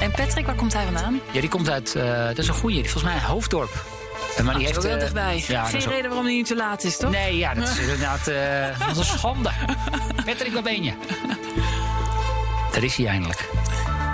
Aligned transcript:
En 0.00 0.10
Patrick, 0.10 0.46
waar 0.46 0.54
komt 0.54 0.72
hij 0.72 0.84
vandaan? 0.84 1.20
Ja, 1.30 1.40
die 1.40 1.48
komt 1.48 1.70
uit, 1.70 1.94
uh, 1.96 2.26
dat 2.26 2.38
is 2.38 2.48
een 2.48 2.54
goeie, 2.54 2.82
volgens 2.82 3.02
mij 3.02 3.20
Hoofddorp. 3.20 3.84
En 4.36 4.44
maar 4.44 4.54
die 4.54 4.66
ah, 4.66 4.72
heeft 4.72 4.84
wel 4.84 4.94
uh, 4.94 5.00
dichtbij. 5.00 5.44
Ja, 5.48 5.64
Geen 5.64 5.80
reden 5.80 6.08
waarom 6.08 6.24
hij 6.24 6.34
nu 6.34 6.42
te 6.42 6.56
laat 6.56 6.84
is, 6.84 6.96
toch? 6.96 7.10
Nee, 7.10 7.36
ja, 7.36 7.54
dat 7.54 7.68
is 7.68 7.78
inderdaad 7.88 8.28
uh, 8.28 8.78
dat 8.78 8.90
is 8.90 8.96
een 8.96 9.04
schande. 9.04 9.50
Patrick, 10.26 10.52
waar 10.52 10.62
ben 10.62 10.82
je? 10.82 10.92
Daar 12.72 12.82
is 12.82 12.96
hij 12.96 13.06
eindelijk. 13.06 13.48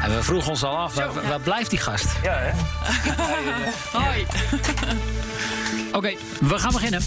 En 0.02 0.14
we 0.14 0.22
vroegen 0.22 0.50
ons 0.50 0.62
al 0.62 0.76
af, 0.76 0.94
waar, 0.94 1.28
waar 1.28 1.40
blijft 1.40 1.70
die 1.70 1.78
gast? 1.78 2.06
Ja, 2.22 2.38
hè? 2.38 2.50
Hoi. 4.00 4.26
Oké, 5.92 6.14
we 6.40 6.58
gaan 6.58 6.72
beginnen. 6.72 7.02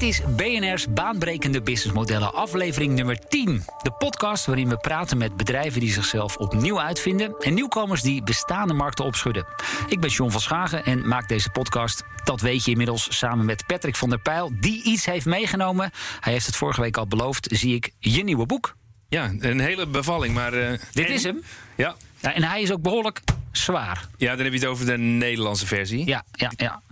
Dit 0.00 0.08
is 0.08 0.20
BNR's 0.36 0.92
Baanbrekende 0.92 1.62
Businessmodellen, 1.62 2.34
aflevering 2.34 2.94
nummer 2.94 3.18
10. 3.28 3.64
De 3.82 3.90
podcast 3.90 4.46
waarin 4.46 4.68
we 4.68 4.76
praten 4.76 5.18
met 5.18 5.36
bedrijven 5.36 5.80
die 5.80 5.92
zichzelf 5.92 6.36
opnieuw 6.36 6.80
uitvinden 6.80 7.34
en 7.38 7.54
nieuwkomers 7.54 8.02
die 8.02 8.22
bestaande 8.22 8.74
markten 8.74 9.04
opschudden. 9.04 9.46
Ik 9.88 10.00
ben 10.00 10.10
John 10.10 10.30
van 10.30 10.40
Schagen 10.40 10.84
en 10.84 11.08
maak 11.08 11.28
deze 11.28 11.50
podcast, 11.50 12.02
dat 12.24 12.40
weet 12.40 12.64
je 12.64 12.70
inmiddels, 12.70 13.18
samen 13.18 13.44
met 13.44 13.66
Patrick 13.66 13.96
van 13.96 14.08
der 14.08 14.18
Pijl, 14.18 14.52
die 14.60 14.82
iets 14.84 15.04
heeft 15.04 15.26
meegenomen. 15.26 15.90
Hij 16.20 16.32
heeft 16.32 16.46
het 16.46 16.56
vorige 16.56 16.80
week 16.80 16.96
al 16.96 17.06
beloofd, 17.06 17.48
zie 17.52 17.74
ik, 17.74 17.90
je 17.98 18.24
nieuwe 18.24 18.46
boek. 18.46 18.76
Ja, 19.08 19.32
een 19.38 19.60
hele 19.60 19.86
bevalling, 19.86 20.34
maar... 20.34 20.54
Uh, 20.54 20.72
Dit 20.92 21.08
is 21.08 21.22
hem? 21.22 21.42
Ja. 21.76 21.94
ja. 22.20 22.34
En 22.34 22.42
hij 22.42 22.62
is 22.62 22.72
ook 22.72 22.82
behoorlijk 22.82 23.20
zwaar. 23.52 24.08
Ja, 24.16 24.34
dan 24.36 24.44
heb 24.44 24.52
je 24.52 24.58
het 24.58 24.68
over 24.68 24.86
de 24.86 24.98
Nederlandse 24.98 25.66
versie. 25.66 26.06
Ja, 26.06 26.24
ja, 26.32 26.52
ja. 26.56 26.82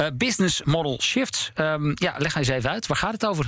Uh, 0.00 0.06
business 0.14 0.62
model 0.62 1.00
shifts. 1.00 1.52
Um, 1.56 1.92
ja, 1.94 2.14
leg 2.18 2.34
eens 2.34 2.48
even 2.48 2.70
uit. 2.70 2.86
Waar 2.86 2.96
gaat 2.96 3.12
het 3.12 3.26
over? 3.26 3.46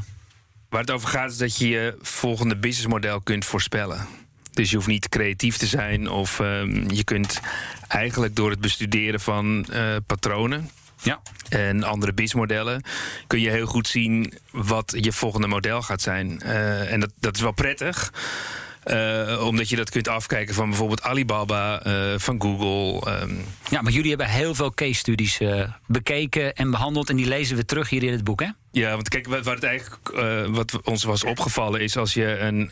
Waar 0.69 0.81
het 0.81 0.91
over 0.91 1.09
gaat 1.09 1.31
is 1.31 1.37
dat 1.37 1.57
je 1.57 1.69
je 1.69 1.97
volgende 2.01 2.57
businessmodel 2.57 3.21
kunt 3.21 3.45
voorspellen. 3.45 4.07
Dus 4.53 4.71
je 4.71 4.77
hoeft 4.77 4.89
niet 4.89 5.09
creatief 5.09 5.57
te 5.57 5.67
zijn 5.67 6.09
of 6.09 6.39
um, 6.39 6.91
je 6.91 7.05
kunt 7.05 7.41
eigenlijk 7.89 8.37
door 8.37 8.51
het 8.51 8.61
bestuderen 8.61 9.21
van 9.21 9.67
uh, 9.73 9.97
patronen 10.07 10.71
ja. 11.03 11.21
en 11.49 11.83
andere 11.83 12.13
businessmodellen 12.13 12.83
kun 13.27 13.41
je 13.41 13.51
heel 13.51 13.67
goed 13.67 13.89
zien 13.89 14.33
wat 14.51 14.95
je 15.01 15.13
volgende 15.13 15.47
model 15.47 15.83
gaat 15.83 16.03
zijn. 16.03 16.41
Uh, 16.45 16.93
en 16.93 17.01
dat, 17.01 17.11
dat 17.21 17.37
is 17.37 17.43
wel 17.43 17.53
prettig. 17.53 18.13
Uh, 18.87 19.47
omdat 19.47 19.69
je 19.69 19.77
dat 19.77 19.91
kunt 19.91 20.09
afkijken 20.09 20.55
van 20.55 20.69
bijvoorbeeld 20.69 21.03
Alibaba, 21.03 21.87
uh, 21.87 22.15
van 22.17 22.43
Google. 22.43 23.21
Um. 23.23 23.45
Ja, 23.71 23.83
maar 23.83 23.93
jullie 23.93 24.09
hebben 24.09 24.29
heel 24.29 24.55
veel 24.55 24.75
case 24.75 24.95
studies 24.95 25.41
uh, 25.41 25.63
bekeken 25.87 26.55
en 26.55 26.71
behandeld. 26.71 27.11
En 27.11 27.17
die 27.17 27.27
lezen 27.27 27.57
we 27.57 27.65
terug 27.65 27.89
hier 27.89 28.03
in 28.03 28.13
het 28.13 28.25
boek, 28.25 28.41
hè? 28.41 28.49
Ja, 28.77 28.91
want 28.91 29.09
kijk, 29.09 29.27
wat, 29.27 29.45
het 29.45 29.63
eigenlijk, 29.63 30.11
wat 30.55 30.83
ons 30.83 31.05
was 31.05 31.25
opgevallen 31.25 31.81
is 31.81 31.97
als 31.97 32.15
je 32.15 32.39
een 32.39 32.71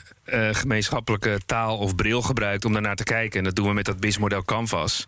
gemeenschappelijke 0.55 1.41
taal 1.47 1.79
of 1.79 1.95
bril 1.95 2.23
gebruikt 2.23 2.65
om 2.65 2.73
daarnaar 2.73 2.97
te 2.97 3.05
kijken, 3.05 3.39
en 3.39 3.45
dat 3.45 3.55
doen 3.57 3.69
we 3.69 3.73
met 3.73 3.85
dat 3.85 4.01
BIS-model 4.01 4.45
Canvas, 4.45 5.05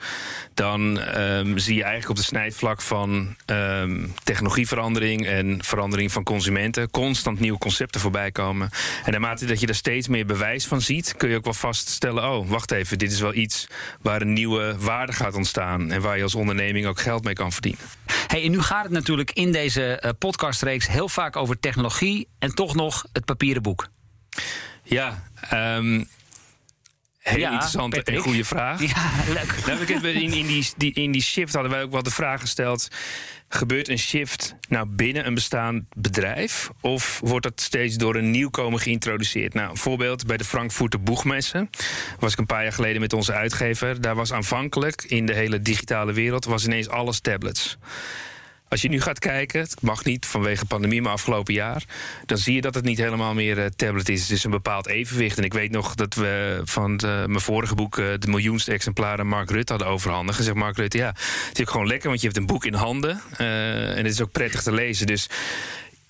dan 0.54 0.80
um, 1.18 1.58
zie 1.58 1.74
je 1.74 1.82
eigenlijk 1.82 2.10
op 2.10 2.16
de 2.16 2.22
snijdvlak 2.22 2.82
van 2.82 3.36
um, 3.46 4.14
technologieverandering 4.24 5.26
en 5.26 5.64
verandering 5.64 6.12
van 6.12 6.22
consumenten 6.22 6.90
constant 6.90 7.40
nieuwe 7.40 7.58
concepten 7.58 8.00
voorbij 8.00 8.30
komen. 8.30 8.70
En 9.04 9.10
naarmate 9.10 9.46
dat 9.46 9.60
je 9.60 9.66
er 9.66 9.74
steeds 9.74 10.08
meer 10.08 10.26
bewijs 10.26 10.66
van 10.66 10.80
ziet 10.80 11.14
kun 11.16 11.28
je 11.28 11.36
ook 11.36 11.44
wel 11.44 11.54
vaststellen: 11.54 12.24
oh, 12.30 12.48
wacht 12.48 12.70
even, 12.70 12.98
dit 12.98 13.12
is 13.12 13.20
wel 13.20 13.34
iets 13.34 13.66
waar 14.00 14.20
een 14.20 14.32
nieuwe 14.32 14.76
waarde 14.78 15.12
gaat 15.12 15.34
ontstaan. 15.34 15.90
En 15.90 16.00
waar 16.00 16.16
je 16.16 16.22
als 16.22 16.34
onderneming 16.34 16.86
ook 16.86 17.00
geld 17.00 17.24
mee 17.24 17.34
kan 17.34 17.52
verdienen. 17.52 17.80
Hey, 18.26 18.44
en 18.44 18.50
nu 18.50 18.60
gaat 18.60 18.82
het 18.82 18.92
natuurlijk 18.92 19.30
in 19.30 19.52
deze 19.52 20.02
uh, 20.04 20.10
podcastreeks 20.18 20.85
heel 20.88 21.08
vaak 21.08 21.36
over 21.36 21.60
technologie 21.60 22.28
en 22.38 22.54
toch 22.54 22.74
nog 22.74 23.06
het 23.12 23.24
papieren 23.24 23.62
boek. 23.62 23.88
Ja, 24.82 25.22
um, 25.52 26.08
Heel 27.26 27.38
ja, 27.38 27.50
interessante 27.50 28.02
en 28.02 28.16
goede 28.16 28.44
vraag. 28.44 28.80
Ja, 28.80 29.10
leuk. 29.32 29.66
Nou, 29.66 30.08
in, 30.08 30.32
in, 30.32 30.64
die, 30.76 30.92
in 30.92 31.12
die 31.12 31.22
shift 31.22 31.54
hadden 31.54 31.72
wij 31.72 31.82
ook 31.82 31.90
wel 31.90 32.02
de 32.02 32.10
vraag 32.10 32.40
gesteld: 32.40 32.88
gebeurt 33.48 33.88
een 33.88 33.98
shift 33.98 34.54
nou 34.68 34.86
binnen 34.88 35.26
een 35.26 35.34
bestaand 35.34 35.84
bedrijf? 35.96 36.70
Of 36.80 37.20
wordt 37.22 37.46
dat 37.46 37.60
steeds 37.60 37.96
door 37.96 38.16
een 38.16 38.30
nieuwkomer 38.30 38.80
geïntroduceerd? 38.80 39.54
Nou, 39.54 39.70
een 39.70 39.76
voorbeeld 39.76 40.26
bij 40.26 40.36
de 40.36 40.44
Frankfurter 40.44 41.02
Boegmessen 41.02 41.70
was 42.18 42.32
ik 42.32 42.38
een 42.38 42.46
paar 42.46 42.62
jaar 42.62 42.72
geleden 42.72 43.00
met 43.00 43.12
onze 43.12 43.32
uitgever. 43.32 44.00
Daar 44.00 44.14
was 44.14 44.32
aanvankelijk 44.32 45.02
in 45.02 45.26
de 45.26 45.34
hele 45.34 45.62
digitale 45.62 46.12
wereld 46.12 46.44
was 46.44 46.64
ineens 46.64 46.88
alles 46.88 47.20
tablets. 47.20 47.78
Als 48.68 48.82
je 48.82 48.88
nu 48.88 49.00
gaat 49.00 49.18
kijken, 49.18 49.60
het 49.60 49.82
mag 49.82 50.04
niet 50.04 50.26
vanwege 50.26 50.66
pandemie, 50.66 51.02
maar 51.02 51.12
afgelopen 51.12 51.54
jaar, 51.54 51.84
dan 52.26 52.38
zie 52.38 52.54
je 52.54 52.60
dat 52.60 52.74
het 52.74 52.84
niet 52.84 52.98
helemaal 52.98 53.34
meer 53.34 53.58
uh, 53.58 53.64
tablet 53.64 54.08
is. 54.08 54.20
Het 54.20 54.30
is 54.30 54.44
een 54.44 54.50
bepaald 54.50 54.86
evenwicht. 54.86 55.38
En 55.38 55.44
ik 55.44 55.52
weet 55.52 55.70
nog 55.70 55.94
dat 55.94 56.14
we 56.14 56.60
van 56.64 57.00
mijn 57.04 57.40
vorige 57.40 57.74
boek 57.74 57.98
uh, 57.98 58.06
de 58.18 58.28
miljoenste 58.28 58.72
exemplaren 58.72 59.26
Mark 59.26 59.50
Rutte 59.50 59.72
hadden 59.72 59.90
overhandigd. 59.90 60.36
Gezegd 60.36 60.56
Mark 60.56 60.76
Rutte, 60.76 60.98
ja, 60.98 61.08
het 61.48 61.50
is 61.52 61.60
ook 61.60 61.70
gewoon 61.70 61.86
lekker, 61.86 62.08
want 62.08 62.20
je 62.20 62.26
hebt 62.26 62.38
een 62.38 62.46
boek 62.46 62.64
in 62.64 62.74
handen 62.74 63.20
uh, 63.40 63.90
en 63.90 64.04
het 64.04 64.12
is 64.12 64.22
ook 64.22 64.32
prettig 64.32 64.62
te 64.62 64.72
lezen. 64.72 65.06
Dus 65.06 65.28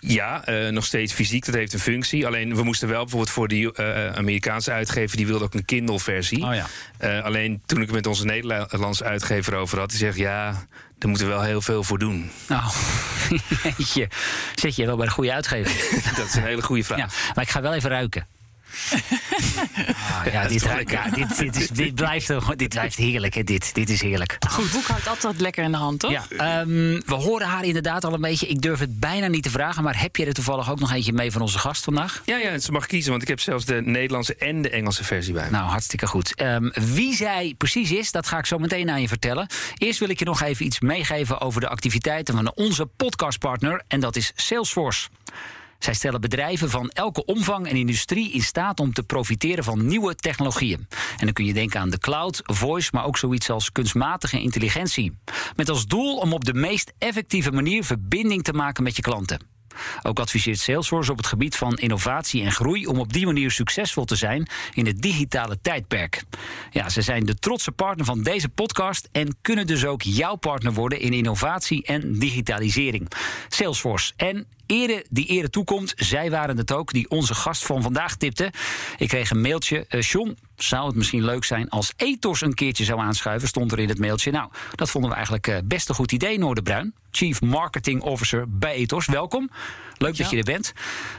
ja, 0.07 0.49
uh, 0.49 0.69
nog 0.69 0.85
steeds 0.85 1.13
fysiek, 1.13 1.45
dat 1.45 1.55
heeft 1.55 1.73
een 1.73 1.79
functie. 1.79 2.27
Alleen 2.27 2.55
we 2.55 2.63
moesten 2.63 2.89
wel 2.89 3.01
bijvoorbeeld 3.01 3.31
voor 3.31 3.49
die 3.49 3.73
uh, 3.81 4.13
Amerikaanse 4.13 4.73
uitgever... 4.73 5.17
die 5.17 5.27
wilde 5.27 5.45
ook 5.45 5.55
een 5.55 5.65
Kindle-versie. 5.65 6.45
Oh 6.45 6.55
ja. 6.55 6.67
uh, 7.01 7.25
alleen 7.25 7.63
toen 7.67 7.79
ik 7.81 7.87
het 7.87 7.95
met 7.95 8.07
onze 8.07 8.25
Nederlandse 8.25 9.05
uitgever 9.05 9.55
over 9.55 9.79
had... 9.79 9.91
die 9.91 9.99
zegt, 9.99 10.17
ja, 10.17 10.51
daar 10.99 11.09
moeten 11.09 11.27
we 11.27 11.33
wel 11.33 11.43
heel 11.43 11.61
veel 11.61 11.85
voor 11.85 11.99
doen. 11.99 12.31
Nou, 12.49 12.63
je, 13.95 14.09
zit 14.55 14.77
je 14.77 14.87
wel 14.87 14.97
bij 14.97 15.07
de 15.07 15.13
goede 15.13 15.33
uitgever? 15.33 16.01
dat 16.17 16.27
is 16.27 16.35
een 16.35 16.43
hele 16.43 16.63
goede 16.63 16.85
vraag. 16.85 16.99
Ja, 16.99 17.09
maar 17.35 17.45
ik 17.45 17.51
ga 17.51 17.61
wel 17.61 17.75
even 17.75 17.91
ruiken. 17.91 18.27
Ah, 20.11 20.33
ja, 20.33 20.49
dit, 20.49 20.63
ja, 20.87 21.11
dit, 21.11 21.39
dit, 21.39 21.57
is, 21.57 21.69
dit, 21.69 21.95
blijft, 21.95 22.33
dit 22.57 22.69
blijft 22.69 22.97
heerlijk. 22.97 23.35
Hè? 23.35 23.45
Dit, 23.45 23.75
dit 23.75 23.91
is 23.91 24.01
heerlijk. 24.01 24.37
Goed 24.49 24.71
boek 24.71 24.85
houdt 24.85 25.09
altijd 25.09 25.41
lekker 25.41 25.65
in 25.65 25.71
de 25.71 25.77
hand, 25.77 26.01
toch? 26.01 26.11
Ja, 26.11 26.61
um, 26.61 27.03
we 27.07 27.15
horen 27.15 27.47
haar 27.47 27.65
inderdaad 27.65 28.05
al 28.05 28.13
een 28.13 28.21
beetje. 28.21 28.47
Ik 28.47 28.63
durf 28.63 28.79
het 28.79 29.01
bijna 29.01 29.27
niet 29.27 29.43
te 29.43 29.51
vragen, 29.51 29.83
maar 29.83 30.01
heb 30.01 30.17
je 30.17 30.27
er 30.27 30.33
toevallig 30.33 30.71
ook 30.71 30.81
nog 30.81 30.93
eentje 30.93 31.13
mee 31.13 31.33
van 31.33 31.41
onze 31.41 31.59
gast 31.59 31.85
vandaag? 31.85 32.23
Ja, 32.25 32.37
ja 32.37 32.59
ze 32.59 32.73
mag 32.73 32.87
kiezen, 32.87 33.11
want 33.11 33.23
ik 33.23 33.29
heb 33.29 33.41
zelfs 33.41 33.65
de 33.65 33.83
Nederlandse 33.85 34.37
en 34.37 34.63
de 34.63 34.71
Engelse 34.71 35.05
versie 35.05 35.33
bij 35.33 35.45
me. 35.45 35.51
Nou, 35.51 35.69
hartstikke 35.69 36.07
goed. 36.07 36.43
Um, 36.43 36.73
wie 36.73 37.15
zij 37.15 37.55
precies 37.59 37.91
is, 37.91 38.11
dat 38.11 38.27
ga 38.27 38.39
ik 38.39 38.47
zo 38.47 38.59
meteen 38.59 38.91
aan 38.91 39.01
je 39.01 39.09
vertellen. 39.09 39.47
Eerst 39.77 39.99
wil 39.99 40.09
ik 40.09 40.19
je 40.19 40.25
nog 40.25 40.43
even 40.43 40.67
iets 40.67 40.81
meegeven 40.81 41.41
over 41.41 41.61
de 41.61 41.69
activiteiten 41.69 42.35
van 42.35 42.53
onze 42.55 42.87
podcastpartner, 42.87 43.83
en 43.89 44.01
dat 44.01 44.17
is 44.17 44.33
Salesforce. 44.35 45.09
Zij 45.79 45.95
stellen 45.95 46.21
bedrijven 46.21 46.71
van 46.71 46.89
elke 46.89 47.25
omvang 47.25 47.69
en 47.69 47.77
industrie 47.77 48.33
in 48.33 48.43
staat 48.43 48.81
om 48.81 48.93
te 48.93 49.03
profiteren 49.03 49.65
van 49.65 49.87
nieuwe 49.87 50.15
technologieën. 50.15 50.87
En 51.19 51.25
dan 51.25 51.33
kun 51.33 51.45
je 51.45 51.53
denken 51.53 51.81
aan 51.81 51.91
de 51.91 51.99
cloud, 51.99 52.41
voice, 52.45 52.91
maar 52.93 53.05
ook 53.05 53.19
zoiets 53.19 53.51
als 53.51 53.73
kunstmatige 53.73 54.41
intelligentie. 54.41 55.19
Met 55.57 55.69
als 55.69 55.87
doel 55.87 56.17
om 56.17 56.33
op 56.33 56.45
de 56.45 56.55
meest 56.55 56.93
effectieve 56.99 57.51
manier 57.51 57.85
verbinding 57.85 58.43
te 58.43 58.53
maken 58.53 58.83
met 58.83 58.97
je 58.97 59.03
klanten. 59.03 59.55
Ook 60.03 60.21
adviseert 60.21 60.59
Salesforce 60.59 61.11
op 61.11 61.17
het 61.17 61.27
gebied 61.27 61.57
van 61.57 61.77
innovatie 61.77 62.43
en 62.43 62.53
groei 62.53 62.87
om 62.87 62.99
op 62.99 63.13
die 63.13 63.27
manier 63.27 63.51
succesvol 63.51 64.05
te 64.05 64.17
zijn 64.17 64.49
in 64.75 64.87
het 64.87 65.03
digitale 65.03 65.59
tijdperk. 65.63 66.23
Ja, 66.71 66.89
ze 66.89 67.03
zijn 67.03 67.25
de 67.25 67.35
trotse 67.35 67.73
partner 67.73 68.07
van 68.07 68.23
deze 68.23 68.49
podcast 68.49 69.09
en 69.13 69.37
kunnen 69.43 69.67
dus 69.67 69.85
ook 69.85 70.03
jouw 70.03 70.35
partner 70.35 70.73
worden 70.73 71.01
in 71.01 71.13
innovatie 71.13 71.85
en 71.85 72.19
digitalisering. 72.19 73.09
Salesforce. 73.49 74.13
En 74.17 74.47
ere 74.67 75.05
die 75.11 75.27
ere 75.27 75.51
toekomt, 75.51 75.93
zij 75.97 76.31
waren 76.31 76.57
het 76.57 76.73
ook 76.73 76.93
die 76.93 77.11
onze 77.11 77.35
gast 77.35 77.67
van 77.67 77.83
vandaag 77.83 78.17
tipte. 78.17 78.53
Ik 78.97 79.09
kreeg 79.09 79.31
een 79.31 79.41
mailtje. 79.41 79.87
Uh, 79.91 80.01
John, 80.01 80.37
zou 80.57 80.87
het 80.87 80.97
misschien 80.97 81.25
leuk 81.25 81.45
zijn 81.45 81.69
als 81.69 81.93
Ethos 81.97 82.41
een 82.41 82.55
keertje 82.55 82.85
zou 82.85 83.01
aanschuiven, 83.01 83.49
stond 83.49 83.73
er 83.73 83.79
in 83.79 83.89
het 83.89 83.99
mailtje. 83.99 84.31
Nou, 84.31 84.51
dat 84.75 84.91
vonden 84.91 85.11
we 85.11 85.17
eigenlijk 85.17 85.47
uh, 85.47 85.57
best 85.65 85.89
een 85.89 85.95
goed 85.95 86.13
idee, 86.13 86.39
Noorderbruin. 86.39 86.95
Chief 87.11 87.41
Marketing 87.41 88.03
Officer 88.03 88.45
bij 88.49 88.75
Ethos. 88.75 89.07
Welkom. 89.07 89.51
Leuk 89.99 90.17
dat 90.17 90.31
je 90.31 90.37
er 90.37 90.43
bent. 90.43 90.73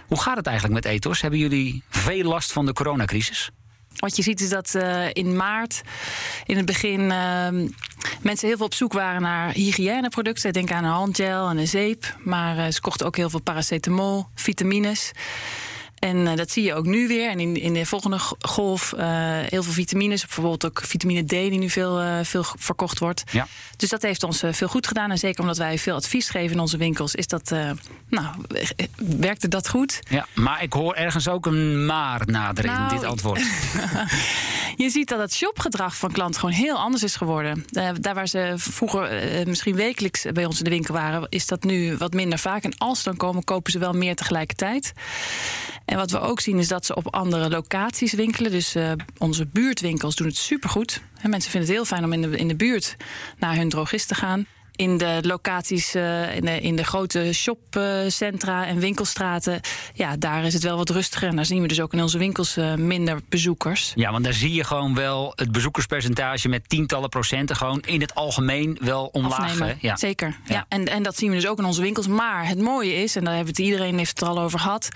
Hoe 0.07 0.21
gaat 0.21 0.37
het 0.37 0.47
eigenlijk 0.47 0.83
met 0.83 0.93
Ethos? 0.93 1.21
Hebben 1.21 1.39
jullie 1.39 1.83
veel 1.89 2.23
last 2.23 2.51
van 2.51 2.65
de 2.65 2.73
coronacrisis? 2.73 3.51
Wat 3.97 4.15
je 4.15 4.23
ziet 4.23 4.41
is 4.41 4.49
dat 4.49 4.73
uh, 4.75 5.05
in 5.13 5.35
maart, 5.35 5.81
in 6.45 6.57
het 6.57 6.65
begin, 6.65 7.01
uh, 7.01 7.47
mensen 8.21 8.47
heel 8.47 8.57
veel 8.57 8.65
op 8.65 8.73
zoek 8.73 8.93
waren 8.93 9.21
naar 9.21 9.51
hygiëneproducten. 9.51 10.53
Denk 10.53 10.71
aan 10.71 10.83
een 10.83 10.89
handgel 10.89 11.49
en 11.49 11.57
een 11.57 11.67
zeep. 11.67 12.17
Maar 12.23 12.57
uh, 12.57 12.67
ze 12.71 12.81
kochten 12.81 13.05
ook 13.05 13.15
heel 13.15 13.29
veel 13.29 13.41
paracetamol, 13.41 14.25
vitamines. 14.35 15.11
En 15.99 16.35
dat 16.35 16.51
zie 16.51 16.63
je 16.63 16.73
ook 16.73 16.85
nu 16.85 17.07
weer. 17.07 17.29
En 17.29 17.39
in, 17.39 17.61
in 17.61 17.73
de 17.73 17.85
volgende 17.85 18.19
golf 18.39 18.93
heel 19.49 19.63
veel 19.63 19.73
vitamines. 19.73 20.21
Bijvoorbeeld 20.25 20.65
ook 20.65 20.81
vitamine 20.85 21.23
D, 21.23 21.29
die 21.29 21.59
nu 21.59 21.69
veel, 21.69 22.23
veel 22.23 22.45
verkocht 22.57 22.99
wordt. 22.99 23.23
Ja. 23.31 23.47
Dus 23.75 23.89
dat 23.89 24.01
heeft 24.01 24.23
ons 24.23 24.43
veel 24.51 24.67
goed 24.67 24.87
gedaan. 24.87 25.11
En 25.11 25.17
zeker 25.17 25.41
omdat 25.41 25.57
wij 25.57 25.77
veel 25.77 25.95
advies 25.95 26.29
geven 26.29 26.51
in 26.51 26.59
onze 26.59 26.77
winkels, 26.77 27.15
is 27.15 27.27
dat, 27.27 27.55
nou, 28.09 28.35
werkte 29.19 29.47
dat 29.47 29.69
goed. 29.69 29.99
Ja, 30.09 30.27
maar 30.33 30.63
ik 30.63 30.73
hoor 30.73 30.93
ergens 30.93 31.27
ook 31.27 31.45
een 31.45 31.85
maar 31.85 32.21
nader 32.25 32.65
in 32.65 32.71
nou, 32.71 32.89
dit 32.89 33.03
antwoord. 33.03 33.39
je 34.83 34.89
ziet 34.89 35.09
dat 35.09 35.19
het 35.19 35.33
shopgedrag 35.33 35.95
van 35.95 36.11
klanten 36.11 36.39
gewoon 36.39 36.55
heel 36.55 36.77
anders 36.77 37.03
is 37.03 37.15
geworden. 37.15 37.65
daar 37.99 38.13
waar 38.13 38.27
ze 38.27 38.53
vroeger 38.55 39.09
misschien 39.47 39.75
wekelijks 39.75 40.25
bij 40.33 40.45
ons 40.45 40.57
in 40.57 40.63
de 40.63 40.69
winkel 40.69 40.93
waren, 40.93 41.25
is 41.29 41.45
dat 41.45 41.63
nu 41.63 41.97
wat 41.97 42.13
minder 42.13 42.39
vaak. 42.39 42.63
En 42.63 42.77
als 42.77 42.97
ze 42.97 43.03
dan 43.03 43.17
komen, 43.17 43.43
kopen 43.43 43.71
ze 43.71 43.79
wel 43.79 43.93
meer 43.93 44.15
tegelijkertijd. 44.15 44.93
En 45.87 45.97
wat 45.97 46.11
we 46.11 46.19
ook 46.19 46.39
zien 46.39 46.57
is 46.57 46.67
dat 46.67 46.85
ze 46.85 46.95
op 46.95 47.13
andere 47.13 47.49
locaties 47.49 48.13
winkelen. 48.13 48.51
Dus 48.51 48.75
uh, 48.75 48.91
onze 49.17 49.45
buurtwinkels 49.45 50.15
doen 50.15 50.27
het 50.27 50.37
supergoed. 50.37 51.01
En 51.21 51.29
mensen 51.29 51.51
vinden 51.51 51.69
het 51.69 51.77
heel 51.77 51.87
fijn 51.87 52.03
om 52.03 52.13
in 52.13 52.21
de, 52.21 52.37
in 52.37 52.47
de 52.47 52.55
buurt 52.55 52.95
naar 53.37 53.55
hun 53.55 53.69
drogist 53.69 54.07
te 54.07 54.15
gaan 54.15 54.45
in 54.77 54.97
de 54.97 55.19
locaties, 55.21 55.95
uh, 55.95 56.35
in, 56.35 56.45
de, 56.45 56.61
in 56.61 56.75
de 56.75 56.83
grote 56.83 57.33
shopcentra 57.33 58.65
en 58.65 58.79
winkelstraten, 58.79 59.59
ja, 59.93 60.17
daar 60.17 60.43
is 60.43 60.53
het 60.53 60.63
wel 60.63 60.77
wat 60.77 60.89
rustiger. 60.89 61.27
En 61.27 61.35
daar 61.35 61.45
zien 61.45 61.61
we 61.61 61.67
dus 61.67 61.81
ook 61.81 61.93
in 61.93 62.01
onze 62.01 62.17
winkels 62.17 62.57
uh, 62.57 62.73
minder 62.73 63.19
bezoekers. 63.29 63.91
Ja, 63.95 64.11
want 64.11 64.23
daar 64.23 64.33
zie 64.33 64.53
je 64.53 64.63
gewoon 64.63 64.95
wel 64.95 65.33
het 65.35 65.51
bezoekerspercentage 65.51 66.49
met 66.49 66.69
tientallen 66.69 67.09
procenten 67.09 67.55
gewoon 67.55 67.81
in 67.85 68.01
het 68.01 68.15
algemeen 68.15 68.77
wel 68.81 69.09
omlaag. 69.11 69.81
Ja. 69.81 69.95
Zeker. 69.95 70.27
Ja. 70.45 70.55
ja. 70.55 70.65
en, 70.69 70.85
en 70.85 71.03
dat 71.03 71.17
zien 71.17 71.29
we 71.29 71.35
dus 71.35 71.47
ook 71.47 71.57
in 71.57 71.65
onze 71.65 71.81
winkels. 71.81 72.07
Maar 72.07 72.47
het 72.47 72.59
mooie 72.59 72.95
is, 72.95 73.15
en 73.15 73.23
daar 73.23 73.35
hebben 73.35 73.53
het 73.53 73.63
iedereen 73.63 73.97
heeft 73.97 74.09
het 74.09 74.21
er 74.21 74.27
al 74.27 74.39
over 74.39 74.59
gehad, 74.59 74.89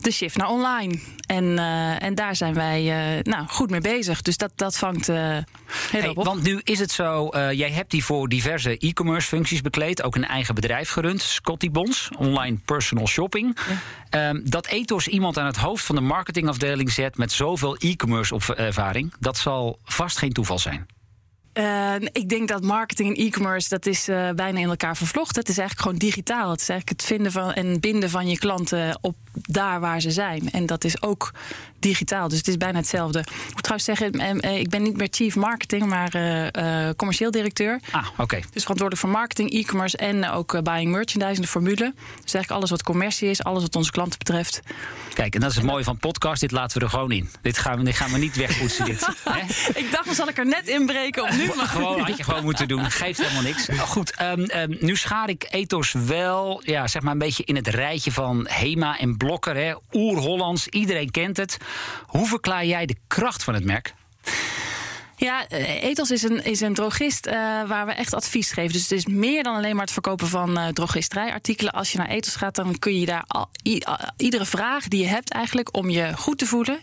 de 0.00 0.10
shift 0.10 0.36
naar 0.36 0.48
online. 0.48 0.98
En, 1.26 1.44
uh, 1.44 2.02
en 2.02 2.14
daar 2.14 2.36
zijn 2.36 2.54
wij 2.54 2.82
nou, 3.22 3.46
goed 3.48 3.70
mee 3.70 3.80
bezig. 3.80 4.22
Dus 4.22 4.36
dat, 4.36 4.52
dat 4.54 4.76
vangt 4.76 5.06
heel 5.06 5.44
hey, 5.90 6.08
op. 6.08 6.24
Want 6.24 6.42
nu 6.42 6.60
is 6.64 6.78
het 6.78 6.90
zo, 6.90 7.28
jij 7.32 7.70
hebt 7.70 7.90
die 7.90 8.04
voor 8.04 8.28
diverse 8.28 8.78
e-commerce 8.78 9.06
functies 9.16 9.60
bekleed. 9.60 10.02
Ook 10.02 10.14
een 10.14 10.24
eigen 10.24 10.54
bedrijf 10.54 10.90
gerund, 10.90 11.20
Scotty 11.20 11.70
Bons, 11.70 12.08
online 12.18 12.58
personal 12.64 13.06
shopping. 13.06 13.56
Ehm, 14.10 14.40
dat 14.44 14.66
ethos 14.66 15.08
iemand 15.08 15.38
aan 15.38 15.46
het 15.46 15.56
hoofd 15.56 15.84
van 15.84 15.94
de 15.94 16.00
marketingafdeling 16.00 16.92
zet 16.92 17.16
met 17.16 17.32
zoveel 17.32 17.76
e-commerce 17.76 18.54
ervaring, 18.54 19.12
dat 19.20 19.36
zal 19.36 19.78
vast 19.84 20.18
geen 20.18 20.32
toeval 20.32 20.58
zijn. 20.58 20.86
Uh, 21.54 21.94
ik 21.94 22.28
denk 22.28 22.48
dat 22.48 22.62
marketing 22.62 23.16
en 23.16 23.24
e-commerce 23.24 23.68
dat 23.68 23.86
is 23.86 24.08
uh, 24.08 24.30
bijna 24.30 24.58
in 24.58 24.68
elkaar 24.68 24.96
vervlochten. 24.96 25.40
Het 25.40 25.48
is 25.48 25.58
eigenlijk 25.58 25.88
gewoon 25.88 26.10
digitaal. 26.10 26.50
Het 26.50 26.60
is 26.60 26.68
eigenlijk 26.68 27.00
het 27.00 27.08
vinden 27.08 27.32
van 27.32 27.52
en 27.52 27.80
binden 27.80 28.10
van 28.10 28.28
je 28.28 28.38
klanten 28.38 28.98
op 29.00 29.16
daar 29.42 29.80
waar 29.80 30.00
ze 30.00 30.10
zijn. 30.10 30.50
En 30.50 30.66
dat 30.66 30.84
is 30.84 31.02
ook 31.02 31.32
digitaal. 31.78 32.28
Dus 32.28 32.38
het 32.38 32.48
is 32.48 32.56
bijna 32.56 32.78
hetzelfde. 32.78 33.18
Ik 33.18 33.52
moet 33.52 33.62
trouwens 33.62 33.84
zeggen, 33.84 34.40
eh, 34.40 34.58
ik 34.58 34.68
ben 34.70 34.82
niet 34.82 34.96
meer 34.96 35.08
chief 35.10 35.36
marketing, 35.36 35.86
maar 35.86 36.16
uh, 36.16 36.88
commercieel 36.96 37.30
directeur. 37.30 37.80
Ah, 37.90 38.06
oké. 38.16 38.36
Dus 38.36 38.62
verantwoordelijk 38.62 38.96
voor 38.96 39.10
marketing, 39.10 39.52
e-commerce 39.52 39.96
en 39.96 40.30
ook 40.30 40.62
buying 40.62 40.90
merchandise, 40.90 41.40
de 41.40 41.46
formule. 41.46 41.92
Dus 41.94 42.34
eigenlijk 42.34 42.50
alles 42.50 42.70
wat 42.70 42.82
commercie 42.82 43.30
is, 43.30 43.44
alles 43.44 43.62
wat 43.62 43.76
onze 43.76 43.90
klanten 43.90 44.18
betreft. 44.18 44.60
Kijk, 45.14 45.34
en 45.34 45.40
dat 45.40 45.50
is 45.50 45.56
het 45.56 45.64
mooie 45.64 45.84
van 45.84 45.98
podcast. 45.98 46.40
Dit 46.40 46.50
laten 46.50 46.78
we 46.78 46.84
er 46.84 46.90
gewoon 46.90 47.12
in. 47.12 47.30
Dit 47.42 47.58
gaan 47.58 47.78
we, 47.78 47.84
dit 47.84 47.96
gaan 47.96 48.12
we 48.12 48.18
niet 48.18 48.36
wegpoetsen. 48.36 48.84
dit, 48.84 49.08
ik 49.82 49.88
dacht, 49.90 50.04
dan 50.04 50.14
zal 50.14 50.28
ik 50.28 50.38
er 50.38 50.46
net 50.46 50.68
inbreken 50.68 51.22
op 51.22 51.30
nu. 51.30 51.50
Maar... 51.56 51.66
Gewoon, 51.66 52.00
had 52.00 52.16
je 52.16 52.24
gewoon 52.24 52.44
moeten 52.44 52.68
doen. 52.68 52.90
Geeft 52.90 53.18
helemaal 53.20 53.42
niks. 53.42 53.68
Goed, 53.78 54.20
um, 54.22 54.46
um, 54.54 54.76
nu 54.80 54.96
schaar 54.96 55.28
ik 55.28 55.46
ethos 55.50 55.92
wel, 55.92 56.62
ja, 56.64 56.86
zeg 56.86 57.02
maar 57.02 57.12
een 57.12 57.18
beetje 57.18 57.44
in 57.44 57.56
het 57.56 57.66
rijtje 57.66 58.12
van 58.12 58.46
Hema 58.48 58.98
en 58.98 59.16
Blokker. 59.28 59.78
Oer-Hollands, 59.92 60.68
iedereen 60.68 61.10
kent 61.10 61.36
het. 61.36 61.56
Hoe 62.06 62.26
verklaar 62.26 62.64
jij 62.64 62.86
de 62.86 62.96
kracht 63.06 63.44
van 63.44 63.54
het 63.54 63.64
merk? 63.64 63.94
Ja, 65.16 65.48
eh, 65.48 65.82
Ethos 65.82 66.10
is 66.10 66.22
een, 66.22 66.44
is 66.44 66.60
een 66.60 66.74
drogist 66.74 67.26
uh, 67.26 67.32
waar 67.66 67.86
we 67.86 67.92
echt 67.92 68.14
advies 68.14 68.50
geven. 68.50 68.72
Dus 68.72 68.82
het 68.82 68.90
is 68.90 69.06
meer 69.06 69.42
dan 69.42 69.54
alleen 69.54 69.72
maar 69.72 69.84
het 69.84 69.92
verkopen 69.92 70.26
van 70.26 70.58
uh, 70.58 70.66
drogisterijartikelen. 70.66 71.72
Als 71.72 71.92
je 71.92 71.98
naar 71.98 72.08
Ethos 72.08 72.36
gaat, 72.36 72.54
dan 72.54 72.78
kun 72.78 73.00
je 73.00 73.06
daar 73.06 73.24
al, 73.26 73.48
iedere 74.16 74.46
vraag 74.46 74.88
die 74.88 75.00
je 75.00 75.08
hebt 75.08 75.30
eigenlijk 75.30 75.76
om 75.76 75.90
je 75.90 76.16
goed 76.16 76.38
te 76.38 76.46
voelen 76.46 76.78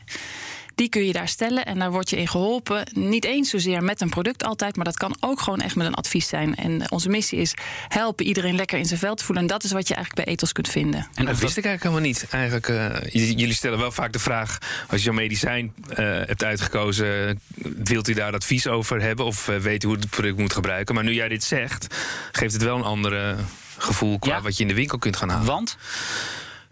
die 0.75 0.89
kun 0.89 1.05
je 1.05 1.13
daar 1.13 1.27
stellen 1.27 1.65
en 1.65 1.79
daar 1.79 1.91
word 1.91 2.09
je 2.09 2.17
in 2.17 2.27
geholpen. 2.27 2.87
Niet 2.93 3.25
eens 3.25 3.49
zozeer 3.49 3.83
met 3.83 4.01
een 4.01 4.09
product 4.09 4.43
altijd, 4.43 4.75
maar 4.75 4.85
dat 4.85 4.97
kan 4.97 5.17
ook 5.19 5.39
gewoon 5.39 5.61
echt 5.61 5.75
met 5.75 5.87
een 5.87 5.93
advies 5.93 6.27
zijn. 6.27 6.55
En 6.55 6.91
onze 6.91 7.09
missie 7.09 7.39
is 7.39 7.53
helpen 7.87 8.25
iedereen 8.25 8.55
lekker 8.55 8.77
in 8.77 8.85
zijn 8.85 8.99
veld 8.99 9.17
te 9.17 9.23
voelen. 9.23 9.43
En 9.43 9.49
dat 9.49 9.63
is 9.63 9.71
wat 9.71 9.87
je 9.87 9.93
eigenlijk 9.95 10.25
bij 10.25 10.33
Ethos 10.33 10.51
kunt 10.51 10.69
vinden. 10.69 11.07
En 11.13 11.25
dat 11.25 11.39
wist 11.39 11.57
ik 11.57 11.65
eigenlijk 11.65 11.83
helemaal 11.83 12.01
niet. 12.01 12.27
Eigenlijk, 12.29 12.67
uh, 12.67 13.11
jullie 13.11 13.53
stellen 13.53 13.79
wel 13.79 13.91
vaak 13.91 14.13
de 14.13 14.19
vraag: 14.19 14.57
als 14.87 15.03
je 15.03 15.09
een 15.09 15.15
medicijn 15.15 15.73
uh, 15.89 15.95
hebt 15.97 16.43
uitgekozen, 16.43 17.39
wilt 17.83 18.07
u 18.07 18.13
daar 18.13 18.33
advies 18.33 18.67
over 18.67 19.01
hebben 19.01 19.25
of 19.25 19.47
uh, 19.47 19.57
weet 19.57 19.83
u 19.83 19.87
hoe 19.87 19.95
het 19.95 20.09
product 20.09 20.37
moet 20.37 20.53
gebruiken? 20.53 20.95
Maar 20.95 21.03
nu 21.03 21.13
jij 21.13 21.27
dit 21.27 21.43
zegt, 21.43 21.95
geeft 22.31 22.53
het 22.53 22.63
wel 22.63 22.75
een 22.75 22.83
andere 22.83 23.35
gevoel 23.77 24.19
qua 24.19 24.35
ja. 24.35 24.41
wat 24.41 24.57
je 24.57 24.61
in 24.61 24.69
de 24.69 24.75
winkel 24.75 24.97
kunt 24.97 25.17
gaan 25.17 25.29
halen. 25.29 25.45
Want? 25.45 25.77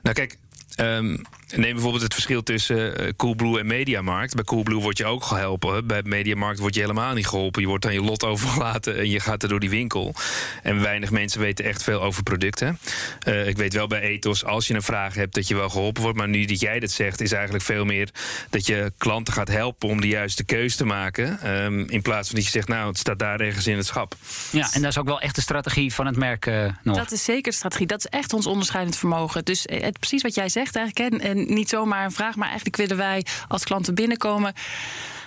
Nou, 0.02 0.16
kijk. 0.16 0.38
Um, 0.80 1.22
Neem 1.56 1.74
bijvoorbeeld 1.74 2.04
het 2.04 2.14
verschil 2.14 2.44
tussen 2.44 3.02
uh, 3.02 3.10
Coolblue 3.18 3.60
en 3.60 3.66
Mediamarkt. 3.66 4.36
Bij 4.36 4.44
Coolblue 4.44 4.82
word 4.82 4.98
je 4.98 5.06
ook 5.06 5.24
geholpen. 5.24 5.88
Bij 5.88 6.02
Mediamarkt 6.04 6.60
word 6.60 6.76
je 6.76 6.82
helemaal 6.82 7.14
niet 7.14 7.28
geholpen. 7.28 7.62
Je 7.62 7.68
wordt 7.68 7.86
aan 7.86 7.94
je 7.94 8.02
lot 8.02 8.24
overgelaten 8.24 8.98
en 8.98 9.10
je 9.10 9.20
gaat 9.20 9.44
er 9.44 9.50
door 9.50 9.60
die 9.60 9.70
winkel. 9.70 10.16
En 10.64 10.82
weinig 10.82 11.12
mensen 11.12 11.40
weten 11.40 11.66
echt 11.66 11.84
veel 11.84 12.02
over 12.02 12.24
producten. 12.24 12.80
Uh, 13.28 13.48
ik 13.48 13.58
weet 13.58 13.74
wel 13.74 13.88
bij 13.88 14.02
Ethos, 14.02 14.46
als 14.46 14.68
je 14.68 14.74
een 14.74 14.82
vraag 14.82 15.14
hebt, 15.14 15.34
dat 15.34 15.48
je 15.48 15.56
wel 15.56 15.70
geholpen 15.70 16.02
wordt. 16.02 16.18
Maar 16.18 16.28
nu 16.28 16.46
dat 16.46 16.60
jij 16.60 16.80
dat 16.80 16.92
zegt, 16.92 17.22
is 17.22 17.32
eigenlijk 17.32 17.64
veel 17.64 17.86
meer 17.86 18.10
dat 18.50 18.66
je 18.66 18.92
klanten 18.98 19.34
gaat 19.34 19.48
helpen 19.48 19.90
om 19.90 20.02
de 20.02 20.08
juiste 20.08 20.44
keuze 20.44 20.78
te 20.78 20.86
maken. 20.86 21.52
Um, 21.64 21.90
in 21.90 22.02
plaats 22.02 22.28
van 22.28 22.36
dat 22.36 22.46
je 22.46 22.52
zegt, 22.52 22.68
nou, 22.68 22.88
het 22.88 22.98
staat 22.98 23.20
daar 23.20 23.40
ergens 23.40 23.68
in 23.68 23.78
het 23.78 23.86
schap. 23.86 24.16
Ja, 24.52 24.74
en 24.74 24.82
dat 24.82 24.92
is 24.92 24.98
ook 24.98 25.08
wel 25.08 25.22
echt 25.22 25.36
de 25.36 25.42
strategie 25.42 25.94
van 25.94 26.06
het 26.06 26.16
merk 26.16 26.46
uh, 26.46 26.66
nog. 26.84 26.98
Dat 26.98 27.12
is 27.12 27.24
zeker 27.24 27.52
de 27.52 27.58
strategie. 27.58 27.88
Dat 27.88 28.00
is 28.00 28.06
echt 28.06 28.34
ons 28.34 28.46
onderscheidend 28.46 28.98
vermogen. 28.98 29.46
Dus 29.46 29.64
het, 29.66 30.00
precies 30.00 30.22
wat 30.22 30.36
jij 30.36 30.50
zegt 30.50 30.76
eigenlijk. 30.76 31.24
En 31.24 31.43
niet 31.48 31.70
zomaar 31.70 32.06
een 32.06 32.12
vraag, 32.12 32.36
maar 32.36 32.48
eigenlijk 32.48 32.78
willen 32.78 32.98
wij 32.98 33.26
als 33.48 33.64
klanten 33.64 33.96
binnenkomen 33.96 34.54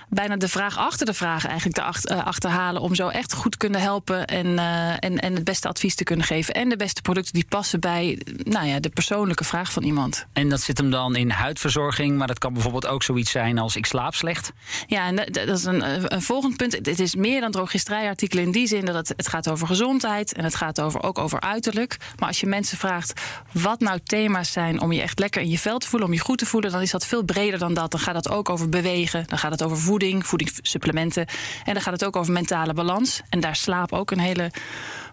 bijna 0.08 0.36
de 0.36 0.48
vraag 0.48 0.78
achter 0.78 1.06
de 1.06 1.14
vraag 1.14 1.46
eigenlijk 1.46 1.76
te 1.76 2.14
uh, 2.14 2.26
achterhalen. 2.26 2.82
Om 2.82 2.94
zo 2.94 3.08
echt 3.08 3.32
goed 3.32 3.56
kunnen 3.56 3.80
helpen 3.80 4.26
en, 4.26 4.46
uh, 4.46 4.90
en, 4.90 5.18
en 5.18 5.34
het 5.34 5.44
beste 5.44 5.68
advies 5.68 5.94
te 5.94 6.04
kunnen 6.04 6.26
geven. 6.26 6.54
En 6.54 6.68
de 6.68 6.76
beste 6.76 7.02
producten 7.02 7.32
die 7.32 7.46
passen 7.48 7.80
bij 7.80 8.20
nou 8.42 8.66
ja, 8.66 8.80
de 8.80 8.88
persoonlijke 8.88 9.44
vraag 9.44 9.72
van 9.72 9.82
iemand. 9.82 10.26
En 10.32 10.48
dat 10.48 10.60
zit 10.60 10.78
hem 10.78 10.90
dan 10.90 11.16
in 11.16 11.30
huidverzorging, 11.30 12.16
maar 12.16 12.26
dat 12.26 12.38
kan 12.38 12.52
bijvoorbeeld 12.52 12.86
ook 12.86 13.02
zoiets 13.02 13.30
zijn 13.30 13.58
als 13.58 13.76
ik 13.76 13.86
slaap 13.86 14.14
slecht. 14.14 14.52
Ja, 14.86 15.06
en 15.06 15.16
dat, 15.16 15.34
dat 15.34 15.58
is 15.58 15.64
een, 15.64 16.12
een, 16.14 16.22
volgend 16.22 16.56
punt. 16.56 16.72
Het 16.72 17.00
is 17.00 17.14
meer 17.14 17.40
dan 17.40 17.50
drogisterijartikelen 17.50 18.44
in 18.44 18.50
die 18.50 18.66
zin 18.66 18.84
dat 18.84 18.94
het, 18.94 19.12
het 19.16 19.28
gaat 19.28 19.50
over 19.50 19.66
gezondheid 19.66 20.32
en 20.32 20.44
het 20.44 20.54
gaat 20.54 20.80
over, 20.80 21.02
ook 21.02 21.18
over 21.18 21.40
uiterlijk. 21.40 21.96
Maar 22.18 22.28
als 22.28 22.40
je 22.40 22.46
mensen 22.46 22.78
vraagt 22.78 23.20
wat 23.52 23.80
nou 23.80 24.00
thema's 24.04 24.52
zijn 24.52 24.80
om 24.80 24.92
je 24.92 25.02
echt 25.02 25.18
lekker 25.18 25.42
in 25.42 25.50
je 25.50 25.58
vel 25.58 25.78
te 25.78 25.88
voelen, 25.88 26.08
om 26.08 26.14
je 26.14 26.20
goed 26.20 26.38
te 26.38 26.46
voelen, 26.46 26.70
dan 26.70 26.80
is 26.80 26.90
dat 26.90 27.06
veel 27.06 27.22
breder 27.22 27.58
dan 27.58 27.75
dat. 27.75 27.90
Dan 27.90 28.00
gaat 28.00 28.14
het 28.14 28.28
ook 28.28 28.48
over 28.48 28.68
bewegen, 28.68 29.25
dan 29.26 29.38
gaat 29.38 29.50
het 29.50 29.62
over 29.62 29.78
voeding 29.78 29.95
voeding, 29.96 30.26
voedingssupplementen. 30.26 31.26
En 31.64 31.72
dan 31.72 31.82
gaat 31.82 31.92
het 31.92 32.04
ook 32.04 32.16
over 32.16 32.32
mentale 32.32 32.74
balans. 32.74 33.20
En 33.28 33.40
daar 33.40 33.56
slaap 33.56 33.92
ook 33.92 34.10
een 34.10 34.18
hele 34.18 34.50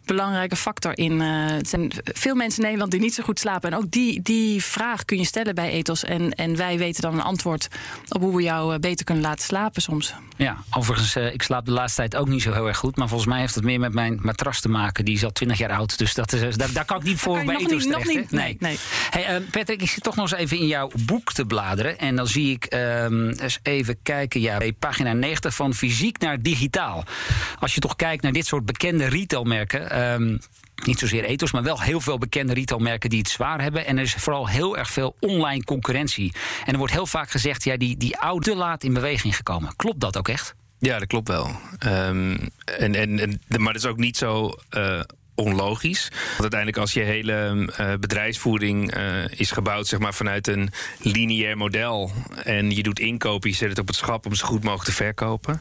belangrijke 0.05 0.55
factor 0.55 0.97
in. 0.97 1.11
Uh, 1.11 1.45
het 1.45 1.69
zijn 1.69 1.91
veel 2.03 2.35
mensen 2.35 2.57
in 2.57 2.63
Nederland 2.63 2.91
die 2.91 2.99
niet 2.99 3.13
zo 3.13 3.23
goed 3.23 3.39
slapen. 3.39 3.71
En 3.71 3.77
ook 3.77 3.91
die, 3.91 4.21
die 4.21 4.63
vraag 4.63 5.05
kun 5.05 5.17
je 5.17 5.25
stellen 5.25 5.55
bij 5.55 5.69
Ethos. 5.69 6.03
En, 6.03 6.31
en 6.31 6.55
wij 6.55 6.77
weten 6.77 7.01
dan 7.01 7.13
een 7.13 7.21
antwoord 7.21 7.67
op 8.09 8.21
hoe 8.21 8.35
we 8.35 8.41
jou 8.41 8.73
eh, 8.73 8.79
beter 8.79 9.05
kunnen 9.05 9.23
laten 9.23 9.45
slapen 9.45 9.81
soms. 9.81 10.13
Ja, 10.37 10.57
overigens, 10.69 11.15
uh, 11.15 11.33
ik 11.33 11.41
slaap 11.41 11.65
de 11.65 11.71
laatste 11.71 11.99
tijd 11.99 12.15
ook 12.15 12.27
niet 12.27 12.41
zo 12.41 12.53
heel 12.53 12.67
erg 12.67 12.77
goed. 12.77 12.95
Maar 12.95 13.07
volgens 13.07 13.29
mij 13.29 13.39
heeft 13.39 13.55
het 13.55 13.63
meer 13.63 13.79
met 13.79 13.93
mijn 13.93 14.19
matras 14.21 14.59
te 14.59 14.69
maken. 14.69 15.05
Die 15.05 15.15
is 15.15 15.23
al 15.23 15.31
20 15.31 15.57
jaar 15.57 15.71
oud. 15.71 15.97
Dus 15.97 16.13
dat 16.13 16.33
is, 16.33 16.55
daar, 16.55 16.71
daar 16.73 16.85
kan 16.85 16.97
ik 16.97 17.03
niet 17.03 17.19
voor 17.19 17.43
bij 17.43 17.55
Ethos 17.55 17.83
terecht. 17.83 18.05
Nog 18.05 18.15
niet, 18.15 18.31
nee. 18.31 18.57
nee. 18.59 18.77
Hey, 19.09 19.39
uh, 19.39 19.47
Patrick, 19.51 19.81
ik 19.81 19.89
zit 19.89 20.03
toch 20.03 20.15
nog 20.15 20.31
eens 20.31 20.39
even 20.39 20.57
in 20.57 20.67
jouw 20.67 20.91
boek 21.05 21.33
te 21.33 21.45
bladeren. 21.45 21.99
En 21.99 22.15
dan 22.15 22.27
zie 22.27 22.51
ik 22.51 22.73
um, 22.73 23.29
eens 23.29 23.59
even 23.63 23.97
kijken. 24.03 24.41
Ja, 24.41 24.57
bij 24.57 24.73
pagina 24.73 25.13
90 25.13 25.55
van 25.55 25.73
fysiek 25.73 26.19
naar 26.19 26.41
digitaal. 26.41 27.03
Als 27.59 27.73
je 27.73 27.79
toch 27.79 27.95
kijkt 27.95 28.23
naar 28.23 28.31
dit 28.31 28.45
soort 28.45 28.65
bekende 28.65 29.05
retailmerken. 29.05 29.91
Um, 29.93 30.39
niet 30.85 30.99
zozeer 30.99 31.23
ethos, 31.23 31.51
maar 31.51 31.63
wel 31.63 31.81
heel 31.81 32.01
veel 32.01 32.17
bekende 32.17 32.53
retailmerken 32.53 33.09
die 33.09 33.19
het 33.19 33.29
zwaar 33.29 33.61
hebben. 33.61 33.85
En 33.85 33.97
er 33.97 34.03
is 34.03 34.13
vooral 34.13 34.47
heel 34.47 34.77
erg 34.77 34.89
veel 34.89 35.15
online 35.19 35.63
concurrentie. 35.63 36.33
En 36.65 36.71
er 36.71 36.77
wordt 36.77 36.93
heel 36.93 37.07
vaak 37.07 37.29
gezegd, 37.29 37.63
ja, 37.63 37.77
die, 37.77 37.97
die 37.97 38.17
oude 38.17 38.55
laat 38.55 38.83
in 38.83 38.93
beweging 38.93 39.35
gekomen. 39.35 39.75
Klopt 39.75 39.99
dat 39.99 40.17
ook 40.17 40.27
echt? 40.27 40.55
Ja, 40.79 40.99
dat 40.99 41.07
klopt 41.07 41.27
wel. 41.27 41.51
Um, 41.85 42.37
en, 42.65 42.95
en, 42.95 43.19
en, 43.19 43.39
maar 43.47 43.73
dat 43.73 43.83
is 43.83 43.89
ook 43.89 43.97
niet 43.97 44.17
zo 44.17 44.53
uh, 44.77 45.01
onlogisch. 45.35 46.07
Want 46.11 46.41
uiteindelijk 46.41 46.77
als 46.79 46.93
je 46.93 47.01
hele 47.01 47.69
uh, 47.79 47.93
bedrijfsvoering 47.99 48.97
uh, 48.97 49.27
is 49.35 49.51
gebouwd 49.51 49.87
zeg 49.87 49.99
maar, 49.99 50.13
vanuit 50.13 50.47
een 50.47 50.69
lineair 50.99 51.57
model... 51.57 52.11
en 52.43 52.71
je 52.71 52.83
doet 52.83 52.99
inkopen, 52.99 53.49
je 53.49 53.55
zet 53.55 53.69
het 53.69 53.79
op 53.79 53.87
het 53.87 53.95
schap 53.95 54.25
om 54.25 54.35
zo 54.35 54.45
goed 54.45 54.63
mogelijk 54.63 54.89
te 54.89 54.95
verkopen... 54.95 55.59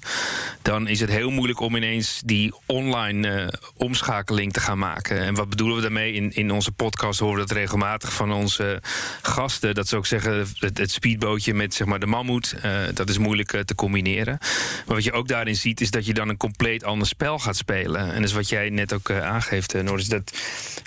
dan 0.62 0.88
is 0.88 1.00
het 1.00 1.10
heel 1.10 1.30
moeilijk 1.30 1.60
om 1.60 1.76
ineens 1.76 2.22
die 2.24 2.54
online 2.66 3.42
uh, 3.42 3.48
omschakeling 3.76 4.52
te 4.52 4.60
gaan 4.60 4.78
maken. 4.78 5.20
En 5.20 5.34
wat 5.34 5.48
bedoelen 5.48 5.76
we 5.76 5.82
daarmee? 5.82 6.12
In, 6.12 6.32
in 6.32 6.50
onze 6.50 6.72
podcast 6.72 7.20
horen 7.20 7.34
we 7.34 7.46
dat 7.46 7.56
regelmatig 7.56 8.12
van 8.12 8.32
onze 8.32 8.82
gasten. 9.22 9.74
Dat 9.74 9.88
ze 9.88 9.96
ook 9.96 10.06
zeggen, 10.06 10.46
het, 10.58 10.78
het 10.78 10.90
speedbootje 10.90 11.54
met 11.54 11.74
zeg 11.74 11.86
maar, 11.86 12.00
de 12.00 12.06
mammoet... 12.06 12.54
dat 12.94 13.08
is 13.08 13.18
moeilijk 13.18 13.62
te 13.64 13.74
combineren. 13.74 14.38
Maar 14.86 14.96
wat 14.96 15.04
je 15.04 15.12
ook 15.12 15.28
daarin 15.28 15.56
ziet, 15.56 15.80
is 15.80 15.90
dat 15.90 16.06
je 16.06 16.14
dan 16.14 16.28
een 16.28 16.36
compleet 16.36 16.84
ander 16.84 17.06
spel 17.06 17.38
gaat 17.38 17.56
spelen. 17.56 18.00
En 18.12 18.14
dat 18.14 18.30
is 18.30 18.32
wat 18.32 18.48
jij 18.48 18.68
net 18.68 18.92
ook 18.92 19.10
aangeeft 19.10 19.61
heeft, 19.62 20.00
is 20.00 20.08
dat 20.08 20.32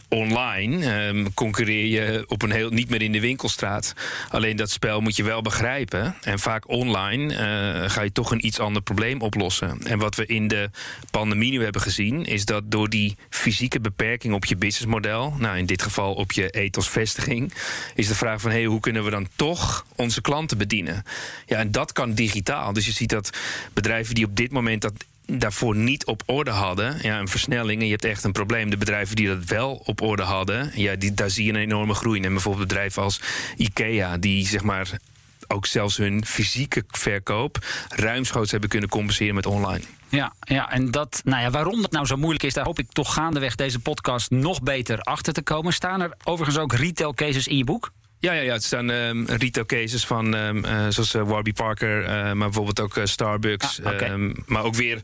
online 0.10 1.08
um, 1.08 1.34
concurreer 1.34 1.86
je 1.86 2.24
op 2.28 2.42
een 2.42 2.52
heel 2.52 2.70
niet 2.70 2.90
meer 2.90 3.02
in 3.02 3.12
de 3.12 3.20
winkelstraat. 3.20 3.94
Alleen 4.30 4.56
dat 4.56 4.70
spel 4.70 5.02
moet 5.02 5.16
je 5.16 5.24
wel 5.24 5.42
begrijpen. 5.42 6.16
En 6.22 6.40
vaak 6.40 6.70
online 6.70 7.34
uh, 7.34 7.90
ga 7.90 8.02
je 8.02 8.12
toch 8.12 8.32
een 8.32 8.46
iets 8.46 8.60
ander 8.60 8.82
probleem 8.82 9.22
oplossen. 9.22 9.80
En 9.84 10.00
wat 10.00 10.16
we 10.16 10.26
in 10.26 10.48
de 10.48 10.70
pandemie 11.12 11.52
nu 11.52 11.64
hebben 11.64 11.82
gezien, 11.82 12.26
is 12.26 12.46
dat 12.46 12.64
door 12.72 12.90
die 12.90 13.18
fysieke 13.30 13.80
beperking 13.80 14.34
op 14.34 14.46
je 14.46 14.56
businessmodel, 14.56 15.34
nou 15.38 15.58
in 15.58 15.66
dit 15.66 15.82
geval 15.82 16.14
op 16.14 16.32
je 16.32 16.50
ethosvestiging, 16.50 17.54
is 17.96 18.08
de 18.08 18.16
vraag 18.16 18.42
van 18.42 18.52
hey, 18.52 18.66
hoe 18.66 18.80
kunnen 18.80 19.04
we 19.04 19.10
dan 19.10 19.28
toch 19.36 19.86
onze 19.96 20.22
klanten 20.22 20.58
bedienen? 20.58 21.04
Ja, 21.46 21.58
en 21.58 21.72
dat 21.72 21.92
kan 21.92 22.14
digitaal. 22.14 22.74
Dus 22.74 22.86
je 22.86 22.92
ziet 22.92 23.10
dat 23.10 23.30
bedrijven 23.74 24.16
die 24.16 24.26
op 24.26 24.36
dit 24.36 24.52
moment 24.52 24.82
dat 24.82 24.94
daarvoor 25.28 25.76
niet 25.76 26.06
op 26.06 26.24
orde 26.26 26.52
hadden, 26.52 26.98
ja, 27.02 27.20
een 27.20 27.28
versnelling 27.28 27.80
en 27.80 27.86
je 27.86 27.92
hebt 27.92 28.06
echt 28.06 28.24
een 28.24 28.32
probleem. 28.32 28.70
De 28.70 28.78
bedrijven 28.78 29.16
die 29.16 29.28
dat 29.28 29.44
wel 29.46 29.82
op 29.86 30.02
orde 30.02 30.24
hadden, 30.24 30.72
ja, 30.74 30.96
die, 30.96 31.14
daar 31.14 31.30
zie 31.30 31.46
je 31.46 31.50
een 31.52 31.60
enorme 31.60 31.94
groei. 31.94 32.22
En 32.22 32.32
bijvoorbeeld 32.32 32.68
bedrijven 32.68 33.04
als 33.04 33.22
IKEA, 33.58 34.18
die 34.18 34.48
zeg 34.48 34.64
maar 34.64 35.00
ook 35.48 35.66
zelfs 35.66 35.98
hun 35.98 36.26
fysieke 36.26 36.84
verkoop 36.88 37.66
ruimschoots 37.90 38.52
hebben 38.52 38.70
kunnen 38.70 38.90
compenseren 38.90 39.36
met 39.36 39.46
online. 39.46 39.84
Ja, 40.10 40.34
ja, 40.40 40.72
en 40.72 40.92
dat, 40.92 41.22
nou 41.24 41.42
ja, 41.42 41.50
waarom 41.50 41.82
dat 41.82 41.92
nou 41.92 42.06
zo 42.06 42.16
moeilijk 42.16 42.44
is, 42.44 42.54
daar 42.54 42.66
hoop 42.66 42.80
ik 42.80 42.92
toch 42.92 43.14
gaandeweg 43.14 43.56
deze 43.56 43.80
podcast 43.80 44.32
nog 44.32 44.62
beter 44.62 45.00
achter 45.00 45.34
te 45.34 45.42
komen. 45.42 45.74
Staan 45.74 46.02
er 46.02 46.14
overigens 46.24 46.58
ook 46.58 46.74
retail 46.74 47.14
cases 47.14 47.48
in 47.48 47.58
je 47.58 47.64
boek? 47.64 47.92
Ja, 48.20 48.34
ja, 48.34 48.42
ja, 48.42 48.54
het 48.54 48.64
staan 48.64 48.90
um, 48.90 49.26
retail 49.26 49.66
cases 49.66 50.06
van 50.06 50.34
um, 50.34 50.66
uh, 50.66 50.86
zoals 50.90 51.16
uh, 51.16 51.22
Warby 51.22 51.54
Parker, 51.54 52.02
uh, 52.02 52.08
maar 52.08 52.36
bijvoorbeeld 52.36 52.80
ook 52.80 53.00
Starbucks. 53.04 53.84
Ah, 53.84 53.94
okay. 53.94 54.10
um, 54.10 54.34
maar 54.46 54.64
ook 54.64 54.76
weer 54.76 55.02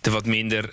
de 0.00 0.10
wat 0.10 0.26
minder 0.26 0.70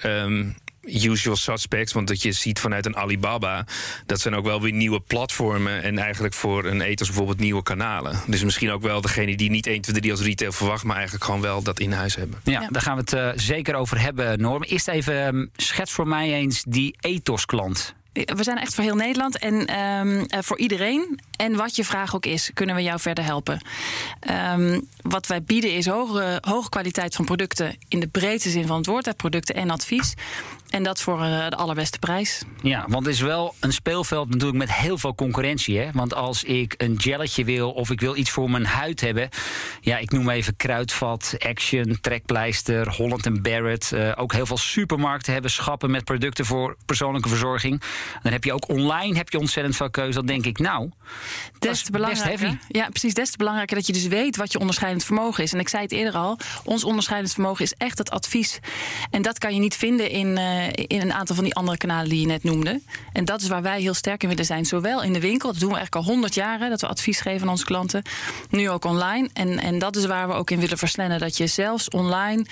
usual 0.86 1.36
suspects. 1.36 1.94
Want 1.94 2.08
dat 2.08 2.22
je 2.22 2.32
ziet 2.32 2.60
vanuit 2.60 2.86
een 2.86 2.96
Alibaba, 2.96 3.66
dat 4.06 4.20
zijn 4.20 4.36
ook 4.36 4.46
wel 4.46 4.62
weer 4.62 4.72
nieuwe 4.72 5.00
platformen. 5.00 5.84
En 5.84 5.98
eigenlijk 5.98 6.34
voor 6.34 6.66
een 6.66 6.82
ethos 6.82 7.08
bijvoorbeeld 7.08 7.40
nieuwe 7.40 7.64
kanalen. 7.64 8.22
Dus 8.28 8.44
misschien 8.44 8.72
ook 8.72 8.82
wel 8.82 9.02
degene 9.02 9.36
die 9.36 9.50
niet 9.50 9.68
1, 9.68 9.82
2, 9.82 9.96
3 9.96 10.12
als 10.12 10.22
retail 10.22 10.52
verwacht, 10.52 10.84
maar 10.84 10.96
eigenlijk 10.96 11.26
gewoon 11.26 11.42
wel 11.42 11.62
dat 11.64 11.80
in 11.80 11.92
huis 11.92 12.16
hebben. 12.16 12.40
Ja, 12.44 12.62
ja. 12.62 12.68
daar 12.68 12.82
gaan 12.82 13.04
we 13.04 13.18
het 13.18 13.42
zeker 13.42 13.76
over 13.76 14.00
hebben, 14.00 14.40
Norm. 14.40 14.64
Eerst 14.64 14.88
even 14.88 15.50
schets 15.56 15.92
voor 15.92 16.08
mij 16.08 16.34
eens 16.34 16.64
die 16.68 16.96
ethos 17.00 17.46
klant 17.46 17.96
we 18.16 18.44
zijn 18.44 18.58
echt 18.58 18.76
voor 18.76 18.84
heel 18.84 18.96
Nederland 18.96 19.38
en 19.38 19.80
um, 19.80 20.26
voor 20.30 20.58
iedereen. 20.58 21.20
En 21.38 21.56
wat 21.56 21.76
je 21.76 21.86
vraag 21.86 22.16
ook 22.16 22.26
is, 22.26 22.52
kunnen 22.54 22.76
we 22.76 22.82
jou 22.82 23.00
verder 23.00 23.24
helpen? 23.24 23.62
Um, 24.54 24.88
wat 25.02 25.28
wij 25.28 25.44
bieden 25.44 25.74
is 25.74 25.86
hoge, 25.86 26.42
kwaliteit 26.70 27.16
van 27.16 27.26
producten 27.26 27.78
in 27.88 28.00
de 28.00 28.08
breedste 28.08 28.50
zin 28.50 28.68
van 28.68 28.78
het 28.78 28.86
woord, 28.86 29.18
producten 29.18 29.56
en 29.56 29.70
advies. 29.70 30.14
En 30.76 30.84
dat 30.84 31.02
voor 31.02 31.20
uh, 31.20 31.50
de 31.50 31.56
allerbeste 31.56 32.00
prijs. 32.00 32.42
Ja, 32.62 32.86
want 32.88 33.06
het 33.06 33.16
is 33.16 33.22
wel 33.22 33.56
een 33.60 33.74
speelveld 33.74 34.30
natuurlijk 34.30 34.58
met 34.58 34.74
heel 34.74 34.98
veel 34.98 35.16
concurrentie. 35.16 35.80
Hè? 35.80 35.90
Want 35.94 36.14
als 36.14 36.44
ik 36.44 36.74
een 36.78 37.02
gelletje 37.02 37.44
wil 37.44 37.72
of 37.72 37.92
ik 37.92 38.00
wil 38.00 38.16
iets 38.16 38.30
voor 38.30 38.50
mijn 38.50 38.66
huid 38.66 39.02
hebben. 39.02 39.30
Ja, 39.82 39.98
ik 39.98 40.12
noem 40.12 40.30
even 40.30 40.56
Kruidvat, 40.56 41.36
Action, 41.40 41.98
Trekpleister, 42.02 42.94
Holland 42.96 43.42
Barrett. 43.42 43.92
Uh, 43.92 44.12
ook 44.16 44.34
heel 44.34 44.46
veel 44.46 44.58
supermarkten 44.58 45.34
hebben 45.34 45.52
schappen 45.52 45.92
met 45.92 46.04
producten 46.04 46.46
voor 46.46 46.78
persoonlijke 46.86 47.30
verzorging. 47.30 47.82
Dan 48.24 48.32
heb 48.32 48.44
je 48.44 48.54
ook 48.54 48.70
online 48.70 49.18
heb 49.18 49.30
je 49.30 49.40
ontzettend 49.40 49.76
veel 49.76 49.90
keuze. 49.90 50.14
Dan 50.14 50.26
denk 50.26 50.46
ik, 50.46 50.60
nou, 50.60 50.90
des 51.60 51.84
te 51.84 51.92
belangrijker. 51.92 52.58
Ja, 52.68 52.88
precies. 52.90 53.14
Des 53.14 53.32
te 53.32 53.38
belangrijker 53.38 53.76
dat 53.76 53.88
je 53.88 53.94
dus 53.94 54.08
weet 54.08 54.36
wat 54.36 54.52
je 54.52 54.60
onderscheidend 54.60 55.04
vermogen 55.04 55.44
is. 55.44 55.54
En 55.54 55.60
ik 55.60 55.70
zei 55.70 55.84
het 55.84 55.92
eerder 55.92 56.14
al, 56.14 56.38
ons 56.64 56.84
onderscheidend 56.84 57.34
vermogen 57.34 57.64
is 57.64 57.74
echt 57.78 57.98
het 57.98 58.10
advies. 58.10 58.60
En 59.10 59.22
dat 59.22 59.38
kan 59.38 59.54
je 59.54 59.60
niet 59.60 59.76
vinden 59.76 60.10
in, 60.10 60.28
uh, 60.28 60.65
in 60.74 61.02
een 61.02 61.14
aantal 61.14 61.36
van 61.36 61.44
die 61.44 61.56
andere 61.56 61.78
kanalen 61.78 62.10
die 62.10 62.20
je 62.20 62.26
net 62.26 62.44
noemde. 62.44 62.82
En 63.14 63.26
dat 63.26 63.42
is 63.42 63.48
waar 63.48 63.62
wij 63.62 63.82
heel 63.82 63.94
sterk 63.94 64.24
in 64.24 64.30
willen 64.30 64.46
zijn. 64.46 64.66
Zowel 64.66 65.04
in 65.04 65.14
de 65.14 65.20
winkel, 65.20 65.52
dat 65.52 65.60
doen 65.60 65.70
we 65.70 65.76
eigenlijk 65.76 66.06
al 66.06 66.12
honderd 66.14 66.36
jaar, 66.36 66.70
dat 66.70 66.82
we 66.82 66.88
advies 66.88 67.20
geven 67.20 67.42
aan 67.42 67.50
onze 67.52 67.66
klanten. 67.66 68.02
Nu 68.50 68.70
ook 68.70 68.86
online. 68.86 69.30
En, 69.34 69.60
en 69.60 69.80
dat 69.80 69.96
is 69.96 70.06
waar 70.06 70.28
we 70.28 70.34
ook 70.34 70.52
in 70.52 70.60
willen 70.60 70.78
versnennen. 70.78 71.20
Dat 71.20 71.38
je 71.38 71.48
zelfs 71.48 71.90
online 71.90 72.46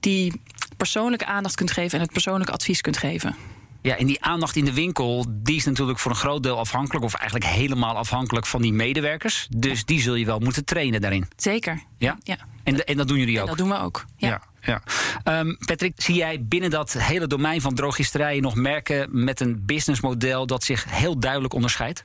die 0.00 0.40
persoonlijke 0.76 1.26
aandacht 1.26 1.54
kunt 1.54 1.70
geven 1.70 1.98
en 1.98 2.04
het 2.04 2.12
persoonlijke 2.12 2.52
advies 2.52 2.80
kunt 2.80 2.96
geven. 2.96 3.36
Ja, 3.82 3.96
en 3.96 4.06
die 4.06 4.22
aandacht 4.22 4.56
in 4.56 4.64
de 4.64 4.72
winkel, 4.72 5.26
die 5.28 5.56
is 5.56 5.64
natuurlijk 5.64 5.98
voor 5.98 6.10
een 6.10 6.16
groot 6.16 6.42
deel 6.42 6.58
afhankelijk, 6.58 7.04
of 7.04 7.14
eigenlijk 7.14 7.50
helemaal 7.50 7.96
afhankelijk 7.96 8.46
van 8.46 8.62
die 8.62 8.72
medewerkers. 8.72 9.46
Dus 9.56 9.84
die 9.84 10.00
zul 10.00 10.14
je 10.14 10.24
wel 10.24 10.38
moeten 10.38 10.64
trainen 10.64 11.00
daarin. 11.00 11.28
Zeker. 11.36 11.82
Ja? 11.98 12.18
ja. 12.22 12.36
En, 12.62 12.86
en 12.86 12.96
dat 12.96 13.08
doen 13.08 13.18
jullie 13.18 13.40
ook? 13.40 13.46
dat 13.46 13.58
doen 13.58 13.68
we 13.68 13.78
ook. 13.78 14.04
Ja. 14.16 14.42
ja, 14.60 14.82
Um, 15.24 15.56
Patrick, 15.66 15.92
zie 15.96 16.14
jij 16.14 16.44
binnen 16.44 16.70
dat 16.70 16.92
hele 16.92 17.26
domein 17.26 17.60
van 17.60 17.74
drogisterijen 17.74 18.42
nog 18.42 18.54
merken 18.54 19.24
met 19.24 19.40
een 19.40 19.64
businessmodel 19.66 20.46
dat 20.46 20.64
zich 20.64 20.84
heel 20.88 21.18
duidelijk 21.18 21.54
onderscheidt? 21.54 22.04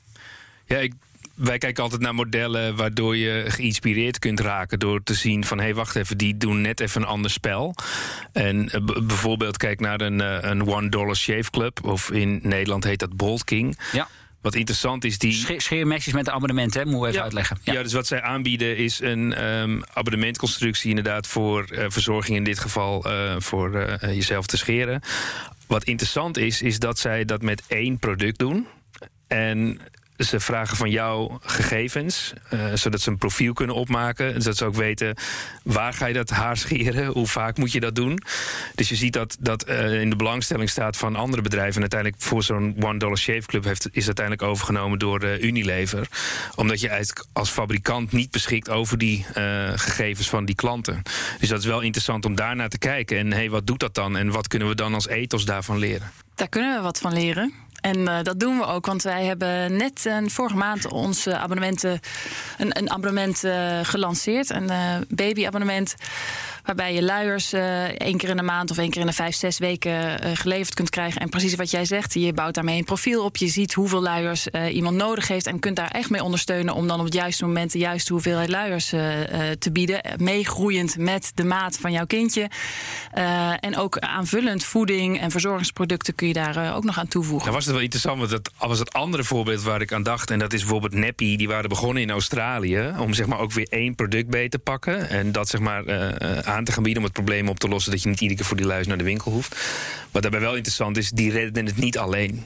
Ja, 0.66 0.78
ik 0.78 0.94
wij 1.36 1.58
kijken 1.58 1.84
altijd 1.84 2.02
naar 2.02 2.16
modellen 2.16 2.76
waardoor 2.76 3.18
je 3.18 3.44
geïnspireerd 3.48 4.20
kunt 4.20 4.40
raken. 4.40 4.80
Door 4.80 5.04
te 5.04 5.14
zien 5.14 5.46
van 5.46 5.58
hé, 5.58 5.64
hey, 5.64 5.74
wacht 5.74 5.96
even, 5.96 6.18
die 6.18 6.38
doen 6.38 6.62
net 6.62 6.80
even 6.80 7.02
een 7.02 7.08
ander 7.08 7.32
spel. 7.32 7.76
En 8.32 8.66
uh, 8.66 9.04
bijvoorbeeld 9.04 9.58
kijk 9.58 9.80
naar 9.80 10.02
een, 10.02 10.20
uh, 10.20 10.38
een 10.42 10.68
One 10.68 10.90
Dollar 10.90 11.16
Shave 11.16 11.52
Club. 11.52 11.84
Of 11.84 12.12
in 12.12 12.40
Nederland 12.44 12.84
heet 12.84 13.00
dat 13.00 13.16
Bold 13.16 13.44
King. 13.44 13.78
Ja. 13.92 14.08
Wat 14.42 14.56
interessant 14.56 15.04
is, 15.04 15.18
die. 15.18 15.32
Scheer, 15.32 15.62
scheermesjes 15.62 16.14
met 16.14 16.28
een 16.28 16.34
abonnement, 16.34 16.74
hè? 16.74 16.86
Moet 16.86 17.00
we 17.00 17.00
even 17.00 17.14
ja, 17.14 17.24
uitleggen. 17.24 17.58
Ja. 17.64 17.74
ja. 17.74 17.84
dus 17.84 17.94
wat 17.94 18.08
zij 18.08 18.22
aanbieden 18.22 18.78
is 18.78 19.02
een 19.02 19.46
um, 19.46 19.84
abonnementconstructie, 19.94 20.90
inderdaad, 20.90 21.28
voor 21.28 21.66
uh, 21.72 21.86
verzorging, 21.88 22.38
in 22.38 22.44
dit 22.44 22.60
geval 22.60 23.08
uh, 23.08 23.36
voor 23.38 23.76
uh, 23.76 24.14
jezelf 24.14 24.46
te 24.46 24.58
scheren. 24.58 25.02
Wat 25.68 25.84
interessant 25.84 26.38
is, 26.38 26.62
is 26.62 26.80
dat 26.80 27.00
zij 27.00 27.26
dat 27.26 27.42
met 27.42 27.64
één 27.68 28.00
product 28.00 28.40
doen. 28.40 28.68
En 29.28 29.80
ze 30.18 30.40
vragen 30.40 30.78
van 30.78 30.90
jou 30.90 31.38
gegevens, 31.42 32.34
uh, 32.54 32.66
zodat 32.74 33.02
ze 33.02 33.10
een 33.10 33.18
profiel 33.18 33.54
kunnen 33.54 33.76
opmaken. 33.76 34.42
Zodat 34.42 34.58
ze 34.58 34.66
ook 34.66 34.76
weten 34.76 35.16
waar 35.64 35.94
ga 35.94 36.06
je 36.06 36.14
dat 36.14 36.30
haar 36.30 36.58
scheren, 36.58 37.06
hoe 37.06 37.28
vaak 37.28 37.58
moet 37.58 37.72
je 37.72 37.80
dat 37.80 37.96
doen. 37.96 38.20
Dus 38.76 38.90
je 38.90 38.96
ziet 38.96 39.14
dat 39.14 39.38
dat 39.40 39.70
uh, 39.70 40.02
in 40.02 40.10
de 40.10 40.16
belangstelling 40.16 40.70
staat 40.70 40.98
van 40.98 41.16
andere 41.16 41.42
bedrijven. 41.42 41.76
En 41.76 41.82
uiteindelijk 41.82 42.22
voor 42.22 42.44
zo'n 42.44 42.76
One 42.80 43.00
Dollar 43.00 43.18
Shave 43.18 43.46
Club 43.46 43.64
heeft, 43.64 43.88
is 43.92 44.06
uiteindelijk 44.06 44.48
overgenomen 44.48 45.00
door 45.00 45.24
uh, 45.24 45.44
Unilever. 45.44 46.08
Omdat 46.56 46.80
je 46.80 46.90
eigenlijk 46.90 47.28
als 47.34 47.50
fabrikant 47.50 48.12
niet 48.12 48.32
beschikt 48.32 48.70
over 48.70 48.98
die 48.98 49.26
gegevens 49.76 50.30
van 50.30 50.46
die 50.46 50.56
klanten. 50.56 51.02
Dus 51.40 51.50
dat 51.50 51.60
is 51.60 51.66
wel 51.66 51.82
interessant 51.82 52.26
om 52.26 52.36
daarnaar 52.36 52.70
te 52.70 52.78
kijken. 52.78 53.18
En 53.18 53.34
hey, 53.34 53.50
wat 53.50 53.68
doet 53.68 53.80
dat 53.80 53.96
dan? 53.96 54.18
En 54.18 54.30
wat 54.30 54.48
kunnen 54.48 54.68
we 54.68 54.76
dan 54.76 54.94
als 54.94 55.08
ethos 55.08 55.46
daarvan 55.46 55.78
leren? 55.78 56.12
Daar 56.36 56.50
kunnen 56.50 56.76
we 56.76 56.82
wat 56.82 57.00
van 57.00 57.14
leren. 57.14 57.54
En 57.86 57.98
uh, 58.00 58.18
dat 58.24 58.40
doen 58.40 58.58
we 58.58 58.66
ook, 58.66 58.86
want 58.86 59.04
wij 59.04 59.26
hebben 59.26 59.78
net 59.78 60.06
uh, 60.06 60.18
vorige 60.26 60.56
maand 60.56 60.92
ons 60.92 61.28
abonnementen, 61.28 62.00
een, 62.58 62.78
een 62.78 62.92
abonnement 62.92 63.44
uh, 63.44 63.80
gelanceerd. 63.84 64.50
Een 64.50 64.70
babyabonnement. 65.10 65.96
Waarbij 66.66 66.94
je 66.94 67.04
luiers 67.04 67.54
één 67.54 68.18
keer 68.18 68.30
in 68.30 68.38
de 68.38 68.44
maand 68.44 68.72
of 68.72 68.78
één 68.78 68.90
keer 68.90 69.02
in 69.02 69.08
de 69.08 69.14
vijf, 69.14 69.36
zes 69.36 69.58
weken 69.58 70.20
geleverd 70.38 70.74
kunt 70.74 70.90
krijgen. 70.90 71.22
En 71.22 71.30
precies 71.30 71.56
wat 71.56 71.72
jij 71.72 71.86
zegt, 71.86 72.14
je 72.14 72.34
bouwt 72.34 72.54
daarmee 72.54 72.78
een 72.78 72.84
profiel 72.84 73.24
op. 73.24 73.38
Je 73.38 73.48
ziet 73.48 73.74
hoeveel 73.74 74.02
luiers 74.02 74.48
iemand 74.72 74.96
nodig 74.96 75.28
heeft. 75.28 75.48
En 75.48 75.60
kunt 75.60 75.76
daar 75.76 75.92
echt 75.92 76.10
mee 76.10 76.24
ondersteunen 76.24 76.74
om 76.74 76.88
dan 76.88 77.00
op 77.00 77.06
het 77.06 77.14
juiste 77.14 77.46
moment 77.46 77.72
de 77.72 77.80
juiste 77.80 78.14
hoeveelheid 78.14 78.50
luiers 78.50 78.90
te 79.60 79.70
bieden. 79.72 80.02
Meegroeiend 80.18 80.98
met 80.98 81.32
de 81.36 81.44
maat 81.44 81.78
van 81.78 81.92
jouw 81.92 82.06
kindje. 82.06 82.50
en 83.60 83.78
ook 83.78 84.00
aanvullend 84.00 84.64
voeding 84.64 85.20
en 85.20 85.32
verzorgingsproducten 85.32 86.16
kun 86.16 86.28
je 86.28 86.34
daar 86.34 86.76
ook 86.76 86.84
nog 86.84 87.00
aan 87.00 87.08
toevoegen. 87.08 87.44
Nou 87.44 87.56
was 87.56 87.66
het 87.66 87.74
wel 87.74 87.84
interessant, 87.84 88.18
want 88.18 88.30
dat 88.32 88.52
was 88.58 88.80
het 88.80 88.94
andere 88.94 89.24
voorbeeld 89.24 89.62
waar 89.62 89.82
ik 89.82 89.94
aan 89.94 90.04
dacht. 90.04 90.32
En 90.32 90.40
dat 90.40 90.54
is 90.54 90.60
bijvoorbeeld 90.60 90.94
Neppy, 90.94 91.36
die 91.36 91.48
waren 91.48 91.70
begonnen 91.70 92.04
in 92.04 92.10
Australië. 92.12 92.94
Om 93.00 93.14
zeg 93.14 93.26
maar 93.26 93.40
ook 93.40 93.52
weer 93.52 93.68
één 93.70 93.96
product 93.96 94.30
bij 94.30 94.50
te 94.50 94.60
pakken. 94.60 95.10
En 95.10 95.32
dat 95.32 95.50
zeg 95.50 95.62
maar 95.62 95.86
uh, 95.86 96.55
aan 96.56 96.64
te 96.64 96.72
gaan 96.72 96.84
bieden 96.84 97.02
om 97.02 97.08
het 97.08 97.18
probleem 97.18 97.50
op 97.50 97.60
te 97.60 97.68
lossen. 97.68 97.92
Dat 97.92 98.02
je 98.04 98.10
niet 98.10 98.22
iedere 98.22 98.40
keer 98.40 98.48
voor 98.48 98.58
die 98.58 98.66
luis 98.66 98.88
naar 98.88 98.98
de 98.98 99.04
winkel 99.04 99.32
hoeft. 99.32 99.56
Wat 100.12 100.22
daarbij 100.22 100.42
wel 100.42 100.56
interessant 100.56 100.98
is, 100.98 101.10
die 101.10 101.32
redden 101.32 101.66
het 101.66 101.78
niet 101.78 101.98
alleen. 101.98 102.46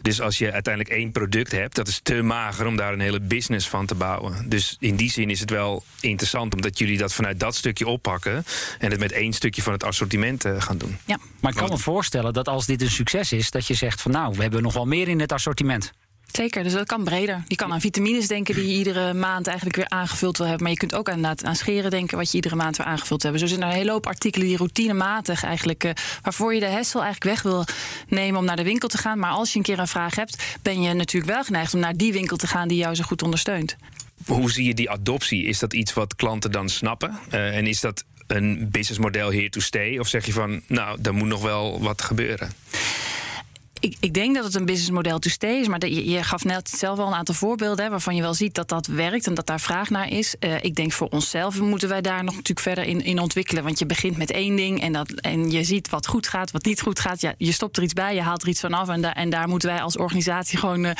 Dus 0.00 0.20
als 0.20 0.38
je 0.38 0.52
uiteindelijk 0.52 0.94
één 0.94 1.12
product 1.12 1.52
hebt, 1.52 1.74
dat 1.74 1.88
is 1.88 2.00
te 2.02 2.22
mager 2.22 2.66
om 2.66 2.76
daar 2.76 2.92
een 2.92 3.00
hele 3.00 3.20
business 3.20 3.68
van 3.68 3.86
te 3.86 3.94
bouwen. 3.94 4.48
Dus 4.48 4.76
in 4.80 4.96
die 4.96 5.10
zin 5.10 5.30
is 5.30 5.40
het 5.40 5.50
wel 5.50 5.84
interessant 6.00 6.54
omdat 6.54 6.78
jullie 6.78 6.98
dat 6.98 7.12
vanuit 7.12 7.40
dat 7.40 7.54
stukje 7.54 7.86
oppakken. 7.86 8.44
En 8.78 8.90
het 8.90 9.00
met 9.00 9.12
één 9.12 9.32
stukje 9.32 9.62
van 9.62 9.72
het 9.72 9.84
assortiment 9.84 10.44
uh, 10.44 10.60
gaan 10.60 10.78
doen. 10.78 10.98
Ja, 11.04 11.18
maar 11.40 11.52
ik 11.52 11.58
kan 11.58 11.68
me 11.68 11.78
voorstellen 11.78 12.32
dat 12.32 12.48
als 12.48 12.66
dit 12.66 12.82
een 12.82 12.90
succes 12.90 13.32
is, 13.32 13.50
dat 13.50 13.66
je 13.66 13.74
zegt 13.74 14.00
van 14.00 14.10
nou, 14.10 14.34
we 14.36 14.42
hebben 14.42 14.62
nog 14.62 14.72
wel 14.72 14.86
meer 14.86 15.08
in 15.08 15.20
het 15.20 15.32
assortiment. 15.32 15.92
Zeker, 16.36 16.62
dus 16.62 16.72
dat 16.72 16.86
kan 16.86 17.04
breder. 17.04 17.42
Je 17.46 17.56
kan 17.56 17.72
aan 17.72 17.80
vitamines 17.80 18.28
denken 18.28 18.54
die 18.54 18.68
je 18.68 18.74
iedere 18.74 19.14
maand 19.14 19.46
eigenlijk 19.46 19.76
weer 19.76 19.88
aangevuld 19.88 20.36
wil 20.36 20.46
hebben. 20.46 20.62
Maar 20.62 20.72
je 20.72 20.78
kunt 20.78 20.94
ook 20.94 21.08
aan, 21.08 21.46
aan 21.46 21.56
scheren 21.56 21.90
denken 21.90 22.16
wat 22.16 22.30
je 22.30 22.36
iedere 22.36 22.56
maand 22.56 22.76
weer 22.76 22.86
aangevuld 22.86 23.22
hebt. 23.22 23.40
Zo 23.40 23.46
zijn 23.46 23.62
er 23.62 23.66
een 23.66 23.74
hele 23.74 23.90
hoop 23.90 24.06
artikelen 24.06 24.46
die 24.46 24.56
routinematig 24.56 25.44
eigenlijk... 25.44 25.84
Uh, 25.84 25.90
waarvoor 26.22 26.54
je 26.54 26.60
de 26.60 26.66
hessel 26.66 27.02
eigenlijk 27.02 27.34
weg 27.34 27.42
wil 27.42 27.64
nemen 28.08 28.40
om 28.40 28.44
naar 28.46 28.56
de 28.56 28.62
winkel 28.62 28.88
te 28.88 28.98
gaan. 28.98 29.18
Maar 29.18 29.30
als 29.30 29.50
je 29.52 29.56
een 29.56 29.64
keer 29.64 29.78
een 29.78 29.88
vraag 29.88 30.14
hebt, 30.14 30.58
ben 30.62 30.82
je 30.82 30.92
natuurlijk 30.92 31.32
wel 31.32 31.44
geneigd 31.44 31.74
om 31.74 31.80
naar 31.80 31.96
die 31.96 32.12
winkel 32.12 32.36
te 32.36 32.46
gaan 32.46 32.68
die 32.68 32.78
jou 32.78 32.94
zo 32.94 33.02
goed 33.02 33.22
ondersteunt. 33.22 33.76
Hoe 34.26 34.50
zie 34.50 34.66
je 34.66 34.74
die 34.74 34.90
adoptie? 34.90 35.44
Is 35.44 35.58
dat 35.58 35.72
iets 35.72 35.92
wat 35.92 36.16
klanten 36.16 36.50
dan 36.50 36.68
snappen? 36.68 37.18
Uh, 37.32 37.56
en 37.56 37.66
is 37.66 37.80
dat 37.80 38.04
een 38.26 38.68
businessmodel 38.70 39.32
here 39.32 39.48
to 39.48 39.60
stay? 39.60 39.98
Of 39.98 40.08
zeg 40.08 40.26
je 40.26 40.32
van, 40.32 40.60
nou, 40.66 40.98
er 41.02 41.14
moet 41.14 41.28
nog 41.28 41.42
wel 41.42 41.80
wat 41.80 42.02
gebeuren? 42.02 42.52
Ik, 43.84 43.96
ik, 44.00 44.14
denk 44.14 44.34
dat 44.34 44.44
het 44.44 44.54
een 44.54 44.64
businessmodel 44.64 45.18
to 45.18 45.30
stay 45.30 45.60
is. 45.60 45.68
Maar 45.68 45.86
je, 45.86 46.10
je, 46.10 46.22
gaf 46.22 46.44
net 46.44 46.70
zelf 46.70 46.98
al 46.98 47.06
een 47.06 47.14
aantal 47.14 47.34
voorbeelden 47.34 47.84
hè, 47.84 47.90
waarvan 47.90 48.16
je 48.16 48.22
wel 48.22 48.34
ziet 48.34 48.54
dat 48.54 48.68
dat 48.68 48.86
werkt 48.86 49.26
en 49.26 49.34
dat 49.34 49.46
daar 49.46 49.60
vraag 49.60 49.90
naar 49.90 50.08
is. 50.08 50.34
Uh, 50.40 50.64
ik 50.64 50.74
denk 50.74 50.92
voor 50.92 51.08
onszelf 51.08 51.60
moeten 51.60 51.88
wij 51.88 52.00
daar 52.00 52.24
nog 52.24 52.34
natuurlijk 52.34 52.60
verder 52.60 52.84
in, 52.84 53.04
in 53.04 53.18
ontwikkelen. 53.18 53.64
Want 53.64 53.78
je 53.78 53.86
begint 53.86 54.16
met 54.16 54.30
één 54.30 54.56
ding 54.56 54.80
en, 54.80 54.92
dat, 54.92 55.10
en 55.10 55.50
je 55.50 55.64
ziet 55.64 55.90
wat 55.90 56.06
goed 56.06 56.28
gaat, 56.28 56.50
wat 56.50 56.64
niet 56.64 56.80
goed 56.80 57.00
gaat. 57.00 57.20
Ja, 57.20 57.34
je 57.38 57.52
stopt 57.52 57.76
er 57.76 57.82
iets 57.82 57.92
bij, 57.92 58.14
je 58.14 58.20
haalt 58.20 58.42
er 58.42 58.48
iets 58.48 58.60
van 58.60 58.72
af. 58.72 58.88
En, 58.88 59.00
daar 59.00 59.12
en 59.12 59.30
daar 59.30 59.48
moeten 59.48 59.68
wij 59.68 59.80
als 59.80 59.96
organisatie 59.96 60.58
gewoon 60.58 60.84
uh, 60.84 60.90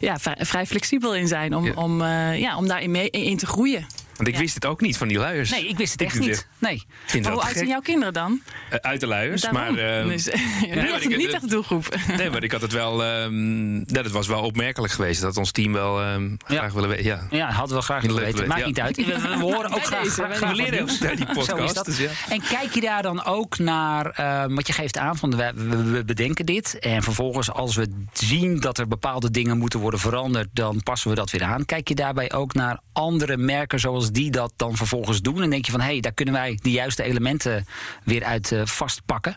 ja, 0.00 0.18
vrij, 0.18 0.36
vrij, 0.38 0.66
flexibel 0.66 1.14
in 1.14 1.28
zijn 1.28 1.54
om, 1.54 1.64
ja. 1.64 1.72
om, 1.74 2.00
uh, 2.00 2.38
ja, 2.40 2.56
om 2.56 2.66
daarin 2.66 2.90
mee, 2.90 3.10
in 3.10 3.36
te 3.36 3.46
groeien. 3.46 3.86
Want 4.16 4.28
ik 4.28 4.34
Ja. 4.34 4.40
wist 4.40 4.54
het 4.54 4.66
ook 4.66 4.80
niet 4.80 4.96
van 4.96 5.08
die 5.08 5.18
luiers. 5.18 5.50
Nee, 5.50 5.68
ik 5.68 5.76
wist 5.76 5.92
het 5.92 6.00
echt 6.02 6.18
niet. 6.18 6.46
Nee. 6.58 6.82
Hoe 7.12 7.30
oud 7.30 7.52
zijn 7.54 7.66
jouw 7.66 7.80
kinderen 7.80 8.12
dan? 8.12 8.40
Eh, 8.70 8.78
uit 8.78 9.00
de 9.00 9.06
luiers, 9.06 9.42
Daarom. 9.42 9.74
maar... 9.74 10.04
dus, 10.08 10.24
niet, 10.60 10.74
maar 10.74 11.02
ik- 11.02 11.16
niet 11.16 11.32
echt 11.32 11.40
de 11.42 11.48
doelgroep. 11.48 11.96
Nee, 12.16 12.30
maar 12.30 12.42
ik 12.42 12.52
had 12.52 12.60
het 12.60 12.72
wel. 12.72 13.04
ehm 13.04 13.74
ja, 13.78 14.02
dat 14.02 14.10
was 14.10 14.26
wel 14.26 14.42
opmerkelijk 14.42 14.92
geweest 14.92 15.20
dat 15.20 15.36
ons 15.36 15.50
team 15.50 15.72
wel 15.72 16.00
ehm, 16.00 16.30
graag 16.46 16.72
willen 16.72 16.88
weten. 16.88 17.04
Ja. 17.04 17.26
Ja, 17.30 17.50
hadden 17.50 17.76
we 17.76 17.82
graag 17.82 18.02
willen 18.02 18.22
weten. 18.22 18.48
Maakt 18.48 18.66
niet 18.66 18.80
uit. 18.80 18.96
We, 18.96 19.04
we 19.04 19.36
horen 19.40 19.72
ook 19.72 19.84
graag, 19.84 20.02
deze, 20.02 20.12
graag, 20.14 20.38
We 20.40 20.54
leren 20.54 20.88
naar 21.00 21.16
die 21.16 21.26
podcast. 21.26 21.84
Dus. 21.84 21.98
En 22.28 22.40
kijk 22.48 22.74
je 22.74 22.80
daar 22.80 23.02
dan 23.02 23.24
ook 23.24 23.58
naar, 23.58 24.06
eh, 24.06 24.44
wat 24.48 24.66
je 24.66 24.72
geeft 24.72 24.98
aan 24.98 25.16
van 25.16 25.36
we 25.36 26.02
bedenken 26.06 26.46
dit. 26.46 26.78
En 26.78 27.02
vervolgens 27.02 27.50
als 27.52 27.76
we 27.76 28.04
zien 28.12 28.60
dat 28.60 28.78
er 28.78 28.88
bepaalde 28.88 29.30
dingen 29.30 29.58
moeten 29.58 29.80
worden 29.80 30.00
veranderd, 30.00 30.48
dan 30.52 30.82
passen 30.82 31.10
we 31.10 31.16
dat 31.16 31.30
weer 31.30 31.42
aan. 31.42 31.64
Kijk 31.64 31.88
je 31.88 31.94
daarbij 31.94 32.32
ook 32.32 32.54
naar 32.54 32.78
andere 32.92 33.36
merken 33.36 33.80
zoals 33.80 34.03
die 34.10 34.30
dat 34.30 34.52
dan 34.56 34.76
vervolgens 34.76 35.20
doen? 35.20 35.42
En 35.42 35.50
denk 35.50 35.64
je 35.66 35.72
van 35.72 35.80
hé, 35.80 35.86
hey, 35.86 36.00
daar 36.00 36.12
kunnen 36.12 36.34
wij 36.34 36.58
de 36.62 36.70
juiste 36.70 37.02
elementen 37.02 37.66
weer 38.04 38.24
uit 38.24 38.52
eh, 38.52 38.60
vastpakken. 38.64 39.36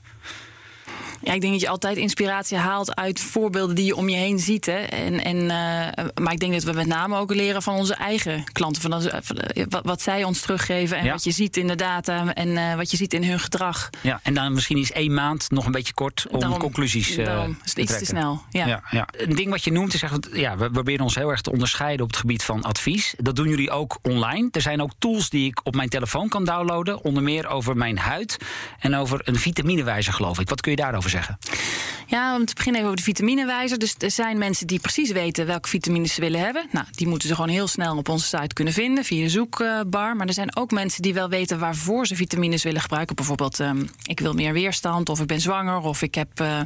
Ja, 1.21 1.33
ik 1.33 1.41
denk 1.41 1.53
dat 1.53 1.62
je 1.62 1.69
altijd 1.69 1.97
inspiratie 1.97 2.57
haalt 2.57 2.95
uit 2.95 3.19
voorbeelden 3.19 3.75
die 3.75 3.86
je 3.86 3.95
om 3.95 4.09
je 4.09 4.15
heen 4.17 4.39
ziet. 4.39 4.65
Hè. 4.65 4.77
En, 4.77 5.24
en, 5.24 5.38
eh, 5.50 6.05
maar 6.21 6.33
ik 6.33 6.39
denk 6.39 6.53
dat 6.53 6.63
we 6.63 6.71
met 6.74 6.86
name 6.88 7.17
ook 7.17 7.33
leren 7.33 7.62
van 7.62 7.75
onze 7.75 7.93
eigen 7.95 8.43
klanten. 8.51 8.81
Van, 8.81 8.93
onze- 8.93 9.19
van, 9.24 9.38
eh, 9.38 9.65
wat, 9.69 9.86
wat 9.86 10.01
zij 10.01 10.24
ons 10.24 10.41
teruggeven 10.41 10.97
en 10.97 11.05
Ja. 11.05 11.12
wat 11.12 11.24
je 11.24 11.31
ziet 11.31 11.57
in 11.57 11.67
de 11.67 11.75
data 11.75 12.33
en 12.33 12.57
eh, 12.57 12.75
wat 12.75 12.91
je 12.91 12.97
ziet 12.97 13.13
in 13.13 13.24
hun 13.24 13.39
gedrag. 13.39 13.89
Ja, 14.01 14.19
en 14.24 14.33
dan 14.33 14.53
misschien 14.53 14.77
is 14.77 14.91
één 14.91 15.13
maand 15.13 15.50
nog 15.51 15.65
een 15.65 15.71
beetje 15.71 15.93
kort 15.93 16.25
om 16.29 16.39
Daarom- 16.39 16.59
conclusies 16.59 17.15
eh, 17.17 17.25
Daarom 17.25 17.50
is 17.51 17.57
het 17.63 17.75
te 17.75 17.81
iets 17.81 17.97
te 17.97 18.05
snel. 18.05 18.41
Ja. 18.50 18.65
Ja, 18.67 18.83
ja. 18.91 19.07
Een 19.17 19.36
ding 19.36 19.50
wat 19.50 19.63
je 19.63 19.71
noemt 19.71 19.93
is 19.93 20.01
echt, 20.01 20.29
ja, 20.33 20.57
we 20.57 20.69
proberen 20.71 21.03
ons 21.03 21.15
heel 21.15 21.29
erg 21.29 21.41
te 21.41 21.51
onderscheiden 21.51 22.03
op 22.05 22.12
het 22.12 22.19
gebied 22.19 22.43
van 22.43 22.63
advies. 22.63 23.13
Dat 23.17 23.36
doen 23.36 23.47
jullie 23.47 23.71
ook 23.71 23.97
online. 24.01 24.47
Er 24.51 24.62
zijn 24.62 24.81
ook 24.81 24.91
tools 25.00 25.29
die 25.29 25.45
ik 25.47 25.59
op 25.63 25.75
mijn 25.75 25.89
telefoon 25.89 26.29
kan 26.29 26.45
downloaden, 26.45 27.03
onder 27.03 27.24
meer 27.24 27.47
over 27.47 27.77
mijn 27.77 27.97
huid 27.97 28.38
en 28.79 28.95
over 28.95 29.19
een 29.24 29.36
vitaminewijzer, 29.36 30.13
geloof 30.13 30.39
ik. 30.39 30.50
Wat 30.50 30.62
kun 30.62 30.71
je 30.71 30.77
daarover 30.77 31.06
zeggen? 31.09 31.37
Ja, 32.07 32.35
om 32.35 32.45
te 32.45 32.53
beginnen 32.55 32.81
even 32.81 32.91
over 32.93 33.05
de 33.05 33.11
vitaminewijzer. 33.11 33.77
Dus 33.79 33.95
er 33.97 34.11
zijn 34.11 34.37
mensen 34.37 34.67
die 34.67 34.79
precies 34.79 35.11
weten 35.11 35.45
welke 35.45 35.69
vitamines 35.69 36.13
ze 36.13 36.21
willen 36.21 36.39
hebben. 36.39 36.67
Nou, 36.71 36.85
die 36.91 37.07
moeten 37.07 37.27
ze 37.27 37.35
gewoon 37.35 37.49
heel 37.49 37.67
snel 37.67 37.97
op 37.97 38.09
onze 38.09 38.25
site 38.25 38.53
kunnen 38.53 38.73
vinden 38.73 39.03
via 39.03 39.23
de 39.23 39.29
zoekbar. 39.29 40.15
Maar 40.15 40.27
er 40.27 40.33
zijn 40.33 40.55
ook 40.55 40.71
mensen 40.71 41.01
die 41.01 41.13
wel 41.13 41.29
weten 41.29 41.59
waarvoor 41.59 42.07
ze 42.07 42.15
vitamines 42.15 42.63
willen 42.63 42.81
gebruiken. 42.81 43.15
Bijvoorbeeld, 43.15 43.59
ehm, 43.59 43.85
ik 44.03 44.19
wil 44.19 44.33
meer 44.33 44.53
weerstand, 44.53 45.09
of 45.09 45.19
ik 45.19 45.27
ben 45.27 45.41
zwanger, 45.41 45.79
of 45.79 46.01
ik 46.01 46.15
heb. 46.15 46.39
eh, 46.39 46.59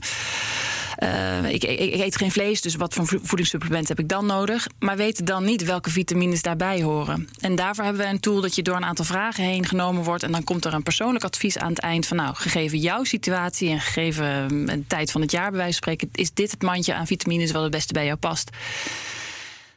eh, 0.95 1.49
ik, 1.49 1.63
ik, 1.63 1.93
eet 1.93 2.17
geen 2.17 2.31
vlees, 2.31 2.61
dus 2.61 2.75
wat 2.75 2.93
voor 2.93 3.07
vo- 3.07 3.19
voedingssupplement 3.23 3.87
heb 3.87 3.99
ik 3.99 4.09
dan 4.09 4.25
nodig? 4.25 4.67
Maar 4.79 4.97
weten 4.97 5.25
dan 5.25 5.43
niet 5.43 5.63
welke 5.63 5.89
vitamines 5.89 6.41
daarbij 6.41 6.81
horen. 6.81 7.29
En 7.39 7.55
daarvoor 7.55 7.83
hebben 7.83 8.01
we 8.01 8.09
een 8.09 8.19
tool 8.19 8.41
dat 8.41 8.55
je 8.55 8.61
door 8.61 8.75
een 8.75 8.85
aantal 8.85 9.05
vragen 9.05 9.43
heen 9.43 9.65
genomen 9.65 10.03
wordt. 10.03 10.23
En 10.23 10.31
dan 10.31 10.43
komt 10.43 10.65
er 10.65 10.73
een 10.73 10.83
persoonlijk 10.83 11.23
advies 11.23 11.57
aan 11.57 11.69
het 11.69 11.79
eind 11.79 12.07
van... 12.07 12.17
nou, 12.17 12.35
gegeven 12.35 12.77
jouw 12.77 13.03
situatie 13.03 13.69
en 13.69 13.79
gegeven 13.79 14.25
ehm, 14.25 14.69
een 14.69 14.85
tijd 14.87 15.11
van 15.11 15.21
het 15.21 15.31
jaar... 15.31 15.49
bij 15.49 15.59
wijze 15.59 15.79
van 15.81 15.93
spreken, 15.93 16.09
is 16.13 16.33
dit 16.33 16.51
het 16.51 16.61
mandje 16.61 16.93
aan 16.93 17.07
vitamines... 17.07 17.51
wat 17.51 17.61
het 17.61 17.71
beste 17.71 17.93
bij 17.93 18.05
jou 18.05 18.17
past. 18.17 18.49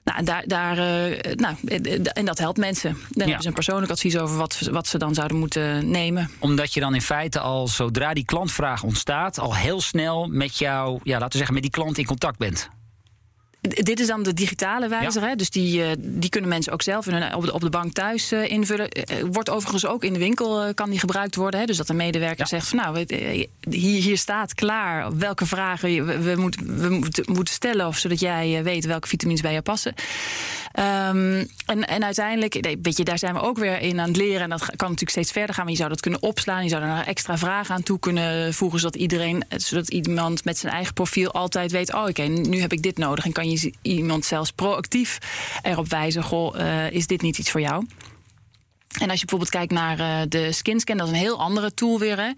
Nou, 0.04 0.18
en, 0.18 0.24
daar, 0.24 0.42
daar, 0.46 0.78
eh, 0.78 1.34
nou, 1.34 1.56
eh, 1.64 2.00
en 2.12 2.24
dat 2.24 2.38
helpt 2.38 2.58
mensen. 2.58 2.90
Dan 2.92 3.22
hebben 3.22 3.42
ze 3.42 3.48
een 3.48 3.54
persoonlijk 3.54 3.92
advies 3.92 4.18
over 4.18 4.36
wat, 4.36 4.68
wat 4.70 4.86
ze 4.86 4.98
dan 4.98 5.14
zouden 5.14 5.36
moeten 5.36 5.90
nemen. 5.90 6.30
Omdat 6.38 6.74
je 6.74 6.80
dan 6.80 6.94
in 6.94 7.02
feite 7.02 7.40
al, 7.40 7.68
zodra 7.68 8.14
die 8.14 8.24
klantvraag 8.24 8.82
ontstaat, 8.82 9.38
al 9.38 9.54
heel 9.54 9.80
snel 9.80 10.26
met 10.26 10.58
jou, 10.58 11.00
ja, 11.02 11.12
laten 11.12 11.28
we 11.28 11.36
zeggen, 11.36 11.54
met 11.54 11.62
die 11.62 11.72
klant 11.72 11.98
in 11.98 12.04
contact 12.04 12.38
bent. 12.38 12.70
Dit 13.68 14.00
is 14.00 14.06
dan 14.06 14.22
de 14.22 14.32
digitale 14.34 14.88
wijzer. 14.88 15.22
Ja. 15.22 15.28
Hè? 15.28 15.34
Dus 15.36 15.50
die, 15.50 15.82
eh, 15.84 15.90
die 15.98 16.30
kunnen 16.30 16.50
mensen 16.50 16.72
ook 16.72 16.82
zelf 16.82 17.06
in 17.06 17.12
hun- 17.14 17.34
op, 17.34 17.44
de, 17.44 17.52
op 17.52 17.60
de 17.60 17.70
bank 17.70 17.92
thuis 17.92 18.32
eh, 18.32 18.50
invullen. 18.50 18.88
Eh, 18.88 19.16
wordt 19.30 19.50
overigens 19.50 19.86
ook 19.86 20.04
in 20.04 20.12
de 20.12 20.18
winkel 20.18 20.74
kan 20.74 20.90
die 20.90 20.98
gebruikt 20.98 21.34
worden. 21.34 21.60
Hè? 21.60 21.66
Dus 21.66 21.76
dat 21.76 21.88
een 21.88 21.96
medewerker 21.96 22.38
Ja. 22.38 22.46
zegt 22.46 22.68
van 22.68 22.78
nou, 22.78 23.04
hier, 23.70 24.02
hier 24.02 24.18
staat 24.18 24.54
klaar 24.54 25.16
welke 25.18 25.46
vragen 25.46 25.90
je- 25.90 26.02
we, 26.02 26.34
moeten, 26.36 26.80
we 26.80 26.88
moeten, 26.88 27.24
moeten 27.32 27.54
stellen. 27.54 27.86
Of 27.86 27.98
zodat 27.98 28.20
jij 28.20 28.62
weet 28.62 28.84
welke 28.86 29.08
vitamines 29.08 29.40
bij 29.42 29.50
jou 29.50 29.62
passen. 29.62 29.94
Ehm, 30.72 31.44
en, 31.66 31.86
en 31.88 32.04
uiteindelijk, 32.04 32.76
weet 32.82 32.96
je, 32.96 33.04
daar 33.04 33.18
zijn 33.18 33.34
we 33.34 33.40
ook 33.40 33.58
weer 33.58 33.80
in 33.80 34.00
aan 34.00 34.08
het 34.08 34.16
leren. 34.16 34.40
En 34.40 34.50
dat 34.50 34.60
kan 34.60 34.72
natuurlijk 34.76 35.10
steeds 35.10 35.32
verder 35.32 35.54
gaan. 35.54 35.62
Maar 35.64 35.72
je 35.72 35.78
zou 35.78 35.88
dat 35.90 36.00
kunnen 36.00 36.22
opslaan. 36.22 36.62
Je 36.62 36.68
zou 36.68 36.82
er 36.82 36.88
nog 36.88 37.04
extra 37.04 37.38
vragen 37.38 37.74
aan 37.74 37.82
toe 37.82 37.98
kunnen 37.98 38.54
voegen. 38.54 38.80
Zodat 38.80 38.96
iedereen, 38.96 39.44
zodat 39.56 39.88
iemand 39.88 40.44
met 40.44 40.58
zijn 40.58 40.72
eigen 40.72 40.94
profiel 40.94 41.32
altijd 41.32 41.72
weet: 41.72 41.94
oh, 41.94 42.06
oké, 42.08 42.22
nu 42.22 42.60
heb 42.60 42.72
ik 42.72 42.82
dit 42.82 42.98
nodig. 42.98 43.24
En 43.24 43.32
kan 43.32 43.50
je 43.50 43.53
z- 43.56 43.70
iemand 43.82 44.24
zelfs 44.24 44.50
proactief 44.50 45.18
erop 45.62 45.88
wijzen: 45.88 46.22
goh, 46.22 46.60
eh, 46.60 46.90
is 46.90 47.06
dit 47.06 47.22
niet 47.22 47.38
iets 47.38 47.50
voor 47.50 47.60
jou? 47.60 47.86
En 49.00 49.10
als 49.10 49.20
je 49.20 49.26
bijvoorbeeld 49.26 49.50
kijkt 49.50 49.72
naar 49.72 49.98
eh, 49.98 50.26
de 50.28 50.52
SkinScan, 50.52 50.96
dat 50.96 51.06
is 51.06 51.12
een 51.12 51.18
heel 51.18 51.38
andere 51.40 51.74
tool 51.74 51.98
weer. 51.98 52.18
Hè? 52.18 52.30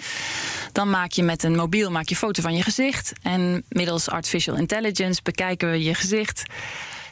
Dan 0.72 0.90
maak 0.90 1.10
je 1.12 1.22
met 1.22 1.42
een 1.42 1.56
mobiel 1.56 1.90
maak 1.90 2.08
je 2.08 2.16
foto 2.16 2.42
van 2.42 2.54
je 2.54 2.62
gezicht. 2.62 3.12
En 3.22 3.64
middels 3.68 4.08
artificial 4.08 4.56
intelligence 4.56 5.20
bekijken 5.22 5.70
we 5.70 5.82
je 5.82 5.94
gezicht. 5.94 6.42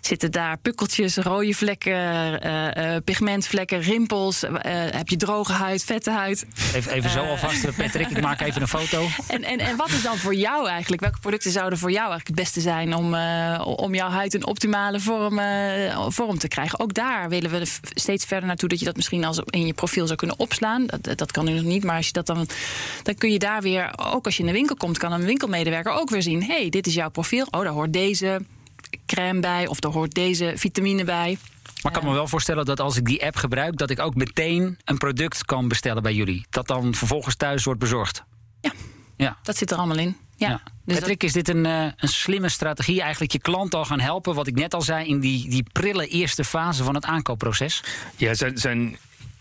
Zitten 0.07 0.33
daar 0.33 0.59
pukkeltjes, 0.59 1.17
rode 1.17 1.55
vlekken, 1.55 1.93
eh, 2.41 2.95
eh, 2.95 3.03
pigmentvlekken, 3.05 3.81
rimpels? 3.81 4.43
eh, 4.43 4.51
heb 4.73 5.09
je 5.09 5.17
droge 5.17 5.53
huid, 5.53 5.85
vette 5.85 6.11
huid? 6.11 6.47
Even, 6.75 6.93
even 6.93 7.11
zo 7.11 7.25
alvast, 7.25 7.77
Patrick, 7.77 8.09
ik 8.09 8.21
maak 8.21 8.41
even 8.41 8.61
een 8.61 8.69
foto. 8.69 9.07
En, 9.29 9.43
en, 9.43 9.59
en 9.59 9.77
wat 9.77 9.89
is 9.89 10.03
dan 10.03 10.17
voor 10.17 10.35
jou 10.35 10.69
eigenlijk? 10.69 11.03
Welke 11.03 11.19
producten 11.19 11.51
zouden 11.51 11.79
voor 11.79 11.91
jou 11.91 12.11
eigenlijk 12.11 12.27
het 12.27 12.37
beste 12.37 12.61
zijn 12.61 12.95
om, 12.95 13.15
om 13.77 13.95
jouw 13.95 14.09
huid 14.09 14.35
een 14.35 14.47
optimale 14.47 15.01
vorm, 15.01 15.41
vorm 16.13 16.39
te 16.39 16.49
krijgen? 16.49 16.81
Ook 16.81 16.95
daar 16.95 17.29
willen 17.29 17.51
we 17.51 17.67
steeds 17.95 18.25
verder 18.25 18.47
naartoe 18.47 18.69
dat 18.69 18.79
je 18.79 18.85
dat 18.85 18.97
misschien 18.97 19.25
als 19.25 19.41
in 19.47 19.67
je 19.67 19.73
profiel 19.73 20.07
zou 20.07 20.19
kunnen 20.19 20.39
opslaan. 20.39 20.87
Dat, 20.87 21.19
dat 21.19 21.33
kan 21.33 21.45
nu 21.45 21.53
nog 21.53 21.65
niet, 21.65 21.85
maar 21.85 21.97
als 21.97 22.07
je 22.07 22.13
dat 22.13 22.27
dan, 22.27 22.49
dan 23.03 23.15
kun 23.15 23.33
je 23.33 23.39
daar 23.39 23.63
weer, 23.63 23.93
ook 23.97 24.25
als 24.25 24.37
je 24.37 24.41
in 24.41 24.49
de 24.49 24.55
winkel 24.55 24.77
komt, 24.77 24.99
kan 24.99 25.13
een 25.13 25.25
winkelmedewerker 25.25 25.93
ook 25.93 26.11
weer 26.11 26.23
zien: 26.23 26.43
hey, 26.43 26.69
dit 26.69 26.87
is 26.87 26.95
jouw 26.95 27.11
profiel. 27.11 27.47
Oh, 27.51 27.63
daar 27.63 27.73
hoort 27.73 27.93
deze 27.93 28.41
crème 29.07 29.41
bij 29.41 29.67
of 29.67 29.81
daar 29.81 29.93
hoort 29.93 30.15
deze 30.15 30.53
vitamine 30.57 31.05
bij. 31.05 31.39
Maar 31.83 31.93
ik 31.93 31.99
kan 31.99 32.09
me 32.09 32.15
wel 32.15 32.29
voorstellen 32.29 32.65
dat 32.65 32.81
als 32.81 32.97
ik 32.97 33.05
die 33.05 33.25
app 33.25 33.37
gebruik, 33.37 33.77
dat 33.77 33.91
ik 33.91 34.01
ook 34.01 34.15
meteen 34.15 34.79
een 34.85 34.99
product 34.99 35.45
kan 35.45 35.69
bestellen 35.69 36.03
bij 36.03 36.15
jullie. 36.15 36.47
Dat 36.51 36.67
dan 36.67 36.95
vervolgens 36.95 37.37
thuis 37.37 37.65
wordt 37.65 37.81
bezorgd. 37.81 38.25
Ja. 38.61 38.73
Ja. 39.17 39.37
Dat 39.43 39.57
zit 39.57 39.71
er 39.71 39.77
allemaal 39.77 39.99
in. 39.99 40.17
Ja. 40.37 40.49
Ja. 40.49 40.61
Dus 40.85 40.99
Patrick, 40.99 41.23
is 41.23 41.33
dit 41.33 41.49
een, 41.49 41.67
eh, 41.67 41.87
een 41.97 42.09
slimme 42.09 42.49
strategie? 42.49 43.01
Eigenlijk 43.01 43.33
je 43.33 43.39
klant 43.39 43.75
al 43.75 43.85
gaan 43.85 44.01
helpen, 44.01 44.35
wat 44.35 44.47
ik 44.47 44.55
net 44.55 44.75
al 44.75 44.83
zei, 44.83 45.09
in 45.09 45.21
die, 45.21 45.49
die 45.49 45.65
prille 45.73 46.07
eerste 46.07 46.45
fase 46.45 46.85
van 46.85 46.95
het 46.95 47.05
aankoopproces? 47.05 47.83
Ja, 48.17 48.35
zijn, 48.35 48.59
zijn 48.59 48.97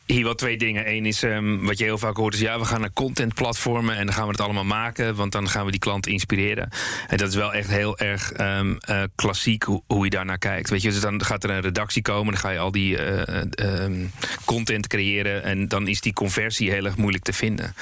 hier 0.06 0.24
wel 0.24 0.36
twee 0.36 0.58
dingen. 0.58 0.90
Eén 0.90 1.06
is 1.06 1.22
um, 1.22 1.66
wat 1.66 1.78
je 1.78 1.84
heel 1.84 1.98
vaak 1.98 2.18
hoort, 2.18 2.34
is 2.34 2.40
ja, 2.40 2.60
we 2.60 2.66
gaan 2.66 2.80
naar 2.80 2.94
contentplatformen 2.94 3.96
en 3.96 4.06
dan 4.06 4.16
gaan 4.16 4.26
we 4.26 4.32
het 4.32 4.42
allemaal 4.42 4.64
maken, 4.64 5.16
want 5.16 5.32
dan 5.32 5.50
gaan 5.50 5.66
we 5.66 5.72
die 5.72 5.80
klant 5.80 6.08
inspireren. 6.08 6.70
En 7.08 7.18
dat 7.18 7.30
is 7.30 7.36
wel 7.36 7.54
echt 7.54 7.70
heel 7.70 7.98
erg 7.98 8.40
um, 8.40 8.78
uh, 8.90 9.04
klassiek 9.16 9.64
hoe, 9.64 9.84
hoe, 9.88 10.04
je 10.04 10.10
daarnaar 10.10 10.38
kijkt. 10.38 10.70
Weet 10.70 10.82
je, 10.82 10.90
dus 10.90 11.00
dan 11.00 11.24
gaat 11.24 11.44
er 11.44 11.50
een 11.50 11.62
redactie 11.62 12.02
komen, 12.02 12.34
dan 12.34 12.42
ga 12.42 12.50
je 12.50 12.60
al 12.60 12.72
die 12.72 12.98
uh, 12.98 13.42
um, 13.84 14.12
content 14.46 14.88
creëren 14.88 15.44
en 15.44 15.68
dan 15.68 15.88
is 15.88 16.02
die 16.02 16.14
conversie 16.14 16.72
heel 16.72 16.86
erg 16.86 16.98
moeilijk 16.98 17.24
te 17.24 17.34
vinden. 17.34 17.76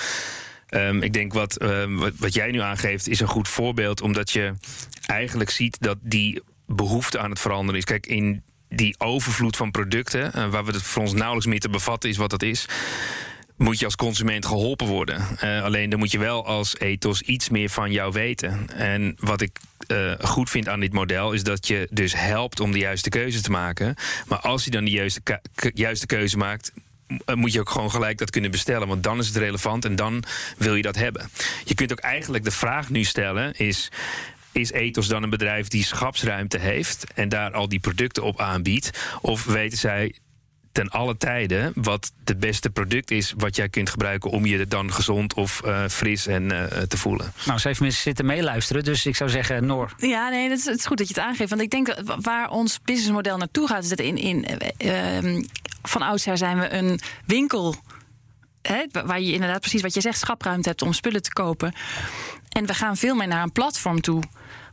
Ik 0.99 1.13
denk 1.13 1.33
wat, 1.33 1.57
wat, 1.87 2.13
wat 2.17 2.33
jij 2.33 2.51
nu 2.51 2.59
aangeeft 2.59 3.07
is 3.07 3.19
een 3.19 3.27
goed 3.27 3.47
voorbeeld, 3.47 4.01
omdat 4.01 4.31
je 4.31 4.53
eigenlijk 5.05 5.49
ziet 5.49 5.77
dat 5.79 5.97
die 6.01 6.41
behoefte 6.65 7.19
aan 7.19 7.29
het 7.29 7.39
veranderen 7.39 7.79
is. 7.79 7.85
Kijk, 7.85 8.05
in 8.05 8.43
die 8.73 8.95
overvloed 8.97 9.55
van 9.55 9.71
producten, 9.71 10.31
uh, 10.35 10.47
waar 10.47 10.65
we 10.65 10.71
het 10.71 10.83
voor 10.83 11.01
ons 11.01 11.13
nauwelijks 11.13 11.47
meer 11.47 11.59
te 11.59 11.69
bevatten 11.69 12.09
is 12.09 12.17
wat 12.17 12.29
dat 12.29 12.43
is 12.43 12.67
moet 13.61 13.79
je 13.79 13.85
als 13.85 13.95
consument 13.95 14.45
geholpen 14.45 14.87
worden. 14.87 15.27
Uh, 15.43 15.63
alleen 15.63 15.89
dan 15.89 15.99
moet 15.99 16.11
je 16.11 16.19
wel 16.19 16.45
als 16.45 16.79
ethos 16.79 17.21
iets 17.21 17.49
meer 17.49 17.69
van 17.69 17.91
jou 17.91 18.11
weten. 18.11 18.69
En 18.69 19.15
wat 19.19 19.41
ik 19.41 19.59
uh, 19.87 20.13
goed 20.21 20.49
vind 20.49 20.67
aan 20.67 20.79
dit 20.79 20.93
model 20.93 21.31
is 21.31 21.43
dat 21.43 21.67
je 21.67 21.87
dus 21.91 22.15
helpt 22.15 22.59
om 22.59 22.71
de 22.71 22.77
juiste 22.77 23.09
keuze 23.09 23.41
te 23.41 23.51
maken. 23.51 23.95
Maar 24.27 24.39
als 24.39 24.63
je 24.65 24.71
dan 24.71 24.83
de 24.83 24.91
juiste, 24.91 25.21
juiste 25.73 26.05
keuze 26.05 26.37
maakt, 26.37 26.71
moet 27.35 27.53
je 27.53 27.59
ook 27.59 27.69
gewoon 27.69 27.91
gelijk 27.91 28.17
dat 28.17 28.29
kunnen 28.29 28.51
bestellen. 28.51 28.87
Want 28.87 29.03
dan 29.03 29.19
is 29.19 29.27
het 29.27 29.37
relevant 29.37 29.85
en 29.85 29.95
dan 29.95 30.23
wil 30.57 30.75
je 30.75 30.81
dat 30.81 30.95
hebben. 30.95 31.29
Je 31.65 31.73
kunt 31.73 31.91
ook 31.91 31.99
eigenlijk 31.99 32.43
de 32.43 32.51
vraag 32.51 32.89
nu 32.89 33.03
stellen: 33.03 33.53
is. 33.57 33.91
Is 34.51 34.71
Ethos 34.71 35.07
dan 35.07 35.23
een 35.23 35.29
bedrijf 35.29 35.67
die 35.67 35.83
schapsruimte 35.83 36.57
heeft 36.57 37.05
en 37.15 37.29
daar 37.29 37.51
al 37.51 37.69
die 37.69 37.79
producten 37.79 38.23
op 38.23 38.39
aanbiedt? 38.39 38.99
Of 39.21 39.45
weten 39.45 39.77
zij 39.77 40.13
ten 40.71 40.89
alle 40.89 41.17
tijden 41.17 41.71
wat 41.75 42.11
het 42.23 42.39
beste 42.39 42.69
product 42.69 43.11
is 43.11 43.33
wat 43.37 43.55
jij 43.55 43.69
kunt 43.69 43.89
gebruiken 43.89 44.31
om 44.31 44.45
je 44.45 44.67
dan 44.67 44.93
gezond 44.93 45.33
of 45.33 45.61
uh, 45.65 45.87
fris 45.87 46.27
en 46.27 46.43
uh, 46.43 46.63
te 46.63 46.97
voelen. 46.97 47.33
Nou, 47.45 47.59
zeven 47.59 47.83
mensen 47.83 48.01
zitten 48.01 48.25
meeluisteren, 48.25 48.83
dus 48.83 49.05
ik 49.05 49.15
zou 49.15 49.29
zeggen, 49.29 49.65
Noor. 49.65 49.93
Ja, 49.97 50.29
nee, 50.29 50.49
het 50.49 50.59
is, 50.59 50.65
het 50.65 50.79
is, 50.79 50.85
goed 50.85 50.97
dat 50.97 51.07
je 51.07 51.13
het 51.13 51.23
aangeeft. 51.23 51.49
Want 51.49 51.61
ik 51.61 51.69
denk 51.69 51.95
waar 52.21 52.49
ons 52.49 52.79
businessmodel 52.83 53.37
naartoe 53.37 53.67
gaat, 53.67 53.83
is 53.83 53.89
dat 53.89 53.99
in, 53.99 54.17
in 54.17 54.45
uh, 54.85 55.41
van 55.83 56.01
oudsher 56.01 56.37
zijn 56.37 56.59
we 56.59 56.73
een 56.73 56.99
winkel. 57.25 57.75
Hè, 58.61 58.85
waar 59.05 59.21
je 59.21 59.33
inderdaad 59.33 59.59
precies 59.59 59.81
wat 59.81 59.93
je 59.93 60.01
zegt, 60.01 60.19
schapruimte 60.19 60.69
hebt 60.69 60.81
om 60.81 60.93
spullen 60.93 61.21
te 61.21 61.33
kopen. 61.33 61.73
En 62.49 62.65
we 62.65 62.73
gaan 62.73 62.97
veel 62.97 63.15
meer 63.15 63.27
naar 63.27 63.43
een 63.43 63.51
platform 63.51 64.01
toe. 64.01 64.23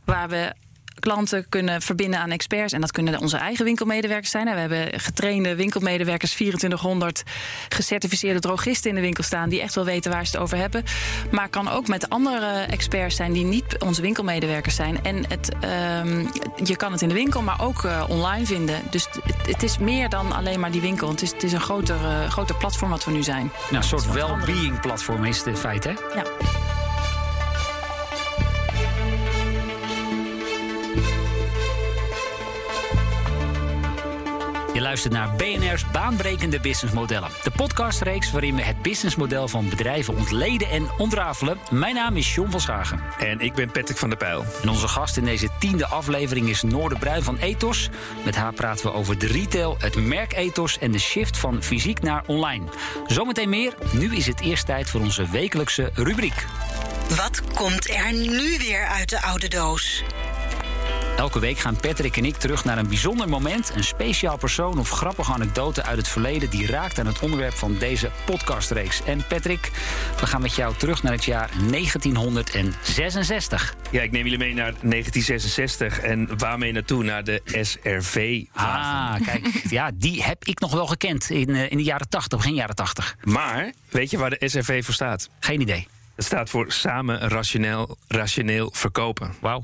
Waar 0.09 0.29
we 0.29 0.53
klanten 0.99 1.49
kunnen 1.49 1.81
verbinden 1.81 2.19
aan 2.19 2.31
experts. 2.31 2.73
En 2.73 2.81
dat 2.81 2.91
kunnen 2.91 3.19
onze 3.19 3.37
eigen 3.37 3.65
winkelmedewerkers 3.65 4.31
zijn. 4.31 4.45
We 4.45 4.59
hebben 4.59 4.99
getrainde 4.99 5.55
winkelmedewerkers, 5.55 6.33
2400 6.33 7.23
gecertificeerde 7.69 8.39
drogisten 8.39 8.89
in 8.89 8.95
de 8.95 9.01
winkel 9.01 9.23
staan. 9.23 9.49
die 9.49 9.61
echt 9.61 9.75
wel 9.75 9.85
weten 9.85 10.11
waar 10.11 10.25
ze 10.25 10.31
het 10.31 10.41
over 10.41 10.57
hebben. 10.57 10.83
Maar 11.31 11.49
kan 11.49 11.69
ook 11.69 11.87
met 11.87 12.09
andere 12.09 12.61
experts 12.61 13.15
zijn 13.15 13.33
die 13.33 13.45
niet 13.45 13.79
onze 13.79 14.01
winkelmedewerkers 14.01 14.75
zijn. 14.75 15.03
En 15.03 15.25
het, 15.27 15.53
um, 16.03 16.29
je 16.63 16.75
kan 16.75 16.91
het 16.91 17.01
in 17.01 17.07
de 17.07 17.13
winkel, 17.13 17.41
maar 17.41 17.61
ook 17.61 17.83
uh, 17.83 18.03
online 18.07 18.45
vinden. 18.45 18.81
Dus 18.89 19.07
het, 19.23 19.47
het, 19.47 19.63
is 19.63 19.77
meer 19.77 20.09
dan 20.09 20.31
alleen 20.31 20.59
maar 20.59 20.71
die 20.71 20.81
winkel. 20.81 21.09
Het 21.09 21.21
is, 21.21 21.31
het 21.31 21.43
is 21.43 21.53
een 21.53 21.61
groter, 21.61 21.95
uh, 21.95 22.29
groter 22.29 22.55
platform 22.55 22.89
wat 22.89 23.05
we 23.05 23.11
nu 23.11 23.23
zijn. 23.23 23.51
Nou, 23.63 23.75
een 23.75 23.83
soort 23.83 24.11
well-being 24.11 24.79
platform 24.79 25.25
is 25.25 25.37
het 25.37 25.47
in 25.47 25.57
feite, 25.57 25.87
hè? 25.87 26.19
Ja. 26.19 26.58
Luistert 34.89 35.13
naar 35.13 35.35
BNR's 35.35 35.91
Baanbrekende 35.91 36.59
Businessmodellen. 36.59 37.29
De 37.43 37.51
podcastreeks 37.51 38.31
waarin 38.31 38.55
we 38.55 38.61
het 38.61 38.81
businessmodel 38.81 39.47
van 39.47 39.69
bedrijven 39.69 40.15
ontleden 40.15 40.69
en 40.69 40.87
ontrafelen. 40.97 41.57
Mijn 41.71 41.95
naam 41.95 42.15
is 42.15 42.35
John 42.35 42.51
van 42.51 42.61
Schagen. 42.61 42.99
En 43.19 43.39
ik 43.39 43.53
ben 43.53 43.71
Patrick 43.71 43.97
van 43.97 44.09
der 44.09 44.17
Pijl. 44.17 44.45
En 44.61 44.69
onze 44.69 44.87
gast 44.87 45.17
in 45.17 45.23
deze 45.23 45.49
tiende 45.59 45.85
aflevering 45.85 46.49
is 46.49 46.61
Noorde 46.61 46.99
Bruin 46.99 47.23
van 47.23 47.37
Ethos. 47.37 47.89
Met 48.25 48.35
haar 48.35 48.53
praten 48.53 48.85
we 48.85 48.93
over 48.93 49.17
de 49.17 49.27
retail, 49.27 49.75
het 49.79 49.95
merk 49.95 50.33
Ethos 50.33 50.77
en 50.77 50.91
de 50.91 50.99
shift 50.99 51.37
van 51.37 51.63
fysiek 51.63 52.01
naar 52.01 52.23
online. 52.25 52.65
Zometeen 53.07 53.49
meer. 53.49 53.73
Nu 53.91 54.15
is 54.15 54.25
het 54.25 54.41
eerst 54.41 54.65
tijd 54.65 54.89
voor 54.89 55.01
onze 55.01 55.29
wekelijkse 55.29 55.91
rubriek. 55.93 56.45
Wat 57.15 57.41
komt 57.53 57.89
er 57.89 58.13
nu 58.13 58.57
weer 58.57 58.85
uit 58.85 59.09
de 59.09 59.21
oude 59.21 59.47
doos? 59.47 60.03
Elke 61.19 61.39
week 61.39 61.57
gaan 61.57 61.75
Patrick 61.75 62.17
en 62.17 62.25
ik 62.25 62.35
terug 62.35 62.65
naar 62.65 62.77
een 62.77 62.87
bijzonder 62.87 63.29
moment, 63.29 63.71
een 63.75 63.83
speciaal 63.83 64.37
persoon 64.37 64.79
of 64.79 64.89
grappige 64.89 65.33
anekdote 65.33 65.83
uit 65.83 65.97
het 65.97 66.07
verleden 66.07 66.49
die 66.49 66.67
raakt 66.67 66.99
aan 66.99 67.05
het 67.05 67.19
onderwerp 67.19 67.53
van 67.53 67.77
deze 67.77 68.11
podcastreeks. 68.25 69.03
En 69.03 69.23
Patrick, 69.27 69.71
we 70.19 70.25
gaan 70.25 70.41
met 70.41 70.55
jou 70.55 70.75
terug 70.75 71.03
naar 71.03 71.11
het 71.11 71.25
jaar 71.25 71.49
1966. 71.69 73.75
Ja, 73.91 74.01
ik 74.01 74.11
neem 74.11 74.23
jullie 74.23 74.37
mee 74.37 74.53
naar 74.53 74.73
1966 74.81 75.99
en 75.99 76.37
waarmee 76.37 76.71
naartoe? 76.71 77.03
Naar 77.03 77.23
de 77.23 77.41
SRV. 77.61 78.43
Ah, 78.53 79.15
kijk, 79.25 79.61
ja, 79.69 79.91
die 79.93 80.23
heb 80.23 80.45
ik 80.45 80.59
nog 80.59 80.71
wel 80.71 80.87
gekend 80.87 81.29
in, 81.29 81.49
in 81.49 81.77
de 81.77 81.83
jaren 81.83 82.09
80, 82.09 82.37
begin 82.37 82.53
jaren 82.53 82.75
80. 82.75 83.15
Maar 83.23 83.71
weet 83.89 84.09
je 84.09 84.17
waar 84.17 84.29
de 84.29 84.49
SRV 84.49 84.85
voor 84.85 84.93
staat? 84.93 85.29
Geen 85.39 85.61
idee. 85.61 85.87
Het 86.15 86.25
staat 86.25 86.49
voor 86.49 86.71
samen 86.71 87.19
rationeel, 87.19 87.97
rationeel 88.07 88.71
verkopen. 88.73 89.33
Wauw. 89.41 89.63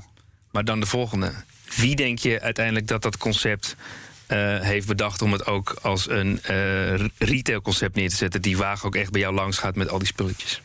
Maar 0.55 0.65
dan 0.65 0.79
de 0.79 0.85
volgende. 0.85 1.33
Wie 1.75 1.95
denk 1.95 2.19
je 2.19 2.41
uiteindelijk 2.41 2.87
dat 2.87 3.01
dat 3.01 3.17
concept 3.17 3.75
uh, 4.27 4.59
heeft 4.59 4.87
bedacht 4.87 5.21
om 5.21 5.31
het 5.31 5.45
ook 5.45 5.75
als 5.81 6.09
een 6.09 6.41
uh, 6.49 7.05
retailconcept 7.17 7.95
neer 7.95 8.09
te 8.09 8.15
zetten, 8.15 8.41
die 8.41 8.57
wagen 8.57 8.87
ook 8.87 8.95
echt 8.95 9.11
bij 9.11 9.21
jou 9.21 9.33
langs 9.33 9.57
gaat 9.57 9.75
met 9.75 9.89
al 9.89 9.97
die 9.97 10.07
spulletjes? 10.07 10.61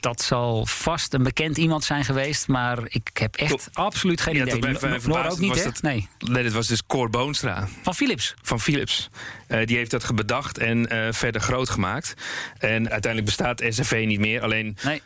Dat 0.00 0.22
zal 0.22 0.66
vast 0.66 1.14
een 1.14 1.22
bekend 1.22 1.56
iemand 1.56 1.84
zijn 1.84 2.04
geweest, 2.04 2.48
maar 2.48 2.78
ik 2.84 3.10
heb 3.12 3.36
echt 3.36 3.68
absoluut 3.72 4.20
geen 4.20 4.34
ja, 4.34 4.42
idee. 4.46 4.98
Noor 5.04 5.24
ook 5.24 5.38
niet, 5.38 5.54
hè? 5.54 5.62
Dat, 5.62 5.82
nee. 5.82 6.08
nee, 6.18 6.42
dat 6.42 6.52
was 6.52 6.66
dus 6.66 6.86
Cor 6.86 7.10
Boonstra. 7.10 7.68
Van 7.82 7.94
Philips? 7.94 8.34
Van 8.42 8.60
Philips. 8.60 9.10
Uh, 9.48 9.66
die 9.66 9.76
heeft 9.76 9.90
dat 9.90 10.14
bedacht 10.14 10.58
en 10.58 10.94
uh, 10.94 11.06
verder 11.10 11.40
groot 11.40 11.70
gemaakt. 11.70 12.14
En 12.58 12.90
uiteindelijk 12.90 13.24
bestaat 13.24 13.62
SFV 13.68 14.04
niet 14.06 14.20
meer, 14.20 14.42
alleen... 14.42 14.76
Nee. 14.82 15.02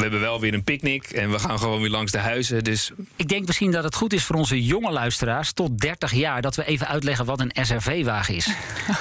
We 0.00 0.06
hebben 0.06 0.28
wel 0.28 0.40
weer 0.40 0.54
een 0.54 0.64
picknick 0.64 1.10
en 1.10 1.30
we 1.30 1.38
gaan 1.38 1.58
gewoon 1.58 1.80
weer 1.80 1.90
langs 1.90 2.12
de 2.12 2.18
huizen. 2.18 2.64
Dus... 2.64 2.90
Ik 3.16 3.28
denk 3.28 3.46
misschien 3.46 3.70
dat 3.70 3.84
het 3.84 3.94
goed 3.94 4.12
is 4.12 4.24
voor 4.24 4.36
onze 4.36 4.64
jonge 4.64 4.90
luisteraars 4.90 5.52
tot 5.52 5.78
30 5.78 6.12
jaar 6.12 6.42
dat 6.42 6.56
we 6.56 6.64
even 6.64 6.88
uitleggen 6.88 7.24
wat 7.24 7.40
een 7.40 7.52
SRV-wagen 7.54 8.34
is. 8.34 8.48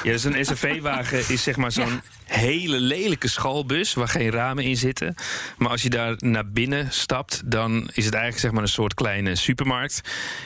Ja, 0.03 0.11
dus 0.11 0.23
een 0.23 0.45
SRV-wagen 0.45 1.29
is 1.29 1.43
zeg 1.43 1.55
maar 1.55 1.71
zo'n 1.71 1.89
ja. 1.89 2.01
hele 2.25 2.79
lelijke 2.79 3.27
schoolbus 3.27 3.93
waar 3.93 4.07
geen 4.07 4.31
ramen 4.31 4.63
in 4.63 4.77
zitten. 4.77 5.15
Maar 5.57 5.69
als 5.69 5.81
je 5.81 5.89
daar 5.89 6.15
naar 6.17 6.47
binnen 6.47 6.87
stapt, 6.91 7.41
dan 7.45 7.89
is 7.93 8.05
het 8.05 8.13
eigenlijk 8.13 8.39
zeg 8.39 8.51
maar 8.51 8.61
een 8.61 8.67
soort 8.67 8.93
kleine 8.93 9.35
supermarkt. 9.35 10.01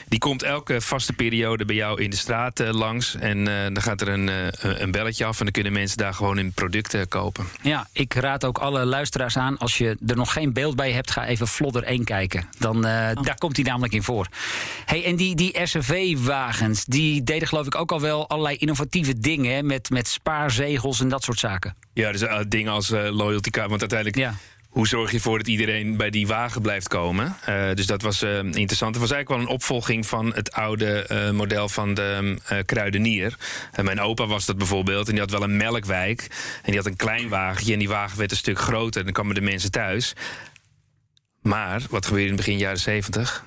Die 0.08 0.18
komt 0.18 0.42
elke 0.42 0.80
vaste 0.80 1.12
periode 1.12 1.64
bij 1.64 1.76
jou 1.76 2.02
in 2.02 2.10
de 2.10 2.16
straat 2.16 2.60
uh, 2.60 2.70
langs. 2.70 3.14
En 3.14 3.38
uh, 3.38 3.62
dan 3.62 3.82
gaat 3.82 4.00
er 4.00 4.08
een, 4.08 4.28
uh, 4.28 4.46
een 4.60 4.90
belletje 4.90 5.24
af 5.24 5.38
en 5.38 5.44
dan 5.44 5.52
kunnen 5.52 5.72
mensen 5.72 5.98
daar 5.98 6.14
gewoon 6.14 6.36
hun 6.36 6.52
producten 6.52 7.08
kopen. 7.08 7.46
Ja, 7.62 7.88
ik 7.92 8.14
raad 8.14 8.44
ook 8.44 8.58
alle 8.58 8.84
luisteraars 8.84 9.36
aan 9.36 9.58
als 9.58 9.78
je 9.78 9.96
er 10.06 10.16
nog 10.16 10.32
geen 10.32 10.43
beeld 10.52 10.76
bij 10.76 10.92
hebt, 10.92 11.10
ga 11.10 11.26
even 11.26 11.48
Vlodder 11.48 11.82
1 11.82 12.04
kijken. 12.04 12.48
Dan, 12.58 12.86
uh, 12.86 13.10
oh. 13.14 13.22
Daar 13.22 13.38
komt 13.38 13.56
hij 13.56 13.64
namelijk 13.64 13.92
in 13.92 14.02
voor. 14.02 14.26
Hey, 14.84 15.04
en 15.04 15.16
die, 15.16 15.34
die 15.34 15.56
SRV-wagens, 15.62 16.84
die 16.84 17.22
deden 17.22 17.48
geloof 17.48 17.66
ik 17.66 17.74
ook 17.74 17.92
al 17.92 18.00
wel 18.00 18.28
allerlei 18.28 18.56
innovatieve 18.56 19.18
dingen... 19.18 19.54
Hè, 19.54 19.62
met, 19.62 19.90
met 19.90 20.08
spaarzegels 20.08 21.00
en 21.00 21.08
dat 21.08 21.22
soort 21.22 21.38
zaken. 21.38 21.76
Ja, 21.92 22.12
dus 22.12 22.22
uh, 22.22 22.38
dingen 22.48 22.72
als 22.72 22.90
uh, 22.90 23.10
loyalty 23.10 23.50
card, 23.50 23.68
want 23.68 23.80
uiteindelijk... 23.80 24.18
Ja. 24.18 24.34
Hoe 24.74 24.88
zorg 24.88 25.10
je 25.10 25.16
ervoor 25.16 25.38
dat 25.38 25.48
iedereen 25.48 25.96
bij 25.96 26.10
die 26.10 26.26
wagen 26.26 26.62
blijft 26.62 26.88
komen? 26.88 27.36
Uh, 27.48 27.72
dus 27.74 27.86
dat 27.86 28.02
was 28.02 28.22
uh, 28.22 28.36
interessant. 28.36 28.94
Het 28.94 29.00
was 29.00 29.12
eigenlijk 29.12 29.28
wel 29.28 29.38
een 29.38 29.54
opvolging 29.54 30.06
van 30.06 30.34
het 30.34 30.52
oude 30.52 31.06
uh, 31.10 31.30
model 31.30 31.68
van 31.68 31.94
de 31.94 32.38
kruidenier. 32.66 33.36
mijn 33.82 34.00
opa 34.00 34.26
was 34.26 34.46
dat 34.46 34.58
bijvoorbeeld. 34.58 35.06
En 35.06 35.12
die 35.12 35.20
had 35.20 35.30
wel 35.30 35.42
een 35.42 35.56
melkwijk. 35.56 36.26
En 36.62 36.70
die 36.70 36.76
had 36.76 36.86
een 36.86 36.96
klein 36.96 37.28
wagentje. 37.28 37.72
En 37.72 37.78
die 37.78 37.88
wagen 37.88 38.18
werd 38.18 38.30
een 38.30 38.36
stuk 38.36 38.58
groter. 38.58 38.98
En 38.98 39.04
dan 39.04 39.14
kwamen 39.14 39.34
de 39.34 39.40
mensen 39.40 39.70
thuis. 39.70 40.12
Maar 41.42 41.82
wat 41.90 42.04
gebeurde 42.06 42.28
in 42.28 42.36
het 42.36 42.44
begin 42.44 42.58
jaren 42.58 42.78
zeventig? 42.78 43.44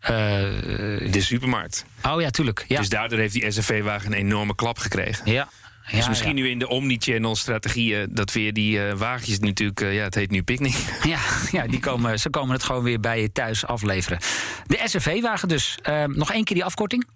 de 0.00 1.10
supermarkt. 1.18 1.84
Oh 2.02 2.20
ja, 2.20 2.30
tuurlijk. 2.30 2.64
Ja. 2.68 2.78
Dus 2.78 2.88
daardoor 2.88 3.18
heeft 3.18 3.32
die 3.32 3.50
SRV-wagen 3.50 4.12
een 4.12 4.18
enorme 4.18 4.54
klap 4.54 4.78
gekregen. 4.78 5.30
Ja. 5.30 5.48
Ja, 5.92 5.98
dus 5.98 6.08
misschien 6.08 6.36
ja. 6.36 6.42
nu 6.42 6.50
in 6.50 6.58
de 6.58 6.68
omnichannel 6.68 7.36
strategieën 7.36 8.06
dat 8.10 8.32
weer 8.32 8.52
die 8.52 8.78
uh, 8.78 8.92
wagentjes 8.92 9.38
natuurlijk, 9.38 9.80
uh, 9.80 9.94
ja, 9.94 10.02
het 10.02 10.14
heet 10.14 10.30
nu 10.30 10.42
picknick. 10.42 10.74
Ja, 11.02 11.18
ja 11.50 11.66
die 11.66 11.80
komen, 11.80 12.18
ze 12.18 12.30
komen 12.30 12.52
het 12.52 12.64
gewoon 12.64 12.82
weer 12.82 13.00
bij 13.00 13.20
je 13.20 13.32
thuis 13.32 13.66
afleveren. 13.66 14.18
De 14.66 14.80
SRV-wagen 14.84 15.48
dus. 15.48 15.78
Uh, 15.88 16.04
nog 16.04 16.32
één 16.32 16.44
keer 16.44 16.56
die 16.56 16.64
afkorting? 16.64 17.06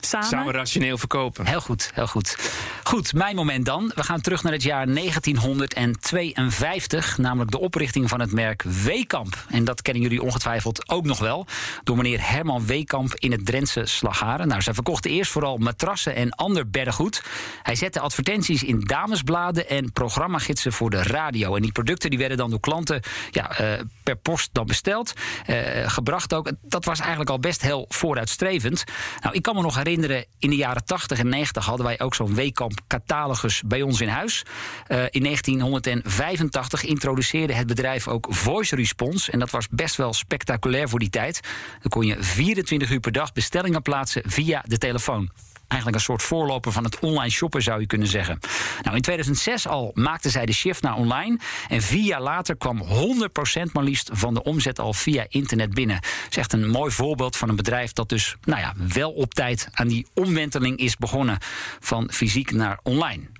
Samen? 0.00 0.28
samen 0.28 0.52
rationeel 0.52 0.98
verkopen. 0.98 1.46
Heel 1.46 1.60
goed, 1.60 1.90
heel 1.94 2.06
goed. 2.06 2.36
Goed, 2.82 3.12
mijn 3.12 3.36
moment 3.36 3.64
dan. 3.64 3.92
We 3.94 4.02
gaan 4.02 4.20
terug 4.20 4.42
naar 4.42 4.52
het 4.52 4.62
jaar 4.62 4.86
1952, 4.86 7.18
namelijk 7.18 7.50
de 7.50 7.58
oprichting 7.58 8.08
van 8.08 8.20
het 8.20 8.32
merk 8.32 8.62
Weekamp. 8.62 9.44
En 9.48 9.64
dat 9.64 9.82
kennen 9.82 10.02
jullie 10.02 10.22
ongetwijfeld 10.22 10.88
ook 10.88 11.04
nog 11.04 11.18
wel, 11.18 11.46
door 11.84 11.96
meneer 11.96 12.30
Herman 12.30 12.66
Weekamp 12.66 13.14
in 13.14 13.32
het 13.32 13.46
Drentse 13.46 13.86
Slagharen. 13.86 14.48
Nou, 14.48 14.62
zij 14.62 14.74
verkochten 14.74 15.10
eerst 15.10 15.30
vooral 15.30 15.56
matrassen 15.56 16.14
en 16.14 16.30
ander 16.30 16.70
beddengoed. 16.70 17.22
Hij 17.62 17.74
zette 17.74 18.00
advertenties 18.00 18.62
in 18.62 18.80
damesbladen 18.80 19.68
en 19.68 19.92
programmagidsen 19.92 20.72
voor 20.72 20.90
de 20.90 21.02
radio. 21.02 21.56
En 21.56 21.62
die 21.62 21.72
producten 21.72 22.10
die 22.10 22.18
werden 22.18 22.36
dan 22.36 22.50
door 22.50 22.60
klanten 22.60 23.02
ja, 23.30 23.50
eh, 23.50 23.80
per 24.02 24.16
post 24.16 24.48
dan 24.52 24.66
besteld, 24.66 25.12
eh, 25.46 25.90
gebracht 25.90 26.34
ook. 26.34 26.52
Dat 26.62 26.84
was 26.84 27.00
eigenlijk 27.00 27.30
al 27.30 27.38
best 27.38 27.62
heel 27.62 27.84
vooruitstrevend. 27.88 28.84
Nou, 29.20 29.34
ik 29.34 29.42
kan 29.42 29.54
me 29.54 29.62
nog 29.62 29.74
herinneren, 29.74 29.88
in 30.38 30.50
de 30.50 30.56
jaren 30.56 30.84
80 30.84 31.18
en 31.18 31.28
90 31.28 31.64
hadden 31.64 31.86
wij 31.86 32.00
ook 32.00 32.14
zo'n 32.14 32.34
Weekamp 32.34 32.80
catalogus 32.86 33.62
bij 33.66 33.82
ons 33.82 34.00
in 34.00 34.08
huis. 34.08 34.42
Uh, 34.88 35.02
in 35.10 35.22
1985 35.22 36.84
introduceerde 36.84 37.52
het 37.54 37.66
bedrijf 37.66 38.08
ook 38.08 38.26
voice 38.30 38.76
response. 38.76 39.30
En 39.30 39.38
dat 39.38 39.50
was 39.50 39.68
best 39.70 39.96
wel 39.96 40.12
spectaculair 40.12 40.88
voor 40.88 40.98
die 40.98 41.10
tijd. 41.10 41.40
Dan 41.80 41.90
kon 41.90 42.06
je 42.06 42.16
24 42.22 42.90
uur 42.90 43.00
per 43.00 43.12
dag 43.12 43.32
bestellingen 43.32 43.82
plaatsen 43.82 44.22
via 44.26 44.64
de 44.66 44.78
telefoon 44.78 45.30
eigenlijk 45.70 45.94
een 45.94 46.04
soort 46.04 46.22
voorloper 46.22 46.72
van 46.72 46.84
het 46.84 46.98
online 46.98 47.30
shoppen, 47.30 47.62
zou 47.62 47.80
je 47.80 47.86
kunnen 47.86 48.08
zeggen. 48.08 48.38
Nou, 48.82 48.96
in 48.96 49.02
2006 49.02 49.66
al 49.66 49.90
maakte 49.94 50.30
zij 50.30 50.46
de 50.46 50.52
shift 50.52 50.82
naar 50.82 50.94
online. 50.94 51.38
En 51.68 51.82
vier 51.82 52.04
jaar 52.04 52.22
later 52.22 52.56
kwam 52.56 52.82
100% 52.82 53.72
maar 53.72 53.84
liefst 53.84 54.10
van 54.12 54.34
de 54.34 54.42
omzet 54.42 54.78
al 54.78 54.92
via 54.92 55.26
internet 55.28 55.74
binnen. 55.74 56.00
Dat 56.00 56.30
is 56.30 56.36
echt 56.36 56.52
een 56.52 56.68
mooi 56.68 56.90
voorbeeld 56.90 57.36
van 57.36 57.48
een 57.48 57.56
bedrijf 57.56 57.92
dat 57.92 58.08
dus 58.08 58.36
nou 58.44 58.60
ja, 58.60 58.74
wel 58.76 59.10
op 59.10 59.34
tijd 59.34 59.68
aan 59.70 59.88
die 59.88 60.06
omwenteling 60.14 60.78
is 60.78 60.96
begonnen 60.96 61.38
van 61.80 62.10
fysiek 62.12 62.52
naar 62.52 62.78
online. 62.82 63.39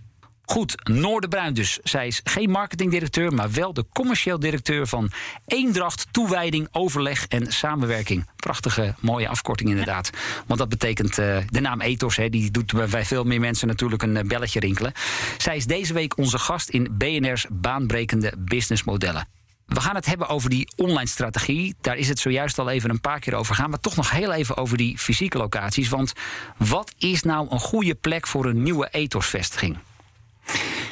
Goed, 0.51 0.89
Noorderbruin 0.89 1.55
dus. 1.55 1.79
Zij 1.83 2.07
is 2.07 2.21
geen 2.25 2.51
marketingdirecteur, 2.51 3.33
maar 3.33 3.51
wel 3.51 3.73
de 3.73 3.85
commercieel 3.93 4.39
directeur 4.39 4.87
van 4.87 5.11
Eendracht, 5.47 6.07
Toewijding, 6.11 6.69
Overleg 6.73 7.27
en 7.29 7.53
Samenwerking. 7.53 8.27
Prachtige, 8.37 8.95
mooie 9.01 9.29
afkorting 9.29 9.71
inderdaad. 9.71 10.11
Want 10.47 10.59
dat 10.59 10.69
betekent 10.69 11.19
uh, 11.19 11.37
de 11.47 11.61
naam 11.61 11.81
Ethos, 11.81 12.17
hè, 12.17 12.29
die 12.29 12.51
doet 12.51 12.91
bij 12.91 13.05
veel 13.05 13.25
meer 13.25 13.41
mensen 13.41 13.69
natuurlijk 13.69 14.03
een 14.03 14.29
belletje 14.29 14.61
rinkelen. 14.61 14.93
Zij 15.39 15.57
is 15.57 15.67
deze 15.67 15.93
week 15.93 16.19
onze 16.19 16.39
gast 16.39 16.69
in 16.69 16.89
BNR's 16.93 17.47
baanbrekende 17.51 18.33
businessmodellen. 18.39 19.29
We 19.67 19.81
gaan 19.81 19.95
het 19.95 20.07
hebben 20.07 20.29
over 20.29 20.51
die 20.51 20.73
online 20.77 21.09
strategie. 21.09 21.75
Daar 21.81 21.97
is 21.97 22.09
het 22.09 22.19
zojuist 22.19 22.59
al 22.59 22.71
even 22.71 22.91
een 22.91 23.01
paar 23.01 23.21
keer 23.21 23.35
over 23.35 23.55
gaan. 23.55 23.71
Maar 23.71 23.81
toch 23.81 23.97
nog 23.97 24.11
heel 24.11 24.33
even 24.33 24.57
over 24.57 24.77
die 24.77 24.99
fysieke 24.99 25.39
locaties. 25.39 25.89
Want 25.89 26.13
wat 26.57 26.93
is 26.99 27.23
nou 27.23 27.47
een 27.51 27.61
goede 27.61 27.95
plek 27.95 28.27
voor 28.27 28.47
een 28.47 28.63
nieuwe 28.63 28.89
ethosvestiging? 28.91 29.79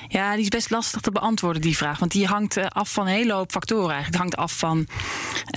Ja, 0.08 0.32
die 0.32 0.42
is 0.42 0.48
best 0.48 0.70
lastig 0.70 1.00
te 1.00 1.10
beantwoorden, 1.10 1.62
die 1.62 1.76
vraag. 1.76 1.98
Want 1.98 2.12
die 2.12 2.26
hangt 2.26 2.56
eh, 2.56 2.66
af 2.66 2.92
van 2.92 3.06
een 3.06 3.12
hele 3.12 3.32
hoop 3.32 3.50
factoren 3.50 3.94
eigenlijk. 3.94 4.22
Het 4.22 4.22
hangt 4.22 4.36
af 4.36 4.58
van 4.58 4.86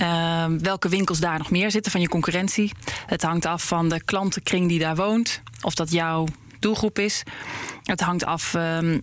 uh, 0.02 0.44
welke 0.58 0.88
winkels 0.88 1.18
daar 1.18 1.38
nog 1.38 1.50
meer 1.50 1.70
zitten, 1.70 1.92
van 1.92 2.00
je 2.00 2.08
concurrentie. 2.08 2.72
Het 3.06 3.22
hangt 3.22 3.46
af 3.46 3.62
van 3.62 3.88
de 3.88 4.04
klantenkring 4.04 4.68
die 4.68 4.78
daar 4.78 4.96
woont. 4.96 5.42
Of 5.60 5.74
dat 5.74 5.92
jouw 5.92 6.26
doelgroep 6.62 6.98
is. 6.98 7.22
Het 7.82 8.00
hangt 8.00 8.24
af 8.24 8.54
uh, 8.54 8.82
uh, 8.82 8.98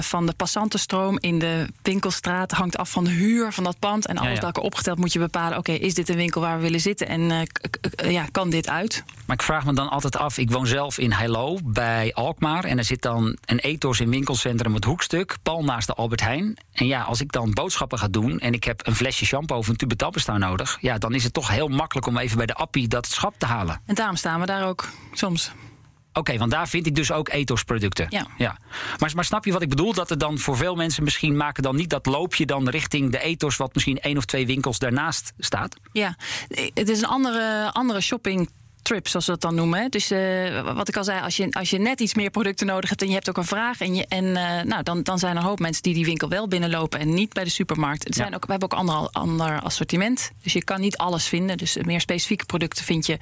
van 0.00 0.26
de 0.26 0.32
passantenstroom 0.32 1.18
in 1.20 1.38
de 1.38 1.66
winkelstraat. 1.82 2.50
Hangt 2.50 2.76
af 2.76 2.90
van 2.90 3.04
de 3.04 3.10
huur 3.10 3.52
van 3.52 3.64
dat 3.64 3.78
pand. 3.78 4.06
En 4.06 4.16
alles 4.16 4.28
ja, 4.28 4.34
ja. 4.34 4.40
bij 4.40 4.46
elkaar 4.46 4.64
opgeteld 4.64 4.98
moet 4.98 5.12
je 5.12 5.18
bepalen... 5.18 5.58
oké, 5.58 5.70
okay, 5.70 5.82
is 5.82 5.94
dit 5.94 6.08
een 6.08 6.16
winkel 6.16 6.40
waar 6.40 6.56
we 6.56 6.62
willen 6.62 6.80
zitten? 6.80 7.08
En 7.08 7.20
uh, 7.20 8.12
ja, 8.12 8.26
kan 8.30 8.50
dit 8.50 8.68
uit? 8.68 9.04
Maar 9.26 9.36
ik 9.36 9.42
vraag 9.42 9.64
me 9.64 9.72
dan 9.72 9.88
altijd 9.88 10.16
af... 10.16 10.38
ik 10.38 10.50
woon 10.50 10.66
zelf 10.66 10.98
in 10.98 11.12
Heilo 11.12 11.58
bij 11.64 12.14
Alkmaar... 12.14 12.64
en 12.64 12.78
er 12.78 12.84
zit 12.84 13.02
dan 13.02 13.36
een 13.44 13.58
ethos 13.58 14.00
in 14.00 14.10
winkelcentrum 14.10 14.74
Het 14.74 14.84
Hoekstuk... 14.84 15.36
pal 15.42 15.64
naast 15.64 15.86
de 15.86 15.94
Albert 15.94 16.20
Heijn. 16.20 16.56
En 16.72 16.86
ja, 16.86 17.02
als 17.02 17.20
ik 17.20 17.32
dan 17.32 17.52
boodschappen 17.52 17.98
ga 17.98 18.08
doen... 18.08 18.38
en 18.38 18.52
ik 18.52 18.64
heb 18.64 18.86
een 18.86 18.94
flesje 18.94 19.24
shampoo 19.24 19.56
of 19.56 19.68
een 19.68 19.76
tube 19.76 19.96
tappenstaan 19.96 20.40
nodig... 20.40 20.78
ja, 20.80 20.98
dan 20.98 21.14
is 21.14 21.24
het 21.24 21.32
toch 21.32 21.48
heel 21.48 21.68
makkelijk 21.68 22.06
om 22.06 22.18
even 22.18 22.36
bij 22.36 22.46
de 22.46 22.54
appie 22.54 22.88
dat 22.88 23.06
schap 23.06 23.34
te 23.38 23.46
halen. 23.46 23.80
En 23.86 23.94
daarom 23.94 24.16
staan 24.16 24.40
we 24.40 24.46
daar 24.46 24.68
ook 24.68 24.88
soms. 25.12 25.52
Oké, 26.10 26.18
okay, 26.18 26.38
want 26.38 26.50
daar 26.50 26.68
vind 26.68 26.86
ik 26.86 26.94
dus 26.94 27.12
ook 27.12 27.28
ethosproducten. 27.28 28.06
Ja. 28.08 28.26
ja. 28.36 28.58
Maar, 28.98 29.12
maar 29.14 29.24
snap 29.24 29.44
je 29.44 29.52
wat 29.52 29.62
ik 29.62 29.68
bedoel? 29.68 29.92
Dat 29.92 30.10
er 30.10 30.18
dan 30.18 30.38
voor 30.38 30.56
veel 30.56 30.74
mensen 30.74 31.04
misschien 31.04 31.36
maken 31.36 31.62
dan 31.62 31.76
niet 31.76 31.90
dat 31.90 32.06
loopje 32.06 32.46
dan 32.46 32.68
richting 32.68 33.10
de 33.10 33.20
ethos... 33.20 33.56
wat 33.56 33.74
misschien 33.74 34.00
één 34.00 34.16
of 34.16 34.24
twee 34.24 34.46
winkels 34.46 34.78
daarnaast 34.78 35.32
staat? 35.38 35.76
Ja, 35.92 36.16
het 36.74 36.88
is 36.88 36.98
een 36.98 37.08
andere, 37.08 37.70
andere 37.72 38.00
shopping 38.00 38.50
trips, 38.82 39.10
zoals 39.10 39.26
we 39.26 39.32
dat 39.32 39.40
dan 39.40 39.54
noemen. 39.54 39.90
Dus 39.90 40.12
uh, 40.12 40.74
wat 40.74 40.88
ik 40.88 40.96
al 40.96 41.04
zei, 41.04 41.20
als 41.20 41.36
je, 41.36 41.52
als 41.52 41.70
je 41.70 41.78
net 41.78 42.00
iets 42.00 42.14
meer 42.14 42.30
producten 42.30 42.66
nodig 42.66 42.88
hebt 42.88 43.02
en 43.02 43.08
je 43.08 43.14
hebt 43.14 43.28
ook 43.28 43.36
een 43.36 43.44
vraag. 43.44 43.80
En, 43.80 43.94
je, 43.94 44.06
en 44.06 44.24
uh, 44.24 44.60
nou, 44.62 44.82
dan, 44.82 45.02
dan 45.02 45.18
zijn 45.18 45.36
er 45.36 45.42
een 45.42 45.48
hoop 45.48 45.58
mensen 45.58 45.82
die 45.82 45.94
die 45.94 46.04
winkel 46.04 46.28
wel 46.28 46.48
binnenlopen 46.48 47.00
en 47.00 47.14
niet 47.14 47.32
bij 47.32 47.44
de 47.44 47.50
supermarkt. 47.50 48.04
Het 48.04 48.14
zijn 48.14 48.34
ook, 48.34 48.44
we 48.44 48.50
hebben 48.50 48.72
ook 48.72 48.78
ander, 48.78 49.08
ander 49.10 49.60
assortiment. 49.60 50.30
Dus 50.42 50.52
je 50.52 50.64
kan 50.64 50.80
niet 50.80 50.96
alles 50.96 51.26
vinden. 51.26 51.58
Dus 51.58 51.76
meer 51.76 52.00
specifieke 52.00 52.44
producten 52.44 52.84
vind 52.84 53.06
je 53.06 53.16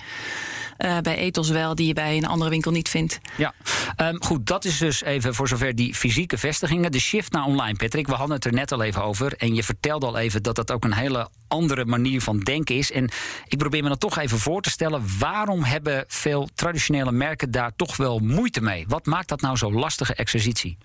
uh, 0.79 0.99
bij 0.99 1.17
Ethos 1.17 1.49
wel, 1.49 1.75
die 1.75 1.87
je 1.87 1.93
bij 1.93 2.17
een 2.17 2.27
andere 2.27 2.51
winkel 2.51 2.71
niet 2.71 2.89
vindt. 2.89 3.19
Ja, 3.37 3.55
um, 3.97 4.23
goed, 4.23 4.47
dat 4.47 4.65
is 4.65 4.79
dus 4.79 5.03
even 5.03 5.35
voor 5.35 5.49
zover 5.49 5.75
die 5.75 5.95
fysieke 5.95 6.39
vestigingen. 6.39 6.93
De 6.93 7.01
shift 7.01 7.33
naar 7.33 7.45
online, 7.45 7.77
Patrick, 7.77 8.07
we 8.07 8.15
hadden 8.15 8.37
het 8.37 8.45
er 8.45 8.53
net 8.53 8.73
al 8.73 8.83
even 8.83 9.03
over. 9.03 9.33
En 9.37 9.55
je 9.55 9.63
vertelde 9.63 10.07
al 10.07 10.19
even 10.19 10.43
dat 10.43 10.57
dat 10.57 10.71
ook 10.71 10.85
een 10.85 10.95
hele 10.95 11.29
andere 11.49 11.85
manier 11.85 12.21
van 12.21 12.39
denken 12.39 12.77
is. 12.77 12.93
En 12.93 13.11
ik 13.47 13.59
probeer 13.59 13.83
me 13.83 13.89
dan 13.89 13.99
toch 13.99 14.19
even 14.19 14.39
voor 14.39 14.63
te 14.63 14.71
stellen... 14.71 15.03
waarom 15.19 15.48
hebben 15.57 16.05
veel 16.09 16.49
traditionele 16.55 17.13
merken 17.13 17.51
daar 17.51 17.73
toch 17.77 17.97
wel 17.97 18.19
moeite 18.19 18.61
mee? 18.61 18.85
Wat 18.89 19.07
maakt 19.07 19.29
dat 19.29 19.41
nou 19.41 19.57
zo'n 19.57 19.75
lastige 19.75 20.15
exercitie? 20.15 20.79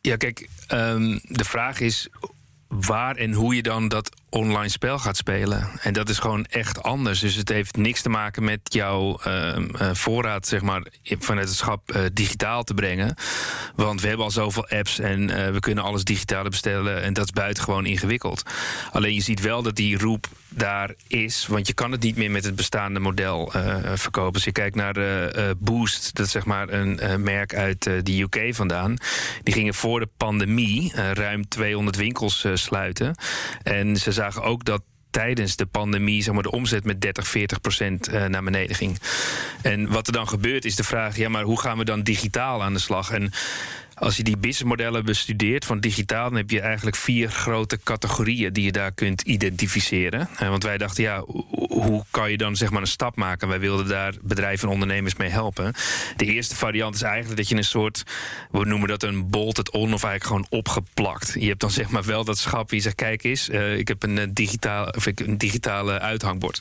Ja, 0.00 0.16
kijk, 0.16 0.48
um, 0.72 1.20
de 1.22 1.44
vraag 1.44 1.80
is 1.80 2.08
waar 2.68 3.16
en 3.16 3.32
hoe 3.32 3.54
je 3.54 3.62
dan 3.62 3.88
dat 3.88 4.21
online 4.32 4.68
spel 4.68 4.98
gaat 4.98 5.16
spelen. 5.16 5.68
En 5.80 5.92
dat 5.92 6.08
is 6.08 6.18
gewoon 6.18 6.44
echt 6.44 6.82
anders. 6.82 7.20
Dus 7.20 7.34
het 7.34 7.48
heeft 7.48 7.76
niks 7.76 8.02
te 8.02 8.08
maken 8.08 8.44
met 8.44 8.60
jouw 8.62 9.20
uh, 9.26 9.56
uh, 9.56 9.90
voorraad, 9.92 10.46
zeg 10.46 10.62
maar, 10.62 10.82
vanuit 11.02 11.48
het 11.48 11.56
schap 11.56 11.96
uh, 11.96 12.02
digitaal 12.12 12.64
te 12.64 12.74
brengen. 12.74 13.14
Want 13.74 14.00
we 14.00 14.06
hebben 14.06 14.24
al 14.24 14.32
zoveel 14.32 14.68
apps 14.68 14.98
en 14.98 15.52
we 15.52 15.60
kunnen 15.60 15.84
alles 15.84 16.04
digitaal 16.04 16.44
bestellen. 16.44 17.02
En 17.02 17.12
dat 17.12 17.24
is 17.24 17.30
buitengewoon 17.30 17.86
ingewikkeld. 17.86 18.42
Alleen 18.92 19.14
je 19.14 19.22
ziet 19.22 19.40
wel 19.40 19.62
dat 19.62 19.76
die 19.76 19.98
roep 19.98 20.26
daar 20.48 20.94
is. 21.06 21.46
Want 21.46 21.66
je 21.66 21.72
kan 21.72 21.92
het 21.92 22.02
niet 22.02 22.16
meer 22.16 22.30
met 22.30 22.44
het 22.44 22.56
bestaande 22.56 23.00
model 23.00 23.52
verkopen. 23.94 24.34
Als 24.34 24.44
je 24.44 24.52
kijkt 24.52 24.76
naar 24.76 24.94
Boost, 25.58 26.14
dat 26.14 26.26
is 26.26 26.32
zeg 26.32 26.44
maar 26.44 26.68
een 26.68 27.22
merk 27.22 27.54
uit 27.54 27.82
de 27.82 28.20
UK 28.20 28.54
vandaan. 28.54 28.96
Die 29.42 29.54
gingen 29.54 29.74
voor 29.74 30.00
de 30.00 30.08
pandemie 30.16 30.92
ruim 30.94 31.48
200 31.48 31.96
winkels 31.96 32.46
sluiten. 32.54 33.14
En 33.62 33.96
ze 33.96 34.12
ook 34.40 34.64
dat 34.64 34.82
tijdens 35.10 35.56
de 35.56 35.66
pandemie 35.66 36.22
zeg 36.22 36.34
maar, 36.34 36.42
de 36.42 36.50
omzet 36.50 36.84
met 36.84 37.00
30, 37.00 37.28
40 37.28 37.60
procent 37.60 38.08
uh, 38.08 38.24
naar 38.24 38.42
beneden 38.42 38.76
ging. 38.76 38.98
En 39.62 39.88
wat 39.88 40.06
er 40.06 40.12
dan 40.12 40.28
gebeurt 40.28 40.64
is 40.64 40.76
de 40.76 40.84
vraag: 40.84 41.16
ja, 41.16 41.28
maar 41.28 41.42
hoe 41.42 41.60
gaan 41.60 41.78
we 41.78 41.84
dan 41.84 42.02
digitaal 42.02 42.62
aan 42.62 42.72
de 42.72 42.78
slag? 42.78 43.10
En 43.10 43.32
als 44.02 44.16
je 44.16 44.22
die 44.22 44.36
businessmodellen 44.36 45.04
bestudeert 45.04 45.64
van 45.64 45.80
digitaal, 45.80 46.28
dan 46.28 46.38
heb 46.38 46.50
je 46.50 46.60
eigenlijk 46.60 46.96
vier 46.96 47.30
grote 47.30 47.78
categorieën 47.84 48.52
die 48.52 48.64
je 48.64 48.72
daar 48.72 48.92
kunt 48.92 49.22
identificeren. 49.22 50.28
Want 50.38 50.62
wij 50.62 50.78
dachten, 50.78 51.02
ja, 51.02 51.24
hoe 51.50 52.04
kan 52.10 52.30
je 52.30 52.36
dan 52.36 52.56
zeg 52.56 52.70
maar 52.70 52.80
een 52.80 52.86
stap 52.86 53.16
maken? 53.16 53.48
Wij 53.48 53.60
wilden 53.60 53.88
daar 53.88 54.14
bedrijven 54.22 54.68
en 54.68 54.74
ondernemers 54.74 55.16
mee 55.16 55.28
helpen. 55.28 55.74
De 56.16 56.24
eerste 56.24 56.56
variant 56.56 56.94
is 56.94 57.02
eigenlijk 57.02 57.36
dat 57.36 57.48
je 57.48 57.56
een 57.56 57.64
soort, 57.64 58.02
we 58.50 58.64
noemen 58.64 58.88
dat 58.88 59.02
een 59.02 59.30
bolted 59.30 59.70
on 59.70 59.94
of 59.94 60.04
eigenlijk 60.04 60.24
gewoon 60.24 60.60
opgeplakt. 60.60 61.34
Je 61.38 61.48
hebt 61.48 61.60
dan 61.60 61.70
zeg 61.70 61.90
maar 61.90 62.04
wel 62.04 62.24
dat 62.24 62.38
schap 62.38 62.70
wie 62.70 62.80
zegt, 62.80 62.94
kijk 62.94 63.24
eens, 63.24 63.48
uh, 63.48 63.78
ik 63.78 63.88
heb 63.88 64.02
een, 64.02 64.34
digitaal, 64.34 64.86
of 64.86 65.06
ik 65.06 65.20
een 65.20 65.38
digitale 65.38 66.00
uithangbord. 66.00 66.60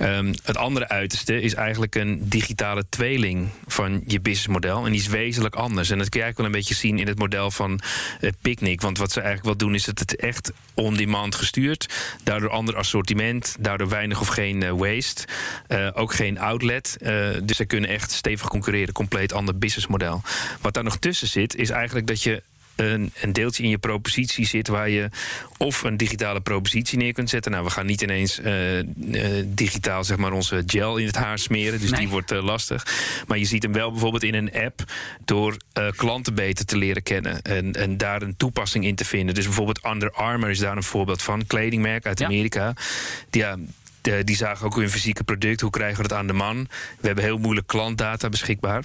Um, 0.00 0.34
het 0.44 0.56
andere 0.56 0.88
uiterste 0.88 1.40
is 1.40 1.54
eigenlijk 1.54 1.94
een 1.94 2.28
digitale 2.28 2.84
tweeling 2.88 3.48
van 3.66 4.02
je 4.06 4.20
businessmodel. 4.20 4.84
En 4.84 4.92
die 4.92 5.00
is 5.00 5.06
wezenlijk 5.06 5.54
anders. 5.54 5.90
En 5.90 5.98
dat 5.98 6.08
kun 6.08 6.20
je 6.20 6.24
eigenlijk 6.24 6.36
wel 6.36 6.46
een 6.46 6.66
beetje 6.66 6.74
zien 6.74 6.98
in 6.98 7.06
het 7.06 7.18
model 7.18 7.50
van 7.50 7.80
uh, 8.20 8.30
Picnic. 8.42 8.80
Want 8.80 8.98
wat 8.98 9.12
ze 9.12 9.20
eigenlijk 9.20 9.48
wel 9.48 9.68
doen, 9.68 9.74
is 9.74 9.84
dat 9.84 9.98
het 9.98 10.16
echt 10.16 10.52
on-demand 10.74 11.34
gestuurd. 11.34 11.94
Daardoor 12.24 12.50
ander 12.50 12.76
assortiment, 12.76 13.56
daardoor 13.60 13.88
weinig 13.88 14.20
of 14.20 14.28
geen 14.28 14.62
uh, 14.62 14.70
waste. 14.70 15.24
Uh, 15.68 15.88
ook 15.94 16.14
geen 16.14 16.38
outlet. 16.38 16.96
dus 17.42 17.56
ze 17.56 17.64
kunnen 17.64 17.90
echt 17.90 18.10
stevig 18.10 18.48
concurreren. 18.48 18.94
Compleet 18.94 19.32
ander 19.32 19.58
businessmodel. 19.58 20.22
Wat 20.60 20.74
daar 20.74 20.84
nog 20.84 20.98
tussen 20.98 21.28
zit, 21.28 21.56
is 21.56 21.70
eigenlijk 21.70 22.06
dat 22.06 22.22
je 22.22 22.42
een, 22.80 23.12
een, 23.20 23.32
deeltje 23.32 23.62
in 23.62 23.68
je 23.68 23.78
propositie 23.78 24.46
zit 24.46 24.68
waar 24.68 24.88
je 24.88 25.08
of 25.56 25.82
een 25.82 25.96
digitale 25.96 26.40
propositie 26.40 26.98
neer 26.98 27.12
kunt 27.12 27.30
zetten. 27.30 27.52
Nou, 27.52 27.64
we 27.64 27.70
gaan 27.70 27.86
niet 27.86 28.02
ineens 28.02 28.40
uh, 28.40 28.78
uh, 28.78 28.84
digitaal 29.46 30.04
zeg 30.04 30.16
maar 30.16 30.32
onze 30.32 30.62
gel 30.66 30.96
in 30.96 31.06
het 31.06 31.16
haar 31.16 31.38
smeren, 31.38 31.80
dus 31.80 31.90
nee. 31.90 32.00
die 32.00 32.08
wordt 32.08 32.32
uh, 32.32 32.42
lastig. 32.42 32.86
Maar 33.26 33.38
je 33.38 33.44
ziet 33.44 33.62
hem 33.62 33.72
wel 33.72 33.90
bijvoorbeeld 33.90 34.22
in 34.22 34.34
een 34.34 34.52
app 34.52 34.84
door 35.24 35.56
klanten 35.96 36.34
beter 36.34 36.64
te 36.64 36.76
leren 36.76 37.02
kennen 37.02 37.42
en, 37.42 37.72
en, 37.72 37.96
daar 37.96 38.22
een 38.22 38.36
toepassing 38.36 38.84
in 38.84 38.94
te 38.94 39.04
vinden. 39.04 39.34
Dus 39.34 39.44
bijvoorbeeld 39.44 39.84
Under 39.84 40.10
Armour 40.10 40.50
is 40.50 40.58
daar 40.58 40.76
een 40.76 40.82
voorbeeld 40.82 41.22
van, 41.22 41.46
kledingmerk 41.46 42.06
uit 42.06 42.18
ja. 42.18 42.26
Amerika. 42.26 42.72
Die, 43.30 43.42
ja, 43.42 43.56
De, 44.00 44.24
die 44.24 44.36
zagen 44.36 44.66
ook 44.66 44.76
hun 44.76 44.90
fysieke 44.90 45.24
product. 45.24 45.60
Hoe 45.60 45.70
krijgen 45.70 46.02
we 46.02 46.08
dat 46.08 46.18
aan 46.18 46.26
de 46.26 46.32
man? 46.32 46.68
We 47.00 47.06
hebben 47.06 47.24
heel 47.24 47.38
moeilijk 47.38 47.66
klantdata 47.66 48.28
beschikbaar. 48.28 48.84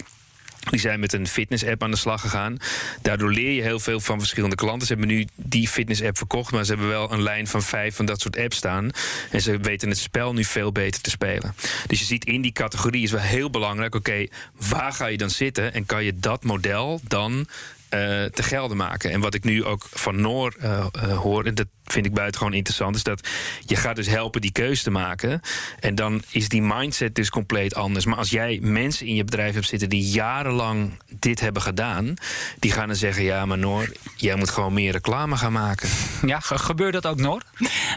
Die 0.70 0.80
zijn 0.80 1.00
met 1.00 1.14
een 1.14 1.28
fitness-app 1.28 1.84
aan 1.84 1.92
de 1.92 1.98
slag 1.98 2.22
gegaan. 2.22 2.58
Daardoor 3.02 3.32
leer 3.32 3.52
je 3.52 3.62
heel 3.62 3.80
veel 3.80 4.00
van 4.00 4.20
verschillende 4.20 4.56
klanten. 4.56 4.88
Ze 4.88 4.94
hebben 4.94 5.12
nu 5.12 5.28
die 5.36 5.68
fitness-app 5.68 6.18
verkocht, 6.18 6.52
maar 6.52 6.64
ze 6.64 6.72
hebben 6.72 6.90
wel 6.90 7.12
een 7.12 7.22
lijn 7.22 7.48
van 7.48 7.62
vijf 7.62 7.96
van 7.96 8.06
dat 8.06 8.22
soort 8.22 8.38
apps 8.38 8.58
staan. 8.58 8.90
En 9.32 9.42
ze 9.42 9.58
weten 9.58 9.90
het 9.90 9.98
spel 9.98 10.34
nu 10.34 10.44
veel 10.44 10.72
beter 10.72 11.02
te 11.02 11.10
spelen. 11.10 11.56
Dus 11.88 12.00
je 12.00 12.06
ziet 12.06 12.26
in 12.26 12.42
die 12.42 12.52
categorie 12.52 13.04
is 13.04 13.12
wel 13.12 13.22
heel 13.22 13.50
belangrijk: 13.50 13.96
oké, 13.96 14.28
waar 14.70 14.94
ga 14.94 15.06
je 15.06 15.18
dan 15.18 15.30
zitten 15.30 15.74
en 15.74 15.86
kan 15.86 16.04
je 16.04 16.20
dat 16.20 16.44
model 16.44 17.02
dan 17.08 17.48
te 18.30 18.44
gelden 18.44 18.78
maken. 18.78 19.12
En 19.12 19.20
wat 19.20 19.34
ik 19.34 19.44
nu 19.44 19.64
ook 19.64 19.88
van 19.92 20.22
Noor 20.22 20.56
uh, 20.64 20.86
uh, 20.96 21.18
hoor, 21.18 21.46
en 21.46 21.56
dat 21.56 21.68
vind 21.84 22.06
ik 22.06 22.14
buitengewoon 22.14 22.54
interessant, 22.54 22.96
is 22.96 23.04
dat 23.04 23.28
je 23.66 23.76
gaat 23.76 23.96
dus 23.96 24.08
helpen 24.08 24.42
die 24.42 24.52
keuze 24.52 24.84
te 24.84 24.92
maken. 24.92 25.42
En 25.80 25.96
dan 25.96 26.22
is 26.30 26.50
die 26.50 26.62
mindset 26.62 27.16
dus 27.16 27.30
compleet 27.30 27.76
anders. 27.76 28.06
Maar 28.06 28.18
als 28.18 28.30
jij 28.30 28.60
mensen 28.62 29.06
in 29.06 29.16
je 29.16 29.24
bedrijf 29.24 29.54
hebt 29.54 29.68
zitten 29.68 29.90
die 29.90 30.04
jarenlang 30.10 30.92
dit 31.20 31.40
hebben 31.40 31.62
gedaan, 31.62 32.14
die 32.60 32.72
gaan 32.72 32.88
dan 32.88 32.96
zeggen: 32.96 33.24
Ja, 33.24 33.46
maar 33.46 33.58
Noor, 33.58 33.92
jij 34.16 34.36
moet 34.36 34.50
gewoon 34.50 34.74
meer 34.74 34.92
reclame 34.92 35.38
gaan 35.38 35.52
maken. 35.52 35.90
Ja, 36.26 36.40
gebeurt 36.40 36.94
dat 36.94 37.06
ook, 37.06 37.18
Noor? 37.18 37.42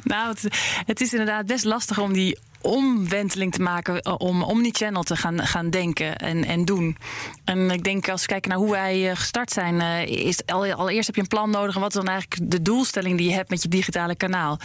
Nou, 0.03 0.29
het, 0.29 0.59
het 0.87 1.01
is 1.01 1.13
inderdaad 1.13 1.47
best 1.47 1.65
lastig 1.65 1.99
om 1.99 2.13
die 2.13 2.39
omwenteling 2.67 3.53
te 3.53 3.63
maken 3.63 4.01
eh, 4.01 4.15
om 4.19 4.43
omnichannel 4.43 5.03
te 5.03 5.17
gaan, 5.17 5.47
gaan 5.47 5.71
denken 5.71 6.17
en, 6.17 6.45
en 6.45 6.65
doen. 6.65 6.97
En 7.45 7.71
ik 7.71 7.85
denk 7.85 8.09
als 8.09 8.21
we 8.21 8.27
kijken 8.27 8.51
naar 8.51 8.59
hoe 8.59 8.71
wij 8.71 9.11
eh, 9.11 9.17
gestart 9.17 9.53
zijn, 9.53 9.75
uh, 9.75 10.07
is 10.07 10.47
allereerst 10.47 11.07
heb 11.07 11.15
je 11.15 11.21
een 11.21 11.27
plan 11.27 11.51
nodig. 11.51 11.75
En 11.75 11.81
wat 11.81 11.95
is 11.95 12.03
dan 12.03 12.09
eigenlijk 12.09 12.51
de 12.51 12.63
doelstelling 12.63 13.19
die 13.19 13.29
je 13.29 13.35
hebt 13.35 13.51
met 13.51 13.63
je 13.63 13.69
digitale 13.69 14.15
kanaal? 14.15 14.59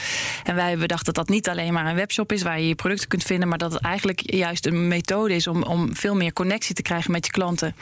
En 0.43 0.55
wij 0.55 0.63
hebben 0.63 0.87
bedacht 0.87 1.05
dat 1.05 1.15
dat 1.15 1.29
niet 1.29 1.49
alleen 1.49 1.73
maar 1.73 1.85
een 1.85 1.95
webshop 1.95 2.31
is 2.31 2.41
waar 2.41 2.59
je 2.59 2.67
je 2.67 2.75
producten 2.75 3.07
kunt 3.07 3.23
vinden, 3.23 3.47
maar 3.47 3.57
dat 3.57 3.73
het 3.73 3.81
eigenlijk 3.81 4.31
juist 4.33 4.65
een 4.65 4.87
methode 4.87 5.35
is 5.35 5.47
om, 5.47 5.63
om 5.63 5.95
veel 5.95 6.15
meer 6.15 6.33
connectie 6.33 6.75
te 6.75 6.81
krijgen 6.81 7.11
met 7.11 7.25
je 7.25 7.31
klanten. 7.31 7.75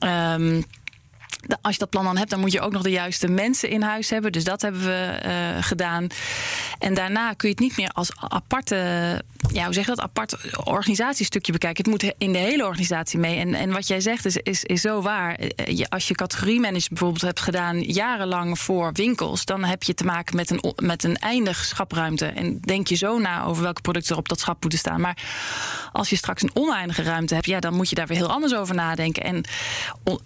Um, 0.00 0.64
als 1.62 1.72
je 1.72 1.78
dat 1.78 1.90
plan 1.90 2.04
dan 2.04 2.16
hebt, 2.16 2.30
dan 2.30 2.40
moet 2.40 2.52
je 2.52 2.60
ook 2.60 2.72
nog 2.72 2.82
de 2.82 2.90
juiste 2.90 3.28
mensen 3.28 3.68
in 3.68 3.82
huis 3.82 4.10
hebben. 4.10 4.32
Dus 4.32 4.44
dat 4.44 4.62
hebben 4.62 4.84
we 4.84 5.20
uh, 5.26 5.62
gedaan. 5.62 6.06
En 6.78 6.94
daarna 6.94 7.32
kun 7.32 7.48
je 7.48 7.54
het 7.54 7.64
niet 7.64 7.76
meer 7.76 7.90
als 7.90 8.10
aparte, 8.28 8.76
ja, 9.52 9.64
hoe 9.64 9.74
zeg 9.74 9.84
je 9.84 9.90
dat, 9.90 10.00
apart 10.00 10.36
organisatiestukje 10.64 11.52
bekijken. 11.52 11.84
Het 11.84 11.92
moet 11.92 12.14
in 12.18 12.32
de 12.32 12.38
hele 12.38 12.66
organisatie 12.66 13.18
mee. 13.18 13.38
En, 13.38 13.54
en 13.54 13.72
wat 13.72 13.86
jij 13.86 14.00
zegt 14.00 14.24
is, 14.24 14.36
is, 14.36 14.64
is 14.64 14.80
zo 14.80 15.02
waar. 15.02 15.34
Eh, 15.34 15.76
je, 15.76 15.90
als 15.90 16.08
je 16.08 16.14
categoriemanagement 16.14 16.88
bijvoorbeeld 16.88 17.22
hebt 17.22 17.40
gedaan 17.40 17.80
jarenlang 17.80 18.58
voor 18.58 18.92
winkels, 18.92 19.44
dan 19.44 19.64
heb 19.64 19.82
je 19.82 19.94
te 19.94 20.04
maken 20.04 20.36
met 20.36 20.50
een, 20.50 20.74
met 20.76 21.04
een 21.04 21.16
eindig 21.16 21.64
schapruimte. 21.64 22.26
En 22.26 22.60
denk 22.60 22.86
je 22.86 22.94
zo 22.94 23.18
na 23.18 23.44
over 23.44 23.62
welke 23.62 23.80
producten 23.80 24.12
er 24.12 24.18
op 24.18 24.28
dat 24.28 24.40
schap 24.40 24.60
moeten 24.60 24.78
staan. 24.78 25.00
Maar 25.00 25.16
als 25.92 26.10
je 26.10 26.16
straks 26.16 26.42
een 26.42 26.50
oneindige 26.54 27.02
ruimte 27.02 27.34
hebt, 27.34 27.46
ja, 27.46 27.60
dan 27.60 27.74
moet 27.74 27.88
je 27.88 27.94
daar 27.94 28.06
weer 28.06 28.16
heel 28.16 28.32
anders 28.32 28.54
over 28.54 28.74
nadenken. 28.74 29.22
En 29.22 29.44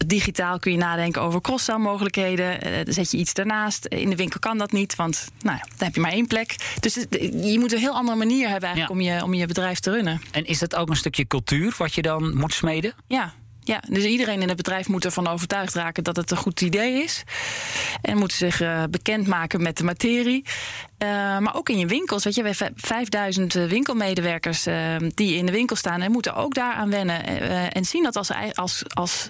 digitaal 0.07 0.59
kun 0.59 0.73
je 0.73 0.79
nadenken 0.79 1.06
over 1.14 1.40
cross 1.40 1.69
mogelijkheden. 1.79 2.66
Uh, 2.66 2.85
dan 2.85 2.95
zet 2.95 3.11
je 3.11 3.16
iets 3.16 3.35
daarnaast. 3.35 3.87
In 3.87 4.11
de 4.11 4.16
winkel 4.16 4.40
kan 4.40 4.59
dat 4.59 4.73
niet, 4.73 4.97
want 4.97 5.29
nou, 5.42 5.59
dan 5.59 5.87
heb 5.87 5.95
je 5.95 6.01
maar 6.01 6.12
één 6.12 6.27
plek. 6.27 6.57
Dus 6.81 6.95
je 7.31 7.57
moet 7.59 7.73
een 7.73 7.79
heel 7.79 7.95
andere 7.95 8.16
manier 8.16 8.49
hebben 8.49 8.69
eigenlijk 8.69 9.01
om, 9.01 9.07
je, 9.07 9.23
om 9.23 9.35
je 9.35 9.47
bedrijf 9.47 9.81
te 9.81 9.90
runnen. 9.90 10.21
En 10.31 10.45
is 10.45 10.59
dat 10.59 10.77
ook 10.77 10.88
een 10.88 10.97
stukje 10.97 11.27
cultuur 11.27 11.75
wat 11.79 11.95
je 11.95 12.03
dan 12.03 12.37
moet 12.37 12.53
smeden? 12.53 12.95
Ja, 13.07 13.35
ja, 13.66 13.83
dus 13.88 14.05
iedereen 14.05 14.42
in 14.42 14.49
het 14.49 14.57
bedrijf 14.57 14.88
moet 14.88 15.05
ervan 15.05 15.27
overtuigd 15.27 15.75
raken 15.75 16.05
dat 16.05 16.16
het 16.16 16.31
een 16.31 16.37
goed 16.37 16.61
idee 16.61 17.03
is. 17.03 17.23
En 18.03 18.19
moet 18.19 18.33
zich 18.33 18.61
uh, 18.61 18.83
bekendmaken 18.90 19.62
met 19.62 19.77
de 19.77 19.85
materie. 19.85 20.45
Uh, 20.99 21.09
maar 21.38 21.55
ook 21.55 21.69
in 21.69 21.79
je 21.79 21.87
winkels. 21.87 22.25
Weet 22.25 22.35
je, 22.35 22.42
we 22.42 22.55
hebben 22.59 22.81
5000 22.81 23.53
winkelmedewerkers 23.53 24.66
uh, 24.66 24.97
die 25.14 25.37
in 25.37 25.47
de 25.47 25.53
winkel 25.53 25.77
staan 25.77 26.01
en 26.01 26.12
moeten 26.12 26.35
ook 26.35 26.55
daaraan 26.55 26.90
wennen. 26.90 27.25
en 27.73 27.85
zien 27.85 28.03
dat 28.03 28.16
als, 28.16 28.31
als, 28.55 28.83
als 28.95 29.29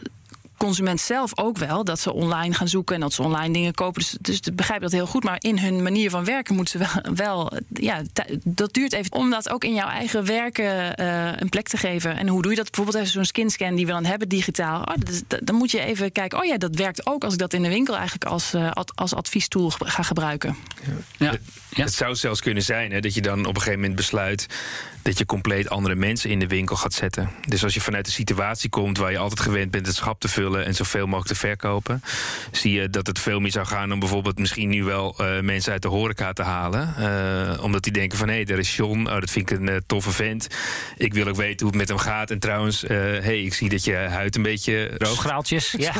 consument 0.57 1.01
zelf 1.01 1.39
ook 1.39 1.59
wel. 1.59 1.85
Dat 1.85 2.01
ze 2.01 2.13
online 2.13 2.55
gaan 2.55 2.69
zoeken 2.69 2.95
en 2.95 3.01
dat 3.01 3.13
ze 3.13 3.23
online 3.23 3.53
dingen 3.53 3.75
kopen. 3.75 4.03
Dus, 4.03 4.17
dus 4.21 4.41
ik 4.41 4.57
begrijp 4.57 4.81
dat 4.81 4.93
heel 4.93 5.07
goed. 5.07 5.25
Maar 5.25 5.37
in 5.39 5.59
hun 5.59 5.83
manier 5.83 6.11
van 6.11 6.25
werken 6.25 6.55
moeten 6.55 6.81
ze 6.81 6.87
wel. 7.03 7.15
wel 7.27 7.53
ja, 7.73 8.03
dat 8.45 8.75
duurt 8.75 8.93
even. 8.93 9.13
Om 9.13 9.31
dat 9.31 9.51
ook 9.51 9.65
in 9.65 9.75
jouw 9.75 9.89
eigen 9.89 10.25
werken 10.25 11.01
uh, 11.01 11.33
een 11.37 11.49
plek 11.49 11.69
te 11.69 11.77
geven. 11.77 12.17
En 12.17 12.29
hoe 12.29 12.43
doe 12.43 12.51
je 12.51 12.57
dat? 12.57 12.71
Bijvoorbeeld 12.71 12.97
even 12.97 13.13
zo'n 13.13 13.25
skinscan 13.25 13.75
die 13.75 13.87
we 13.87 13.93
dan 13.93 14.05
hebben 14.05 14.29
digitaal. 14.29 14.81
Oh, 14.81 14.95
dan 15.43 15.55
moet 15.55 15.71
je 15.71 15.81
even 15.81 16.13
kijken. 16.13 16.39
Oh 16.39 16.45
ja, 16.45 16.57
dat 16.57 16.75
werkt 16.75 17.07
ook 17.07 17.25
als 17.25 17.33
ik 17.33 17.39
dat 17.39 17.53
in 17.53 17.63
de 17.63 17.69
winkel 17.69 17.95
eigenlijk 17.95 18.25
als, 18.25 18.55
uh, 18.55 18.71
als 18.95 19.15
adviestool 19.15 19.71
ga 19.79 20.03
gebruiken. 20.03 20.57
Ja. 21.19 21.27
ja. 21.27 21.39
Ja. 21.77 21.85
Het 21.85 21.95
zou 21.95 22.15
zelfs 22.15 22.41
kunnen 22.41 22.63
zijn 22.63 22.93
hè, 22.93 23.01
dat 23.01 23.15
je 23.15 23.21
dan 23.21 23.39
op 23.39 23.55
een 23.55 23.61
gegeven 23.61 23.81
moment 23.81 23.97
besluit 23.97 24.47
dat 25.07 25.19
je 25.19 25.27
compleet 25.27 25.69
andere 25.69 25.95
mensen 25.95 26.31
in 26.31 26.39
de 26.39 26.47
winkel 26.47 26.77
gaat 26.77 26.93
zetten. 26.93 27.31
Dus 27.49 27.65
als 27.65 27.75
je 27.75 27.81
vanuit 27.81 28.05
de 28.05 28.11
situatie 28.11 28.69
komt 28.71 28.99
waar 28.99 29.11
je 29.11 29.19
altijd 29.19 29.41
gewend 29.41 29.71
bent 29.71 29.87
het 29.87 29.97
schap 29.97 30.21
te 30.21 30.29
vullen 30.29 30.65
en 30.65 30.75
zoveel 30.75 31.07
mogelijk 31.07 31.29
te 31.29 31.35
verkopen, 31.35 32.03
zie 32.53 32.73
je 32.73 32.91
dat 32.91 33.07
het 33.07 33.19
veel 33.19 33.41
meer 33.41 33.51
zou 33.51 33.67
gaan 33.67 33.93
om 33.93 33.99
bijvoorbeeld 33.99 34.39
misschien 34.39 34.69
nu 34.69 34.85
wel 34.85 35.15
uh, 35.21 35.41
mensen 35.41 35.73
uit 35.73 35.83
de 35.83 35.89
horeca 35.89 36.33
te 36.33 36.43
halen. 36.43 36.95
Uh, 36.99 37.65
omdat 37.65 37.83
die 37.83 37.93
denken 37.93 38.19
van 38.19 38.29
hé, 38.29 38.35
hey, 38.35 38.45
daar 38.45 38.59
is 38.59 38.77
John, 38.77 39.07
oh, 39.07 39.21
dat 39.21 39.31
vind 39.31 39.51
ik 39.51 39.59
een 39.59 39.69
uh, 39.69 39.77
toffe 39.87 40.11
vent. 40.11 40.47
Ik 40.97 41.15
wil 41.15 41.27
ook 41.27 41.37
weten 41.37 41.67
hoe 41.67 41.69
het 41.69 41.77
met 41.77 41.89
hem 41.89 41.99
gaat. 41.99 42.31
En 42.31 42.39
trouwens, 42.39 42.81
hé, 42.81 43.21
hey, 43.21 43.43
ik 43.43 43.55
zie 43.55 43.69
dat 43.69 43.85
je 43.85 43.95
huid 43.95 44.37
een 44.37 44.43
beetje 44.43 44.91
rookt. 44.99 45.17
Schraaltjes. 45.17 45.75
Ja. 45.79 45.93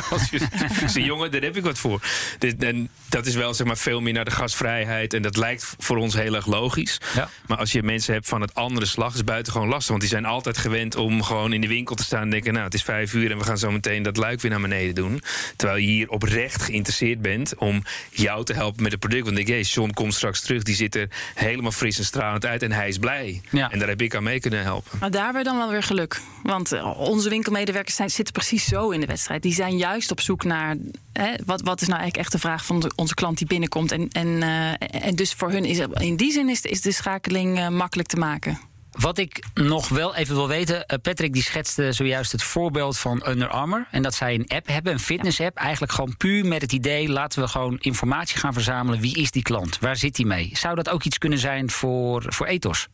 dus 0.81 0.95
jongen, 1.11 1.31
daar 1.31 1.41
heb 1.41 1.57
ik 1.57 1.65
wat 1.65 1.79
voor. 1.79 2.01
Dit, 2.39 2.63
en 2.63 2.89
dat 3.09 3.27
is 3.27 3.35
wel 3.35 3.55
zeg 3.55 3.67
maar 3.67 3.79
veel 3.79 4.01
meer 4.01 4.13
naar 4.13 4.25
de 4.25 4.31
gasvrijheid. 4.31 5.15
En 5.15 5.23
dat 5.23 5.37
lijkt 5.37 5.75
voor 5.79 5.97
ons 5.97 6.15
heel 6.15 6.35
erg 6.35 6.47
logisch. 6.47 7.01
Ja. 7.15 7.29
Maar 7.47 7.59
als 7.59 7.73
je 7.73 7.83
mensen 7.83 8.15
hebt 8.15 8.29
van 8.29 8.41
het 8.41 8.55
andere 8.55 8.87
slag, 8.97 9.15
is 9.15 9.25
buitengewoon 9.25 9.69
lastig. 9.69 9.89
Want 9.89 10.01
die 10.01 10.11
zijn 10.11 10.25
altijd 10.25 10.59
gewend 10.59 10.97
om 10.97 11.23
gewoon 11.23 11.53
in 11.53 11.61
de 11.61 11.67
winkel 11.67 11.95
te 11.95 12.05
staan 12.05 12.23
en 12.23 12.31
denken: 12.31 12.53
Nou, 12.53 12.65
het 12.65 12.75
is 12.75 12.83
vijf 12.83 13.15
uur 13.15 13.31
en 13.31 13.39
we 13.39 13.45
gaan 13.45 13.59
zo 13.59 13.71
meteen 13.71 14.03
dat 14.03 14.17
luik 14.17 14.41
weer 14.41 14.51
naar 14.51 14.61
beneden 14.61 14.95
doen. 14.95 15.23
Terwijl 15.57 15.81
je 15.81 15.87
hier 15.87 16.11
oprecht 16.11 16.63
geïnteresseerd 16.63 17.23
bent 17.23 17.57
om 17.57 17.83
jou 18.11 18.45
te 18.45 18.53
helpen 18.53 18.83
met 18.83 18.93
het 18.93 19.01
product. 19.01 19.25
Want 19.25 19.39
ik 19.39 19.47
denk: 19.47 19.65
John 19.65 19.91
komt 19.91 20.15
straks 20.15 20.41
terug, 20.41 20.63
die 20.63 20.75
zit 20.75 20.95
er 20.95 21.09
helemaal 21.35 21.71
fris 21.71 21.99
en 21.99 22.05
stralend 22.05 22.47
uit 22.47 22.63
en 22.63 22.73
hij 22.73 22.89
is 22.89 22.99
blij. 22.99 23.41
Ja. 23.51 23.71
En 23.71 23.79
daar 23.79 23.89
heb 23.89 24.03
ik 24.03 24.15
aan 24.15 24.23
mee 24.23 24.41
kunnen 24.41 24.63
helpen. 24.63 24.99
Maar 25.01 25.11
daar 25.11 25.25
hebben 25.25 25.43
we 25.43 25.49
dan 25.49 25.59
wel 25.59 25.71
weer 25.71 25.83
geluk. 25.83 26.21
Want 26.43 26.73
eh, 26.73 27.01
onze 27.01 27.29
winkelmedewerkers 27.29 27.97
zijn, 27.97 28.11
zitten 28.11 28.35
precies 28.35 28.65
zo 28.65 28.91
in 28.91 29.01
de 29.01 29.07
wedstrijd. 29.07 29.43
Die 29.43 29.55
zijn 29.55 29.77
juist 29.77 30.11
op 30.11 30.21
zoek 30.21 30.45
naar 30.45 30.77
hè, 31.13 31.35
wat, 31.45 31.61
wat 31.61 31.81
is 31.81 31.89
nou 31.89 32.01
eigenlijk 32.01 32.17
echt 32.17 32.33
de 32.33 32.49
vraag 32.49 32.67
van 32.67 32.93
onze 32.95 33.15
klant 33.15 33.39
die 33.39 33.47
binnenkomt. 33.47 33.93
En, 33.93 34.09
en, 34.13 34.27
uh, 34.27 35.05
en 35.07 35.15
dus 35.15 35.33
voor 35.33 35.51
hun 35.51 35.65
is 35.65 35.79
in 35.95 36.17
die 36.17 36.33
zin 36.33 36.49
is, 36.49 36.61
is 36.61 36.81
de 36.81 36.93
schakeling 36.93 37.59
uh, 37.59 37.69
makkelijk 37.69 38.09
te 38.09 38.17
maken. 38.17 38.59
Wat 38.97 39.19
ik 39.19 39.45
nog 39.55 39.89
wel 39.89 40.15
even 40.15 40.35
wil 40.35 40.49
weten, 40.49 40.77
uh, 40.77 40.99
Patrick 41.03 41.33
die 41.33 41.43
schetste 41.43 41.93
zojuist 41.93 42.33
het 42.33 42.43
voorbeeld 42.43 42.99
van 42.99 43.29
Under 43.29 43.49
Armour. 43.49 43.87
En 43.91 44.03
dat 44.03 44.15
zij 44.15 44.35
een 44.35 44.49
app 44.49 44.67
hebben, 44.67 44.93
een 44.93 45.01
fitness-app. 45.01 45.57
Eigenlijk 45.57 45.93
gewoon 45.93 46.17
puur 46.17 46.47
met 46.47 46.63
het 46.63 46.73
idee, 46.73 47.09
laten 47.09 47.43
we 47.43 47.49
gewoon 47.49 47.77
informatie 47.81 48.39
gaan 48.39 48.53
verzamelen. 48.53 49.01
Wie 49.01 49.17
is 49.17 49.31
die 49.31 49.43
klant? 49.43 49.79
Waar 49.79 49.97
zit 49.97 50.17
hij 50.17 50.27
mee? 50.27 50.51
Zou 50.53 50.75
dat 50.75 50.89
ook 50.89 51.05
iets 51.05 51.19
kunnen 51.19 51.39
zijn 51.39 51.71
voor, 51.71 52.25
voor 52.29 52.47
ethos? 52.47 52.89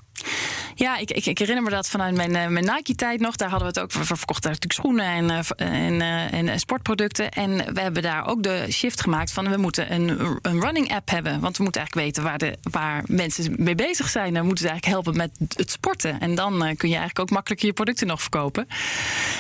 Ja, 0.75 0.97
ik, 0.97 1.11
ik, 1.11 1.27
ik, 1.27 1.39
herinner 1.39 1.65
me 1.65 1.71
dat 1.71 1.89
vanuit 1.89 2.15
mijn, 2.15 2.37
eh, 2.37 2.47
mijn 2.47 2.65
Nike-tijd 2.65 3.21
nog. 3.21 3.37
Daar 3.37 3.51
hadden 3.51 3.73
we 3.73 3.81
het 3.81 3.83
ook. 3.83 4.07
We 4.07 4.17
verkochten 4.17 4.51
natuurlijk 4.51 4.81
schoenen 4.81 5.05
en, 5.05 5.31
eh, 5.31 5.87
en, 5.87 6.01
eh, 6.01 6.33
en, 6.33 6.61
sportproducten. 6.61 7.31
En 7.31 7.75
we 7.75 7.81
hebben 7.81 8.03
daar 8.03 8.27
ook 8.27 8.43
de 8.43 8.67
shift 8.71 9.01
gemaakt 9.01 9.33
van 9.33 9.51
we 9.51 9.57
moeten 9.57 9.93
een, 9.93 10.09
een 10.43 10.61
running 10.61 10.95
app 10.95 11.11
hebben. 11.11 11.41
Want 11.41 11.57
we 11.57 11.63
moeten 11.63 11.81
eigenlijk 11.81 12.09
weten 12.09 12.23
waar, 12.23 12.39
de, 12.39 12.59
waar 12.71 13.03
mensen 13.07 13.55
mee 13.57 13.75
bezig 13.75 14.09
zijn. 14.09 14.35
Dan 14.35 14.47
moeten 14.47 14.65
ze 14.65 14.71
eigenlijk 14.71 15.05
helpen 15.05 15.17
met 15.17 15.57
het 15.57 15.71
sporten. 15.71 16.21
En 16.21 16.35
dan 16.35 16.59
kun 16.59 16.89
je 16.89 16.97
eigenlijk 16.97 17.19
ook 17.19 17.31
makkelijker 17.31 17.67
je 17.67 17.73
producten 17.73 18.07
nog 18.07 18.21
verkopen. 18.21 18.67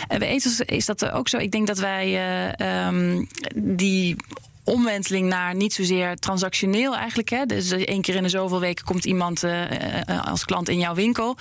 En 0.09 0.18
bij 0.18 0.29
Ethos 0.29 0.61
is 0.61 0.87
dat 0.87 1.11
ook 1.11 1.29
zo. 1.29 1.37
Ik 1.37 1.51
denk 1.51 1.66
dat 1.66 1.79
wij 1.79 2.87
um, 2.87 3.29
die 3.55 4.16
omwenteling 4.64 5.29
naar 5.29 5.55
niet 5.55 5.72
zozeer 5.72 6.16
transactioneel 6.16 6.96
eigenlijk. 6.96 7.29
Hè. 7.29 7.46
Dus 7.46 7.70
één 7.70 8.01
keer 8.01 8.14
in 8.14 8.22
de 8.22 8.29
zoveel 8.29 8.61
weken 8.61 8.85
komt 8.85 9.05
iemand 9.05 9.42
uh, 9.42 9.64
als 10.25 10.44
klant 10.44 10.68
in 10.68 10.79
jouw 10.79 10.94
winkel. 10.94 11.37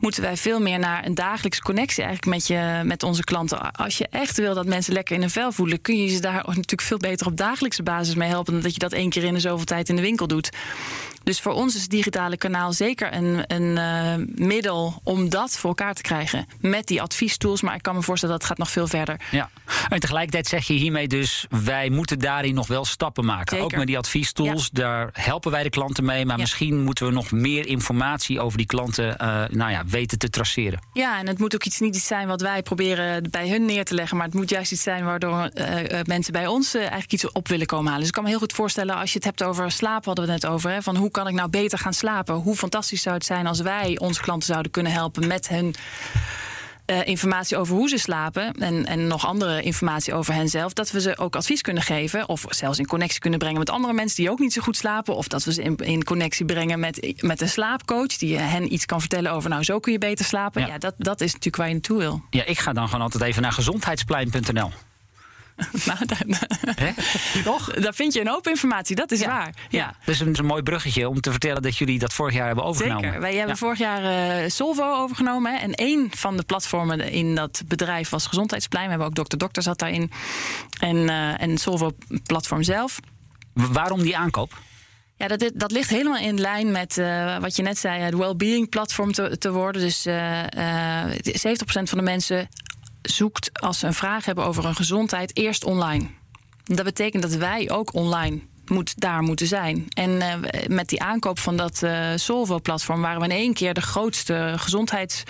Moeten 0.00 0.22
wij 0.22 0.36
veel 0.36 0.60
meer 0.60 0.78
naar 0.78 1.06
een 1.06 1.14
dagelijkse 1.14 1.62
connectie 1.62 2.04
eigenlijk 2.04 2.36
met, 2.36 2.46
je, 2.46 2.80
met 2.84 3.02
onze 3.02 3.24
klanten. 3.24 3.72
Als 3.72 3.98
je 3.98 4.06
echt 4.10 4.36
wil 4.36 4.54
dat 4.54 4.66
mensen 4.66 4.92
lekker 4.92 5.14
in 5.14 5.20
hun 5.20 5.30
vel 5.30 5.52
voelen, 5.52 5.80
kun 5.80 6.02
je 6.02 6.08
ze 6.08 6.20
daar 6.20 6.44
natuurlijk 6.46 6.82
veel 6.82 6.98
beter 6.98 7.26
op 7.26 7.36
dagelijkse 7.36 7.82
basis 7.82 8.14
mee 8.14 8.28
helpen 8.28 8.52
dan 8.52 8.62
dat 8.62 8.72
je 8.72 8.78
dat 8.78 8.92
één 8.92 9.10
keer 9.10 9.24
in 9.24 9.34
de 9.34 9.40
zoveel 9.40 9.64
tijd 9.64 9.88
in 9.88 9.96
de 9.96 10.02
winkel 10.02 10.26
doet. 10.26 10.50
Dus 11.22 11.40
voor 11.40 11.52
ons 11.52 11.74
is 11.74 11.82
het 11.82 11.90
digitale 11.90 12.36
kanaal 12.36 12.72
zeker 12.72 13.14
een, 13.14 13.44
een 13.46 13.76
uh, 13.76 14.46
middel 14.46 15.00
om 15.04 15.28
dat 15.28 15.58
voor 15.58 15.68
elkaar 15.68 15.94
te 15.94 16.02
krijgen. 16.02 16.46
Met 16.60 16.86
die 16.86 17.02
adviestools. 17.02 17.60
Maar 17.60 17.74
ik 17.74 17.82
kan 17.82 17.94
me 17.94 18.02
voorstellen 18.02 18.34
dat 18.34 18.48
het 18.48 18.52
gaat 18.56 18.66
nog 18.66 18.74
veel 18.74 18.86
verder. 18.86 19.20
Ja. 19.30 19.50
En 19.88 20.00
tegelijkertijd 20.00 20.46
zeg 20.46 20.66
je 20.66 20.72
hiermee 20.72 21.08
dus, 21.08 21.46
wij 21.64 21.90
moeten 21.90 22.18
daarin 22.18 22.54
nog 22.54 22.66
wel 22.66 22.84
stappen 22.84 23.24
maken. 23.24 23.48
Zeker. 23.48 23.64
Ook 23.64 23.76
met 23.76 23.86
die 23.86 23.98
adviestools, 23.98 24.70
ja. 24.72 24.80
daar 24.82 25.08
helpen 25.12 25.50
wij 25.50 25.62
de 25.62 25.70
klanten 25.70 26.04
mee. 26.04 26.26
Maar 26.26 26.36
ja. 26.36 26.40
misschien 26.40 26.82
moeten 26.82 27.06
we 27.06 27.12
nog 27.12 27.30
meer 27.30 27.66
informatie 27.66 28.40
over 28.40 28.58
die 28.58 28.66
klanten 28.66 29.16
uh, 29.20 29.42
nou 29.50 29.70
ja, 29.70 29.82
weten 29.90 30.18
te 30.18 30.30
traceren. 30.30 30.80
Ja, 30.92 31.18
en 31.18 31.26
het 31.26 31.38
moet 31.38 31.54
ook 31.54 31.64
iets 31.64 31.80
niet 31.80 31.96
iets 31.96 32.06
zijn 32.06 32.26
wat 32.26 32.40
wij 32.40 32.62
proberen 32.62 33.30
bij 33.30 33.48
hun 33.48 33.64
neer 33.64 33.84
te 33.84 33.94
leggen. 33.94 34.16
Maar 34.16 34.26
het 34.26 34.34
moet 34.34 34.50
juist 34.50 34.72
iets 34.72 34.82
zijn 34.82 35.04
waardoor 35.04 35.50
uh, 35.54 35.66
mensen 36.04 36.32
bij 36.32 36.46
ons 36.46 36.74
uh, 36.74 36.80
eigenlijk 36.80 37.12
iets 37.12 37.32
op 37.32 37.48
willen 37.48 37.66
komen 37.66 37.84
halen. 37.86 37.98
Dus 38.00 38.08
ik 38.08 38.14
kan 38.14 38.22
me 38.22 38.30
heel 38.30 38.38
goed 38.38 38.52
voorstellen 38.52 38.94
als 38.94 39.10
je 39.10 39.16
het 39.16 39.24
hebt 39.24 39.42
over 39.42 39.70
slapen, 39.70 40.04
hadden 40.04 40.26
we 40.26 40.32
het 40.32 40.42
net 40.42 40.50
over. 40.50 40.70
Hè, 40.70 40.82
van 40.82 40.96
hoe 40.96 41.10
kan 41.10 41.28
ik 41.28 41.34
nou 41.34 41.50
beter 41.50 41.78
gaan 41.78 41.94
slapen? 41.94 42.34
Hoe 42.34 42.56
fantastisch 42.56 43.02
zou 43.02 43.14
het 43.14 43.24
zijn 43.24 43.46
als 43.46 43.60
wij 43.60 43.98
onze 43.98 44.20
klanten 44.20 44.48
zouden 44.48 44.70
kunnen 44.70 44.92
helpen 44.92 45.26
met 45.26 45.48
hun 45.48 45.74
uh, 46.90 47.06
informatie 47.06 47.56
over 47.56 47.74
hoe 47.74 47.88
ze 47.88 47.98
slapen 47.98 48.52
en, 48.52 48.86
en 48.86 49.06
nog 49.06 49.26
andere 49.26 49.62
informatie 49.62 50.14
over 50.14 50.34
henzelf, 50.34 50.72
dat 50.72 50.90
we 50.90 51.00
ze 51.00 51.18
ook 51.18 51.36
advies 51.36 51.60
kunnen 51.60 51.82
geven 51.82 52.28
of 52.28 52.44
zelfs 52.48 52.78
in 52.78 52.86
connectie 52.86 53.20
kunnen 53.20 53.38
brengen 53.38 53.58
met 53.58 53.70
andere 53.70 53.92
mensen 53.92 54.16
die 54.16 54.30
ook 54.30 54.38
niet 54.38 54.52
zo 54.52 54.62
goed 54.62 54.76
slapen, 54.76 55.16
of 55.16 55.28
dat 55.28 55.44
we 55.44 55.52
ze 55.52 55.62
in, 55.62 55.76
in 55.76 56.04
connectie 56.04 56.44
brengen 56.44 56.80
met, 56.80 57.14
met 57.20 57.40
een 57.40 57.48
slaapcoach 57.48 58.16
die 58.16 58.38
hen 58.38 58.72
iets 58.72 58.86
kan 58.86 59.00
vertellen 59.00 59.32
over 59.32 59.50
nou 59.50 59.62
zo 59.62 59.78
kun 59.78 59.92
je 59.92 59.98
beter 59.98 60.24
slapen. 60.24 60.60
Ja, 60.60 60.66
ja 60.66 60.78
dat, 60.78 60.94
dat 60.98 61.20
is 61.20 61.32
natuurlijk 61.32 61.56
waar 61.56 61.66
je 61.66 61.72
naartoe 61.72 61.98
wil. 61.98 62.22
Ja, 62.30 62.44
ik 62.44 62.58
ga 62.58 62.72
dan 62.72 62.86
gewoon 62.86 63.02
altijd 63.02 63.22
even 63.22 63.42
naar 63.42 63.52
gezondheidsplein.nl. 63.52 64.70
nou, 65.86 65.98
daar, 66.06 66.46
Toch? 67.44 67.74
Daar 67.74 67.94
vind 67.94 68.12
je 68.12 68.20
een 68.20 68.28
hoop 68.28 68.46
informatie, 68.48 68.96
dat 68.96 69.10
is 69.10 69.24
waar. 69.24 69.54
Ja. 69.68 69.78
ja. 69.78 69.94
Dus 70.04 70.20
een, 70.20 70.38
een 70.38 70.46
mooi 70.46 70.62
bruggetje 70.62 71.08
om 71.08 71.20
te 71.20 71.30
vertellen 71.30 71.62
dat 71.62 71.76
jullie 71.76 71.98
dat 71.98 72.12
vorig 72.12 72.34
jaar 72.34 72.46
hebben 72.46 72.64
overgenomen. 72.64 73.04
Zeker. 73.04 73.20
Wij 73.20 73.34
hebben 73.34 73.56
vorig 73.56 73.78
jaar 73.78 74.02
uh, 74.42 74.48
Solvo 74.50 74.94
overgenomen. 74.94 75.52
Hè. 75.52 75.58
En 75.58 75.74
één 75.74 76.08
van 76.16 76.36
de 76.36 76.42
platformen 76.42 77.12
in 77.12 77.34
dat 77.34 77.62
bedrijf 77.66 78.08
was 78.08 78.26
Gezondheidsplein. 78.26 78.84
We 78.84 78.90
hebben 78.90 79.08
ook 79.08 79.28
Dr. 79.28 79.36
Dokter 79.36 79.62
zat 79.62 79.78
daarin. 79.78 80.10
En, 80.80 80.96
uh, 80.96 81.42
en 81.42 81.58
Solvo-platform 81.58 82.62
zelf. 82.62 82.98
waarom 83.54 84.02
die 84.02 84.16
aankoop? 84.16 84.58
Ja, 85.20 85.28
dat, 85.28 85.50
dat 85.54 85.70
ligt 85.70 85.90
helemaal 85.90 86.18
in 86.18 86.40
lijn 86.40 86.70
met 86.70 86.96
uh, 86.96 87.38
wat 87.38 87.56
je 87.56 87.62
net 87.62 87.78
zei, 87.78 88.00
het 88.00 88.14
well-being 88.14 88.68
platform 88.68 89.12
te, 89.12 89.38
te 89.38 89.52
worden. 89.52 89.82
Dus 89.82 90.06
uh, 90.06 90.42
uh, 90.56 91.04
70% 91.06 91.12
van 91.64 91.98
de 91.98 92.02
mensen 92.02 92.48
zoekt 93.02 93.60
als 93.60 93.78
ze 93.78 93.86
een 93.86 93.94
vraag 93.94 94.24
hebben 94.24 94.44
over 94.44 94.64
hun 94.64 94.74
gezondheid 94.74 95.36
eerst 95.36 95.64
online. 95.64 96.08
Dat 96.64 96.84
betekent 96.84 97.22
dat 97.22 97.34
wij 97.34 97.70
ook 97.70 97.94
online 97.94 98.40
moet 98.70 99.00
daar 99.00 99.22
moeten 99.22 99.46
zijn. 99.46 99.86
En 99.88 100.10
uh, 100.10 100.34
met 100.66 100.88
die 100.88 101.02
aankoop 101.02 101.38
van 101.38 101.56
dat 101.56 101.80
uh, 101.84 102.08
Solvo-platform 102.14 103.00
waren 103.00 103.18
we 103.20 103.24
in 103.24 103.30
één 103.30 103.52
keer 103.52 103.74
de 103.74 103.80
grootste 103.80 104.54
gezondheids, 104.56 105.22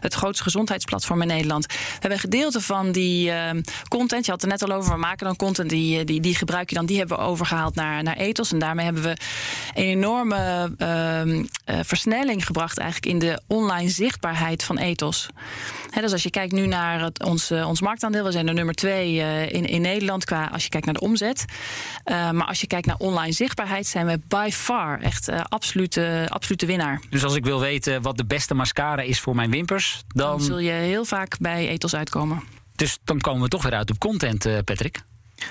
het 0.00 0.14
grootste 0.14 0.42
gezondheidsplatform 0.42 1.22
in 1.22 1.28
Nederland. 1.28 1.66
We 1.66 1.76
hebben 1.92 2.12
een 2.12 2.18
gedeelte 2.18 2.60
van 2.60 2.92
die 2.92 3.30
uh, 3.30 3.50
content, 3.88 4.24
je 4.24 4.30
had 4.30 4.40
het 4.40 4.50
net 4.50 4.62
al 4.62 4.76
over, 4.76 4.92
we 4.92 4.98
maken 4.98 5.26
dan 5.26 5.36
content, 5.36 5.70
die, 5.70 6.04
die, 6.04 6.20
die 6.20 6.34
gebruik 6.34 6.68
je 6.68 6.74
dan, 6.74 6.86
die 6.86 6.98
hebben 6.98 7.16
we 7.16 7.22
overgehaald 7.22 7.74
naar, 7.74 8.02
naar 8.02 8.16
Ethos. 8.16 8.52
En 8.52 8.58
daarmee 8.58 8.84
hebben 8.84 9.02
we 9.02 9.16
een 9.74 9.84
enorme 9.84 10.72
versnelling 11.66 12.46
gebracht 12.46 12.78
eigenlijk 12.78 13.12
in 13.12 13.18
de 13.18 13.40
online 13.46 13.88
zichtbaarheid 13.88 14.64
van 14.64 14.78
Ethos. 14.78 15.28
Dus 16.00 16.12
als 16.12 16.22
je 16.22 16.30
kijkt 16.30 16.52
nu 16.52 16.66
naar 16.66 17.00
het, 17.00 17.24
ons, 17.24 17.50
ons 17.50 17.80
marktaandeel, 17.80 18.24
we 18.24 18.32
zijn 18.32 18.46
de 18.46 18.52
nummer 18.52 18.74
twee 18.74 19.16
in, 19.52 19.66
in 19.66 19.80
Nederland 19.80 20.24
qua 20.24 20.48
als 20.52 20.62
je 20.62 20.68
kijkt 20.68 20.86
naar 20.86 20.94
de 20.94 21.00
omzet. 21.00 21.44
maar 22.04 22.46
als 22.46 22.60
je 22.60 22.66
kijkt 22.66 22.83
naar 22.86 22.96
online 22.96 23.32
zichtbaarheid, 23.32 23.86
zijn 23.86 24.06
we 24.06 24.20
by 24.28 24.48
far 24.52 25.00
echt 25.00 25.28
uh, 25.28 25.40
absolute, 25.48 26.26
absolute 26.28 26.66
winnaar. 26.66 27.00
Dus 27.10 27.24
als 27.24 27.34
ik 27.34 27.44
wil 27.44 27.60
weten 27.60 28.02
wat 28.02 28.16
de 28.16 28.24
beste 28.24 28.54
mascara 28.54 29.02
is 29.02 29.20
voor 29.20 29.34
mijn 29.34 29.50
wimpers, 29.50 30.02
dan... 30.08 30.26
dan 30.26 30.40
zul 30.40 30.58
je 30.58 30.70
heel 30.70 31.04
vaak 31.04 31.38
bij 31.38 31.68
Ethos 31.68 31.94
uitkomen. 31.94 32.42
Dus 32.74 32.98
dan 33.04 33.20
komen 33.20 33.42
we 33.42 33.48
toch 33.48 33.62
weer 33.62 33.74
uit 33.74 33.90
op 33.90 33.98
content, 33.98 34.46
uh, 34.46 34.58
Patrick. 34.64 35.02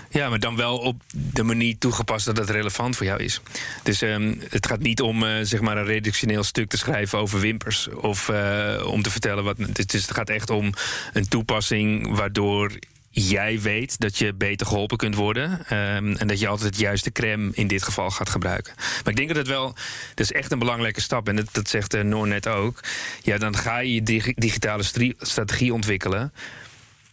Ja, 0.10 0.30
maar 0.30 0.40
dan 0.40 0.56
wel 0.56 0.78
op 0.78 1.02
de 1.12 1.44
manier 1.44 1.78
toegepast 1.78 2.26
dat 2.26 2.38
het 2.38 2.50
relevant 2.50 2.96
voor 2.96 3.06
jou 3.06 3.24
is. 3.24 3.42
Dus 3.84 4.02
um, 4.02 4.42
het 4.50 4.68
gaat 4.68 4.80
niet 4.80 5.02
om 5.02 5.24
uh, 5.24 5.30
zeg 5.42 5.62
maar 5.62 5.78
een 5.78 5.86
reductioneel 5.86 6.44
stuk 6.44 6.70
te 6.70 6.78
schrijven 6.78 7.20
over 7.20 7.40
wimpers. 7.40 7.90
Of 7.90 8.30
uh, 8.30 8.86
om 8.86 9.02
te 9.02 9.12
vertellen 9.12 9.44
wat. 9.44 9.58
Het, 9.58 9.94
is, 9.94 10.02
het 10.02 10.14
gaat 10.14 10.30
echt 10.30 10.50
om 10.50 10.74
een 11.14 11.28
toepassing 11.28 12.16
waardoor 12.16 12.72
jij 13.16 13.62
weet 13.62 14.00
dat 14.00 14.18
je 14.18 14.34
beter 14.34 14.68
geholpen 14.68 14.98
kunt 14.98 15.16
worden. 15.16 15.52
Um, 15.52 16.16
en 16.16 16.28
dat 16.28 16.40
je 16.40 16.48
altijd 16.48 16.70
het 16.70 16.80
juiste 16.80 17.12
crème 17.12 17.52
in 17.54 17.68
dit 17.68 17.84
geval 17.84 18.10
gaat 18.10 18.30
gebruiken. 18.30 18.74
Maar 18.78 19.10
ik 19.10 19.16
denk 19.16 19.28
dat 19.28 19.38
het 19.38 19.48
wel, 19.48 19.76
dat 20.14 20.26
is 20.26 20.32
echt 20.32 20.52
een 20.52 20.60
belangrijke 20.60 21.02
stap. 21.02 21.28
En 21.28 21.36
dat, 21.36 21.50
dat 21.52 21.70
zegt 21.70 21.96
uh, 21.96 22.02
Noor 22.02 22.28
net 22.28 22.48
ook. 22.48 22.80
Ja, 23.22 23.38
dan 23.38 23.58
ga 23.58 23.80
je 23.80 23.94
je 23.94 24.34
digitale 24.36 24.84
strategie 25.20 25.74
ontwikkelen. 25.74 26.34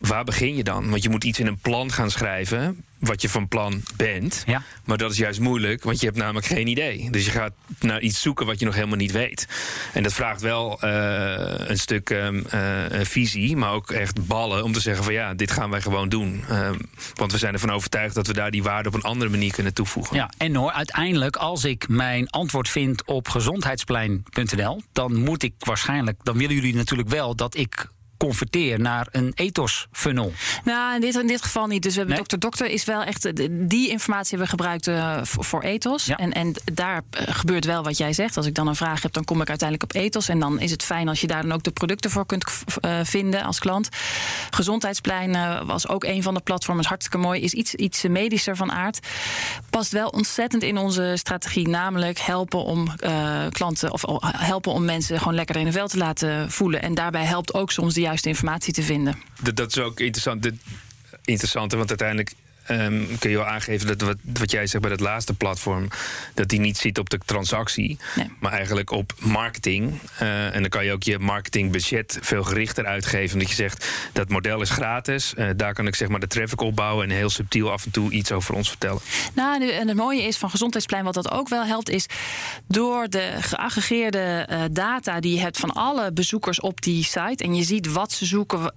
Waar 0.00 0.24
begin 0.24 0.56
je 0.56 0.64
dan? 0.64 0.90
Want 0.90 1.02
je 1.02 1.08
moet 1.08 1.24
iets 1.24 1.38
in 1.38 1.46
een 1.46 1.58
plan 1.58 1.92
gaan 1.92 2.10
schrijven 2.10 2.84
wat 3.00 3.22
je 3.22 3.28
van 3.28 3.48
plan 3.48 3.82
bent. 3.96 4.42
Ja. 4.46 4.62
Maar 4.84 4.98
dat 4.98 5.10
is 5.10 5.16
juist 5.16 5.40
moeilijk, 5.40 5.82
want 5.82 6.00
je 6.00 6.06
hebt 6.06 6.18
namelijk 6.18 6.46
geen 6.46 6.66
idee. 6.66 7.10
Dus 7.10 7.24
je 7.24 7.30
gaat 7.30 7.52
naar 7.80 8.00
iets 8.00 8.20
zoeken 8.20 8.46
wat 8.46 8.58
je 8.58 8.64
nog 8.64 8.74
helemaal 8.74 8.96
niet 8.96 9.12
weet. 9.12 9.48
En 9.92 10.02
dat 10.02 10.12
vraagt 10.12 10.40
wel 10.40 10.78
uh, 10.84 10.90
een 11.56 11.78
stuk 11.78 12.10
uh, 12.10 12.28
visie, 13.02 13.56
maar 13.56 13.72
ook 13.72 13.90
echt 13.90 14.26
ballen 14.26 14.64
om 14.64 14.72
te 14.72 14.80
zeggen 14.80 15.04
van 15.04 15.12
ja, 15.12 15.34
dit 15.34 15.50
gaan 15.50 15.70
wij 15.70 15.80
gewoon 15.80 16.08
doen. 16.08 16.44
Uh, 16.50 16.70
want 17.14 17.32
we 17.32 17.38
zijn 17.38 17.52
ervan 17.52 17.70
overtuigd 17.70 18.14
dat 18.14 18.26
we 18.26 18.32
daar 18.32 18.50
die 18.50 18.62
waarde 18.62 18.88
op 18.88 18.94
een 18.94 19.02
andere 19.02 19.30
manier 19.30 19.52
kunnen 19.52 19.74
toevoegen. 19.74 20.16
Ja, 20.16 20.30
en 20.38 20.54
hoor, 20.54 20.72
uiteindelijk 20.72 21.36
als 21.36 21.64
ik 21.64 21.88
mijn 21.88 22.30
antwoord 22.30 22.68
vind 22.68 23.04
op 23.04 23.28
gezondheidsplein.nl, 23.28 24.82
dan 24.92 25.14
moet 25.14 25.42
ik 25.42 25.54
waarschijnlijk, 25.58 26.18
dan 26.22 26.38
willen 26.38 26.54
jullie 26.54 26.74
natuurlijk 26.74 27.08
wel 27.08 27.34
dat 27.34 27.56
ik 27.56 27.88
converteer 28.20 28.80
naar 28.80 29.06
een 29.10 29.32
ethos-funnel? 29.34 30.32
Nou, 30.64 30.94
in 30.94 31.00
dit, 31.00 31.14
in 31.14 31.26
dit 31.26 31.42
geval 31.42 31.66
niet. 31.66 31.82
Dus 31.82 31.92
we 31.92 31.98
hebben 31.98 32.16
nee? 32.16 32.26
Dokter 32.28 32.38
Dokter 32.38 32.66
is 32.66 32.84
wel 32.84 33.02
echt. 33.02 33.30
Die 33.68 33.88
informatie 33.88 34.38
hebben 34.38 34.46
we 34.46 34.62
gebruikt 34.62 34.86
uh, 34.86 35.18
voor 35.22 35.62
ethos. 35.62 36.04
Ja. 36.04 36.16
En, 36.16 36.32
en 36.32 36.54
daar 36.72 37.02
uh, 37.20 37.22
gebeurt 37.26 37.64
wel 37.64 37.82
wat 37.82 37.98
jij 37.98 38.12
zegt. 38.12 38.36
Als 38.36 38.46
ik 38.46 38.54
dan 38.54 38.66
een 38.66 38.76
vraag 38.76 39.02
heb, 39.02 39.12
dan 39.12 39.24
kom 39.24 39.40
ik 39.40 39.48
uiteindelijk 39.48 39.94
op 39.94 40.00
ethos. 40.02 40.28
En 40.28 40.38
dan 40.38 40.60
is 40.60 40.70
het 40.70 40.82
fijn 40.82 41.08
als 41.08 41.20
je 41.20 41.26
daar 41.26 41.42
dan 41.42 41.52
ook 41.52 41.62
de 41.62 41.70
producten 41.70 42.10
voor 42.10 42.26
kunt 42.26 42.44
uh, 42.84 42.98
vinden 43.02 43.42
als 43.42 43.58
klant. 43.58 43.88
Gezondheidsplein 44.50 45.66
was 45.66 45.88
ook 45.88 46.04
een 46.04 46.22
van 46.22 46.34
de 46.34 46.40
platforms. 46.40 46.86
Hartstikke 46.86 47.18
mooi. 47.18 47.40
Is 47.40 47.52
iets, 47.52 47.74
iets 47.74 48.02
medischer 48.02 48.56
van 48.56 48.72
aard. 48.72 48.98
Past 49.70 49.92
wel 49.92 50.08
ontzettend 50.08 50.62
in 50.62 50.78
onze 50.78 51.12
strategie. 51.14 51.68
Namelijk 51.68 52.18
helpen 52.18 52.64
om 52.64 52.94
klanten 53.50 53.92
of 53.92 54.02
helpen 54.36 54.72
om 54.72 54.84
mensen 54.84 55.18
gewoon 55.18 55.34
lekker 55.34 55.56
in 55.56 55.64
de 55.64 55.72
vel 55.72 55.88
te 55.88 55.98
laten 55.98 56.50
voelen. 56.50 56.82
En 56.82 56.94
daarbij 56.94 57.24
helpt 57.24 57.54
ook 57.54 57.70
soms 57.70 57.94
de 57.94 58.00
juiste 58.10 58.28
informatie 58.28 58.72
te 58.72 58.82
vinden. 58.82 59.16
Dat, 59.42 59.56
dat 59.56 59.68
is 59.68 59.78
ook 59.78 60.00
interessant. 60.00 60.50
Interessant, 61.24 61.72
want 61.72 61.88
uiteindelijk 61.88 62.32
Um, 62.70 63.18
kun 63.18 63.30
je 63.30 63.36
wel 63.36 63.46
aangeven 63.46 63.86
dat 63.86 64.00
wat, 64.00 64.16
wat 64.38 64.50
jij 64.50 64.66
zegt 64.66 64.82
bij 64.82 64.92
het 64.92 65.00
laatste 65.00 65.34
platform, 65.34 65.88
dat 66.34 66.48
die 66.48 66.60
niet 66.60 66.78
zit 66.78 66.98
op 66.98 67.10
de 67.10 67.18
transactie, 67.24 67.98
nee. 68.16 68.30
maar 68.38 68.52
eigenlijk 68.52 68.90
op 68.90 69.12
marketing. 69.20 69.98
Uh, 70.22 70.54
en 70.54 70.60
dan 70.60 70.68
kan 70.68 70.84
je 70.84 70.92
ook 70.92 71.02
je 71.02 71.18
marketingbudget 71.18 72.18
veel 72.20 72.44
gerichter 72.44 72.86
uitgeven. 72.86 73.32
Omdat 73.32 73.48
je 73.48 73.54
zegt 73.54 73.88
dat 74.12 74.28
model 74.28 74.60
is 74.60 74.70
gratis. 74.70 75.34
Uh, 75.36 75.48
daar 75.56 75.74
kan 75.74 75.86
ik 75.86 75.94
zeg 75.94 76.08
maar 76.08 76.20
de 76.20 76.26
traffic 76.26 76.60
opbouwen 76.60 77.10
en 77.10 77.16
heel 77.16 77.30
subtiel 77.30 77.72
af 77.72 77.84
en 77.84 77.90
toe 77.90 78.10
iets 78.10 78.32
over 78.32 78.54
ons 78.54 78.68
vertellen. 78.68 79.00
Nou, 79.34 79.70
en 79.70 79.88
het 79.88 79.96
mooie 79.96 80.22
is 80.22 80.36
van 80.36 80.50
Gezondheidsplein, 80.50 81.04
wat 81.04 81.14
dat 81.14 81.30
ook 81.30 81.48
wel 81.48 81.64
helpt, 81.64 81.88
is 81.88 82.06
door 82.66 83.08
de 83.08 83.32
geaggregeerde 83.40 84.46
uh, 84.50 84.62
data 84.72 85.20
die 85.20 85.34
je 85.34 85.40
hebt 85.40 85.58
van 85.58 85.72
alle 85.72 86.12
bezoekers 86.12 86.60
op 86.60 86.80
die 86.80 87.04
site. 87.04 87.44
En 87.44 87.54
je 87.54 87.62
ziet 87.62 87.92
wat 87.92 88.12
ze 88.12 88.26
zoeken, 88.26 88.72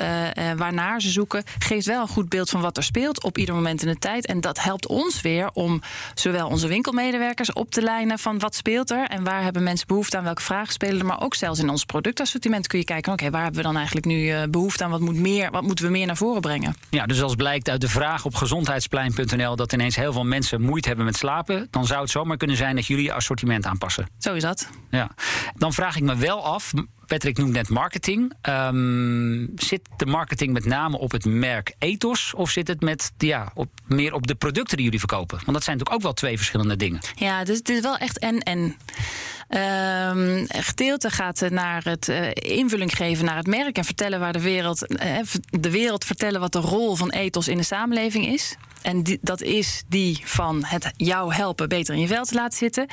waarnaar 0.57 1.01
ze 1.01 1.09
zoeken, 1.09 1.43
geeft 1.59 1.85
wel 1.85 2.01
een 2.01 2.07
goed 2.07 2.29
beeld 2.29 2.49
van 2.49 2.61
wat 2.61 2.77
er 2.77 2.83
speelt 2.83 3.23
op 3.23 3.37
ieder 3.37 3.55
moment 3.55 3.81
tijd. 3.99 4.25
En 4.25 4.41
dat 4.41 4.61
helpt 4.61 4.87
ons 4.87 5.21
weer 5.21 5.49
om 5.53 5.81
zowel 6.13 6.47
onze 6.47 6.67
winkelmedewerkers 6.67 7.53
op 7.53 7.71
te 7.71 7.81
lijnen 7.81 8.19
van 8.19 8.39
wat 8.39 8.55
speelt 8.55 8.91
er 8.91 9.07
en 9.07 9.23
waar 9.23 9.43
hebben 9.43 9.63
mensen 9.63 9.87
behoefte 9.87 10.17
aan, 10.17 10.23
welke 10.23 10.41
vragen 10.41 10.73
spelen 10.73 10.99
er. 10.99 11.05
Maar 11.05 11.21
ook 11.21 11.35
zelfs 11.35 11.59
in 11.59 11.69
ons 11.69 11.85
productassortiment 11.85 12.67
kun 12.67 12.79
je 12.79 12.85
kijken, 12.85 13.11
oké, 13.11 13.29
waar 13.29 13.43
hebben 13.43 13.61
we 13.61 13.67
dan 13.67 13.75
eigenlijk 13.75 14.05
nu 14.05 14.23
uh, 14.23 14.43
behoefte 14.49 14.83
aan? 14.83 14.89
Wat, 14.89 14.99
moet 14.99 15.15
meer, 15.15 15.51
wat 15.51 15.63
moeten 15.63 15.85
we 15.85 15.91
meer 15.91 16.05
naar 16.05 16.17
voren 16.17 16.41
brengen? 16.41 16.75
Ja, 16.89 17.05
dus 17.05 17.21
als 17.21 17.35
blijkt 17.35 17.69
uit 17.69 17.81
de 17.81 17.89
vraag 17.89 18.25
op 18.25 18.35
gezondheidsplein.nl 18.35 19.55
dat 19.55 19.73
ineens 19.73 19.95
heel 19.95 20.13
veel 20.13 20.23
mensen 20.23 20.61
moeite 20.61 20.87
hebben 20.87 21.05
met 21.05 21.15
slapen, 21.15 21.67
dan 21.69 21.85
zou 21.85 22.01
het 22.01 22.09
zomaar 22.09 22.37
kunnen 22.37 22.57
zijn 22.57 22.75
dat 22.75 22.85
jullie 22.85 23.03
je 23.03 23.13
assortiment 23.13 23.65
aanpassen. 23.65 24.07
Zo 24.17 24.33
is 24.33 24.41
dat. 24.41 24.69
Ja. 24.89 25.11
Dan 25.55 25.73
vraag 25.73 25.95
ik 25.95 26.03
me 26.03 26.15
wel 26.15 26.45
af, 26.45 26.73
Patrick 27.13 27.37
noemt 27.37 27.53
net 27.53 27.69
marketing. 27.69 28.33
Um, 28.41 29.51
zit 29.55 29.81
de 29.97 30.05
marketing 30.05 30.53
met 30.53 30.65
name 30.65 30.97
op 30.97 31.11
het 31.11 31.25
merk 31.25 31.75
Ethos? 31.79 32.33
Of 32.33 32.49
zit 32.49 32.67
het 32.67 32.81
met, 32.81 33.11
ja, 33.17 33.51
op, 33.53 33.69
meer 33.85 34.13
op 34.13 34.27
de 34.27 34.35
producten 34.35 34.75
die 34.75 34.85
jullie 34.85 34.99
verkopen? 34.99 35.37
Want 35.37 35.53
dat 35.53 35.63
zijn 35.63 35.77
natuurlijk 35.77 35.95
ook 35.95 36.01
wel 36.01 36.13
twee 36.13 36.37
verschillende 36.37 36.75
dingen. 36.75 36.99
Ja, 37.15 37.43
dus 37.43 37.57
het 37.57 37.69
is 37.69 37.81
wel 37.81 37.97
echt 37.97 38.19
en-en. 38.19 38.59
Um, 38.59 40.45
gedeelte 40.47 41.09
gaat 41.09 41.49
naar 41.49 41.83
het 41.83 42.07
uh, 42.07 42.31
invulling 42.33 42.95
geven 42.95 43.25
naar 43.25 43.37
het 43.37 43.47
merk 43.47 43.77
en 43.77 43.85
vertellen 43.85 44.19
waar 44.19 44.33
de 44.33 44.41
wereld, 44.41 44.91
uh, 44.91 45.17
de 45.49 45.71
wereld 45.71 46.05
vertellen 46.05 46.39
wat 46.39 46.51
de 46.51 46.59
rol 46.59 46.95
van 46.95 47.09
ethos 47.09 47.47
in 47.47 47.57
de 47.57 47.63
samenleving 47.63 48.27
is. 48.27 48.55
En 48.83 49.03
die, 49.03 49.19
dat 49.21 49.41
is 49.41 49.83
die 49.87 50.21
van 50.23 50.63
het 50.63 50.91
jou 50.97 51.33
helpen 51.33 51.69
beter 51.69 51.95
in 51.95 52.01
je 52.01 52.07
vel 52.07 52.23
te 52.23 52.35
laten 52.35 52.57
zitten. 52.57 52.87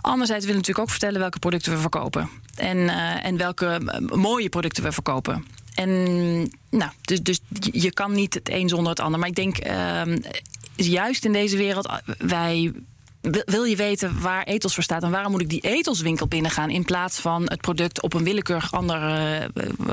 Anderzijds 0.00 0.44
willen 0.44 0.60
we 0.60 0.66
natuurlijk 0.66 0.78
ook 0.78 0.90
vertellen 0.90 1.20
welke 1.20 1.38
producten 1.38 1.72
we 1.72 1.78
verkopen. 1.78 2.28
En, 2.56 2.76
uh, 2.76 3.24
en 3.24 3.36
welke 3.36 3.80
mooie 4.14 4.48
producten 4.48 4.82
we 4.82 4.92
verkopen. 4.92 5.46
En 5.74 5.90
nou, 6.70 6.90
dus, 7.00 7.20
dus 7.22 7.40
je 7.72 7.92
kan 7.92 8.12
niet 8.12 8.34
het 8.34 8.50
een 8.50 8.68
zonder 8.68 8.88
het 8.88 9.00
ander. 9.00 9.20
Maar 9.20 9.28
ik 9.28 9.34
denk 9.34 9.66
uh, 9.66 10.02
juist 10.74 11.24
in 11.24 11.32
deze 11.32 11.56
wereld, 11.56 11.88
wij 12.18 12.72
wil- 13.44 13.64
je 13.64 13.76
weten 13.76 14.20
waar 14.20 14.44
Ethos 14.44 14.74
voor 14.74 14.82
staat 14.82 15.02
en 15.02 15.10
waarom 15.10 15.30
moet 15.30 15.40
ik 15.40 15.48
die 15.48 15.60
Ethoswinkel 15.60 16.26
binnengaan 16.26 16.70
in 16.70 16.84
plaats 16.84 17.18
van 17.18 17.42
het 17.42 17.60
product 17.60 18.02
op 18.02 18.14
een 18.14 18.24
willekeurig 18.24 18.72
ander 18.72 19.02
eh, 19.02 19.44
eh, 19.44 19.48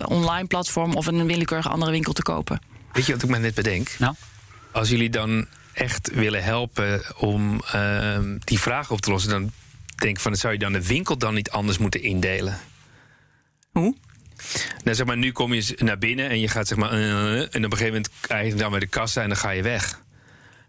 online 0.05 0.47
platform 0.47 0.93
of 0.93 1.07
in 1.07 1.19
een 1.19 1.27
willekeurig 1.27 1.69
andere 1.69 1.91
winkel 1.91 2.13
te 2.13 2.21
kopen? 2.21 2.61
Weet 2.91 3.05
je 3.05 3.13
wat 3.13 3.23
ik 3.23 3.29
me 3.29 3.37
net 3.37 3.53
bedenk? 3.53 3.95
Nou, 3.99 4.15
Als 4.73 4.89
jullie 4.89 5.09
dan 5.09 5.47
echt 5.73 6.13
willen 6.13 6.43
helpen 6.43 7.01
om 7.17 7.61
ehm, 7.71 8.37
die 8.39 8.59
vraag 8.59 8.91
op 8.91 9.01
te 9.01 9.11
lossen, 9.11 9.31
dan 9.31 9.51
denk 9.95 10.15
ik 10.15 10.21
van, 10.21 10.35
zou 10.35 10.53
je 10.53 10.59
dan 10.59 10.73
de 10.73 10.87
winkel 10.87 11.17
dan 11.17 11.33
niet 11.33 11.49
anders 11.49 11.77
moeten 11.77 12.01
indelen? 12.01 12.59
Hoe? 13.71 13.95
Nou, 14.83 14.95
zeg 14.95 15.05
maar, 15.05 15.17
nu 15.17 15.31
kom 15.31 15.53
je 15.53 15.77
naar 15.77 15.97
binnen 15.97 16.29
en 16.29 16.39
je 16.39 16.47
gaat 16.47 16.67
zeg 16.67 16.77
maar, 16.77 16.91
en 16.91 17.45
op 17.45 17.53
een 17.53 17.63
gegeven 17.63 17.85
moment 17.85 18.09
eigenlijk 18.27 18.61
dan 18.61 18.71
bij 18.71 18.79
de 18.79 18.87
kassa 18.87 19.21
en 19.21 19.27
dan 19.27 19.37
ga 19.37 19.49
je 19.49 19.61
weg. 19.61 20.02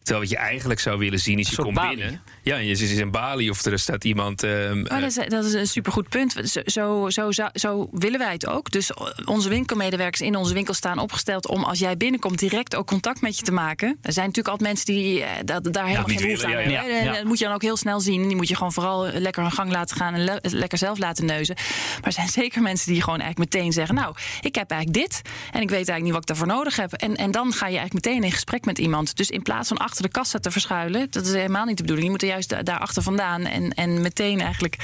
Terwijl 0.04 0.24
wat 0.28 0.34
je 0.38 0.44
eigenlijk 0.44 0.80
zou 0.80 0.98
willen 0.98 1.18
zien 1.18 1.38
is 1.38 1.50
je 1.50 1.56
komt 1.56 1.74
balie. 1.74 1.96
binnen. 1.96 2.22
Ja, 2.42 2.56
en 2.56 2.66
je 2.66 2.76
zit 2.76 2.98
in 2.98 3.10
Bali 3.10 3.50
of 3.50 3.64
er 3.64 3.78
staat 3.78 4.04
iemand. 4.04 4.42
ehm, 4.42 4.82
Maar 4.82 5.00
dat, 5.00 5.16
is, 5.16 5.28
dat 5.28 5.44
is 5.44 5.52
een 5.52 5.66
supergoed 5.66 6.08
punt. 6.08 6.34
Zo, 6.66 7.10
zo, 7.10 7.30
zo, 7.54 7.88
willen 7.92 8.18
wij 8.18 8.32
het 8.32 8.46
ook. 8.46 8.70
Dus 8.70 8.90
onze 9.24 9.48
winkelmedewerkers 9.48 10.20
in 10.20 10.36
onze 10.36 10.54
winkel 10.54 10.74
staan 10.74 10.98
opgesteld 10.98 11.48
om 11.48 11.64
als 11.64 11.78
jij 11.78 11.96
binnenkomt 11.96 12.38
direct 12.38 12.74
ook 12.76 12.86
contact 12.86 13.20
met 13.20 13.38
je 13.38 13.44
te 13.44 13.52
maken. 13.52 13.88
Er 14.02 14.12
zijn 14.12 14.26
natuurlijk 14.26 14.48
altijd 14.54 14.68
mensen 14.68 14.94
die 14.94 15.22
eh, 15.22 15.30
dat, 15.44 15.72
daar 15.72 15.86
helemaal 15.86 16.06
geen 16.08 16.16
behoefte 16.22 16.44
aan 16.46 16.50
ja, 16.52 16.56
hebben. 16.58 16.94
ja. 16.94 17.02
Ja. 17.04 17.12
Dat 17.12 17.24
moet 17.24 17.38
je 17.38 17.44
dan 17.44 17.54
ook 17.54 17.62
heel 17.62 17.76
snel 17.76 18.00
zien. 18.00 18.26
Die 18.26 18.36
moet 18.36 18.48
je 18.48 18.56
gewoon 18.56 18.72
vooral 18.72 19.06
lekker 19.06 19.42
hun 19.42 19.52
gang 19.52 19.70
laten 19.70 19.96
gaan 19.96 20.14
en 20.14 20.24
le- 20.24 20.38
lekker 20.42 20.78
zelf 20.78 20.98
laten 20.98 21.24
neuzen. 21.24 21.54
Maar 21.54 22.00
er 22.02 22.12
zijn 22.12 22.28
zeker 22.42 22.62
mensen 22.62 22.92
die 22.92 23.02
gewoon 23.02 23.20
eigenlijk 23.20 23.52
meteen 23.54 23.72
zeggen: 23.72 23.94
Nou, 23.94 24.14
ik 24.40 24.54
heb 24.54 24.70
eigenlijk 24.70 25.02
dit 25.08 25.20
en 25.52 25.60
ik 25.60 25.68
weet 25.70 25.88
eigenlijk 25.88 26.02
niet 26.02 26.12
wat 26.12 26.20
ik 26.22 26.26
daarvoor 26.28 26.46
nodig 26.46 26.76
heb. 26.76 26.92
En, 26.92 27.14
en 27.16 27.30
dan 27.30 27.52
ga 27.52 27.66
je 27.68 27.76
eigenlijk 27.78 28.06
meteen 28.06 28.24
in 28.24 28.32
gesprek 28.32 28.64
met 28.64 28.78
iemand. 28.78 29.16
Dus 29.16 29.30
in 29.30 29.42
plaats 29.42 29.68
van 29.68 29.78
achter 29.94 30.12
de 30.12 30.18
kassa 30.18 30.38
te 30.38 30.50
verschuilen, 30.50 31.06
dat 31.10 31.26
is 31.26 31.32
helemaal 31.32 31.64
niet 31.64 31.76
de 31.76 31.82
bedoeling. 31.82 32.06
Je 32.06 32.12
moet 32.12 32.22
er 32.22 32.28
juist 32.28 32.48
da- 32.48 32.62
daarachter 32.62 33.02
vandaan 33.02 33.44
en, 33.46 33.72
en 33.74 34.00
meteen 34.00 34.40
eigenlijk 34.40 34.76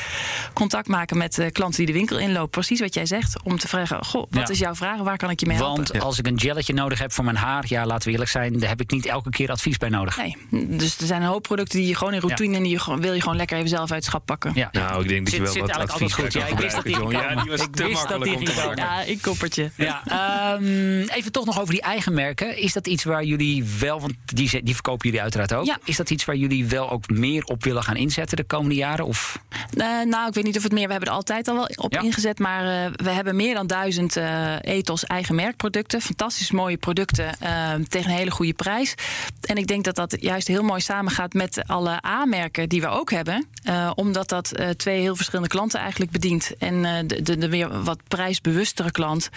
contact 0.53 0.89
maken 0.89 1.17
met 1.17 1.39
eh, 1.39 1.51
klanten 1.53 1.77
die 1.79 1.87
de 1.87 1.93
winkel 1.93 2.19
inlopen. 2.19 2.51
Precies 2.51 2.81
wat 2.81 2.95
jij 2.95 3.07
zegt, 3.07 3.43
om 3.43 3.59
te 3.59 3.69
vragen: 3.69 4.05
Goh, 4.05 4.27
wat 4.31 4.47
Ja. 4.47 4.53
is 4.53 4.59
jouw 4.59 4.75
vraag? 4.75 5.01
Waar 5.01 5.17
kan 5.17 5.31
ik 5.31 5.41
je 5.41 5.47
mee 5.47 5.57
helpen? 5.57 5.77
want 5.85 6.01
als 6.05 6.19
ik 6.19 6.27
een 6.27 6.41
gelletje 6.41 6.73
nodig 6.75 6.99
heb 6.99 7.13
voor 7.13 7.25
mijn 7.25 7.37
haar, 7.37 7.65
ja, 7.67 7.87
laten 7.87 8.07
we 8.07 8.13
eerlijk 8.13 8.31
zijn, 8.31 8.59
daar 8.59 8.69
heb 8.69 8.81
ik 8.81 8.91
niet 8.91 9.07
elke 9.07 9.31
keer 9.31 9.51
advies 9.51 9.77
bij 9.77 9.89
nodig. 9.89 10.17
Nee, 10.17 10.37
dus 10.79 10.99
er 10.99 11.07
zijn 11.07 11.23
een 11.23 11.29
hoop 11.29 11.43
producten 11.43 11.79
die 11.79 11.89
je 11.89 11.95
gewoon 11.95 12.15
in 12.15 12.21
routine 12.21 12.57
en 12.57 12.63
die 12.63 12.73
je 12.73 12.79
gewoon, 12.79 13.01
wil 13.01 13.13
je 13.13 13.21
gewoon 13.21 13.37
lekker 13.37 13.57
even 13.57 13.69
zelf 13.69 13.81
uit 13.91 13.91
het 13.91 14.05
schap 14.05 14.27
pakken. 14.27 14.53
Ja. 14.55 14.69
nou, 14.73 15.03
ik 15.03 15.09
denk 15.09 15.25
dat 15.25 15.35
je 15.35 15.43
wel 15.43 15.53
zit 15.53 15.61
wat 15.61 15.71
eigenlijk 15.71 16.03
advies 16.03 16.25
altijd 16.25 16.33
goed. 16.33 16.43
Ja, 16.43 16.57
ik 16.57 16.59
wist 16.63 16.75
dat 16.75 16.85
die. 16.85 17.09
Ja, 17.19 17.43
die 17.43 17.51
was 17.51 17.61
te 17.61 17.67
Ik 17.67 17.89
wist 17.89 18.09
dat 18.09 18.19
makkelijk 18.19 18.25
die 18.25 18.39
om 18.39 18.45
te 18.45 18.55
maken. 18.67 18.83
Ja, 18.83 19.03
ik 19.03 19.23
koppertje. 19.23 19.71
Ja, 19.77 20.03
ehm, 20.07 21.01
even 21.01 21.33
toch 21.33 21.45
nog 21.45 21.61
over 21.61 21.73
die 21.73 21.83
eigen 21.83 22.15
merken. 22.15 22.57
Is 22.59 22.73
dat 22.73 22.87
iets 22.87 23.05
waar 23.05 23.25
jullie 23.25 23.65
wel, 23.79 24.01
want 24.01 24.15
die, 24.25 24.63
die 24.63 24.75
verkopen 24.75 25.00
jullie 25.05 25.21
uiteraard 25.23 25.55
ook. 25.55 25.65
Ja. 25.67 25.79
Is 25.85 25.97
dat 25.97 26.11
iets 26.11 26.25
waar 26.25 26.37
jullie 26.37 26.67
wel 26.67 26.91
ook 26.91 27.09
meer 27.11 27.45
op 27.45 27.65
willen 27.65 27.83
gaan 27.83 27.97
inzetten 27.97 28.37
de 28.37 28.45
komende 28.45 28.75
jaren? 28.75 29.05
Of 29.07 29.39
Eh, 29.77 29.87
nou, 30.05 30.29
ik 30.29 30.35
weet 30.35 30.45
niet 30.45 30.57
of 30.57 30.63
het 30.63 30.73
meer. 30.73 30.87
We 30.87 30.91
hebben 30.91 31.09
er 31.09 31.15
altijd 31.15 31.49
al 31.49 31.55
wel 31.55 31.69
op 31.75 31.93
Ja. 31.93 32.01
ingezet. 32.01 32.39
Maar 32.39 32.85
eh, 32.85 32.93
we 32.93 33.11
hebben 33.11 33.37
meer 33.37 33.55
dan 33.55 33.67
duizend 33.67 34.17
eh 34.17 34.55
ethos 34.61 35.05
eigen 35.05 35.35
merkproducten. 35.35 36.01
Fantastisch 36.01 36.51
mooie 36.51 36.77
producten 36.77 37.35
tegen 37.89 38.11
een 38.11 38.17
hele 38.17 38.31
goede 38.31 38.53
prijs. 38.53 38.95
En 39.41 39.57
ik 39.57 39.67
denk 39.67 39.85
dat 39.85 39.95
dat 39.95 40.17
juist 40.21 40.49
heel 40.49 40.63
mooi 40.63 40.81
samengaat 40.81 41.33
met 41.33 41.63
alle 41.67 42.05
A-merken 42.07 42.69
die 42.69 42.81
we 42.81 42.87
ook 42.89 43.11
hebben. 43.11 43.47
Omdat 43.95 44.29
dat 44.29 44.53
twee 44.77 45.01
heel 45.01 45.17
verschillende 45.17 45.49
klanten 45.51 45.81
eigenlijk 45.81 46.11
bedient. 46.11 46.51
En 46.59 46.83
de, 47.07 47.23
de, 47.23 47.39
de 47.39 47.49
weer 47.49 47.83
wat 47.83 47.99
prijsbewustere 48.09 48.91
klant. 48.91 49.29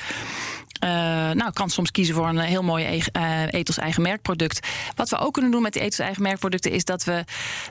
Eh, 0.87 1.31
nou, 1.31 1.51
kan 1.53 1.69
soms 1.69 1.91
kiezen 1.91 2.15
voor 2.15 2.27
een 2.27 2.39
heel 2.39 2.63
mooi 2.63 2.85
eigen- 2.85 3.11
eh, 3.11 3.41
ethos 3.49 3.77
eigen 3.77 4.01
merkproduct. 4.01 4.67
Wat 4.95 5.09
we 5.09 5.17
ook 5.17 5.33
kunnen 5.33 5.51
doen 5.51 5.61
met 5.61 5.73
die 5.73 5.81
ethos 5.81 5.99
eigen 5.99 6.21
merkproducten 6.23 6.71
is 6.71 6.85
dat 6.85 7.03
we 7.03 7.23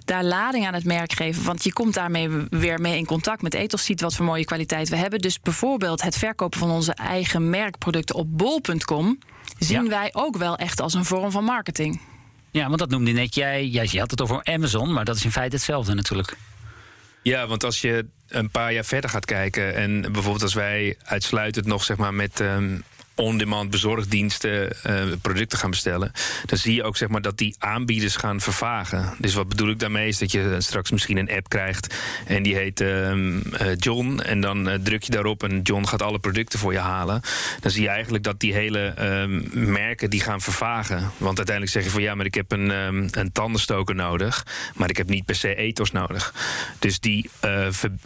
daar 0.04 0.24
lading 0.24 0.66
aan 0.66 0.74
het 0.74 0.84
merk 0.84 1.12
geven. 1.12 1.44
Want 1.44 1.64
je 1.64 1.72
komt 1.72 1.94
daarmee 1.94 2.28
weer 2.50 2.80
mee 2.80 2.96
in 2.96 3.06
contact 3.06 3.42
met 3.42 3.54
ethos, 3.54 3.84
ziet 3.84 4.00
wat 4.00 4.14
voor 4.14 4.24
mooie 4.24 4.44
kwaliteit 4.44 4.88
we 4.88 4.96
hebben. 4.96 5.18
Dus 5.18 5.40
bijvoorbeeld 5.40 6.02
het 6.02 6.16
verkopen 6.16 6.58
van 6.58 6.70
onze 6.70 6.94
eigen 6.94 7.50
merkproducten 7.50 8.14
op 8.14 8.38
bol.com 8.38 9.18
zien 9.58 9.82
Ja. 9.84 9.88
wij 9.90 10.10
ook 10.12 10.36
wel 10.36 10.56
echt 10.56 10.80
als 10.80 10.94
een 10.94 11.04
vorm 11.04 11.30
van 11.30 11.44
marketing. 11.44 12.00
ja, 12.50 12.66
want 12.66 12.78
dat 12.78 12.90
noemde 12.90 13.10
net 13.10 13.34
jij. 13.34 13.66
jij 13.66 13.88
je 13.90 13.98
had 13.98 14.10
het 14.10 14.20
over 14.22 14.40
Amazon, 14.44 14.92
maar 14.92 15.04
dat 15.04 15.16
is 15.16 15.24
in 15.24 15.30
feite 15.32 15.56
hetzelfde 15.56 15.94
natuurlijk. 15.94 16.36
Ja, 17.22 17.46
want 17.46 17.64
als 17.64 17.80
je 17.80 18.06
een 18.28 18.50
paar 18.50 18.72
jaar 18.72 18.84
verder 18.84 19.10
gaat 19.10 19.24
kijken 19.24 19.74
en 19.74 20.00
bijvoorbeeld 20.00 20.42
als 20.42 20.54
wij 20.54 20.96
uitsluitend 21.04 21.66
nog 21.66 21.84
zeg 21.84 21.96
maar 21.96 22.14
met 22.14 22.40
ehm, 22.40 22.78
on-demand 23.22 23.70
bezorgdiensten 23.70 24.82
eh, 24.82 25.02
producten 25.22 25.58
gaan 25.58 25.70
bestellen, 25.70 26.12
dan 26.46 26.58
zie 26.58 26.74
je 26.74 26.82
ook 26.82 26.96
zeg 26.96 27.08
maar 27.08 27.22
dat 27.22 27.38
die 27.38 27.54
aanbieders 27.58 28.16
gaan 28.16 28.40
vervagen. 28.40 29.14
Dus 29.18 29.34
wat 29.34 29.48
bedoel 29.48 29.70
ik 29.70 29.78
daarmee 29.78 30.08
is 30.08 30.18
dat 30.18 30.32
je 30.32 30.56
straks 30.58 30.90
misschien 30.90 31.16
een 31.16 31.30
app 31.30 31.48
krijgt 31.48 31.94
en 32.26 32.42
die 32.42 32.54
heet 32.54 32.80
ehm, 32.80 33.40
eh, 33.40 33.66
John 33.76 34.20
en 34.20 34.40
dan 34.40 34.68
eh, 34.68 34.78
druk 34.82 35.02
je 35.02 35.10
daarop 35.10 35.42
en 35.42 35.60
John 35.62 35.84
gaat 35.84 36.02
alle 36.02 36.18
producten 36.18 36.58
voor 36.58 36.72
je 36.72 36.78
halen. 36.78 37.20
Dan 37.60 37.70
zie 37.70 37.82
je 37.82 37.88
eigenlijk 37.88 38.24
dat 38.24 38.40
die 38.40 38.52
hele 38.52 38.86
ehm, 38.86 39.70
merken 39.72 40.10
die 40.10 40.20
gaan 40.20 40.40
vervagen. 40.40 41.10
Want 41.16 41.36
uiteindelijk 41.36 41.76
zeg 41.76 41.84
je 41.84 41.90
van 41.90 42.02
ja, 42.02 42.14
maar 42.14 42.26
ik 42.26 42.34
heb 42.34 42.52
een, 42.52 42.70
ehm, 42.70 43.08
een 43.10 43.32
tandenstoker 43.32 43.94
nodig, 43.94 44.46
maar 44.74 44.90
ik 44.90 44.96
heb 44.96 45.08
niet 45.08 45.24
per 45.24 45.34
se 45.34 45.54
ethos 45.54 45.90
nodig. 45.90 46.34
Dus 46.78 47.00
die 47.00 47.30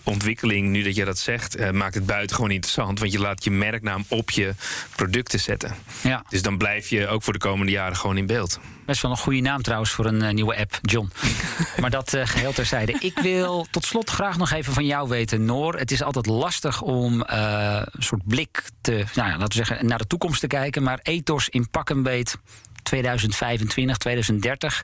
ontwikkeling, 0.03 0.69
nu 0.69 0.83
dat 0.83 0.95
je 0.95 1.05
dat 1.05 1.19
zegt, 1.19 1.73
maakt 1.73 1.95
het 1.95 2.07
buitengewoon 2.07 2.51
interessant. 2.51 2.99
Want 2.99 3.13
je 3.13 3.19
laat 3.19 3.45
je 3.45 3.51
merknaam 3.51 4.05
op 4.09 4.31
je 4.31 4.55
producten 5.11 5.41
zetten. 5.41 5.75
Ja, 6.03 6.25
Dus 6.29 6.43
dan 6.43 6.59
blijf 6.59 6.89
je 6.89 7.07
ook 7.09 7.23
voor 7.23 7.33
de 7.33 7.39
komende 7.39 7.73
jaren 7.73 7.97
gewoon 7.97 8.17
in 8.17 8.27
beeld. 8.27 8.61
best 8.87 9.03
wel 9.03 9.11
een 9.11 9.17
goede 9.17 9.41
naam 9.41 9.63
trouwens 9.63 9.91
voor 9.91 10.07
een 10.07 10.23
eh, 10.23 10.33
nieuwe 10.35 10.57
app, 10.57 10.79
John. 10.83 11.11
maar 11.81 11.91
dat 11.91 12.15
eh, 12.15 12.27
geheel 12.27 12.53
terzijde. 12.53 12.97
Ik 12.99 13.19
wil 13.19 13.67
tot 13.71 13.85
slot 13.85 14.11
graag 14.11 14.37
nog 14.37 14.51
even 14.51 14.73
van 14.73 14.87
jou 14.87 15.09
weten, 15.09 15.45
Noor. 15.45 15.75
Het 15.79 15.91
is 15.91 16.03
altijd 16.03 16.27
lastig 16.27 16.83
om 16.83 17.23
eh, 17.23 17.83
een 17.85 18.03
soort 18.03 18.23
blik 18.25 18.63
te, 18.81 18.91
nou 18.91 19.29
ja, 19.29 19.39
laten 19.39 19.59
we 19.59 19.65
zeggen, 19.65 19.87
naar 19.87 19.99
de 19.99 20.07
toekomst 20.07 20.41
te 20.41 20.47
kijken. 20.47 20.83
Maar 20.83 20.99
ethos 21.03 21.49
in 21.49 21.71
pak 21.71 21.91
en 21.91 22.03
beet 22.03 22.39
2025, 22.83 23.97
2030. 23.97 24.83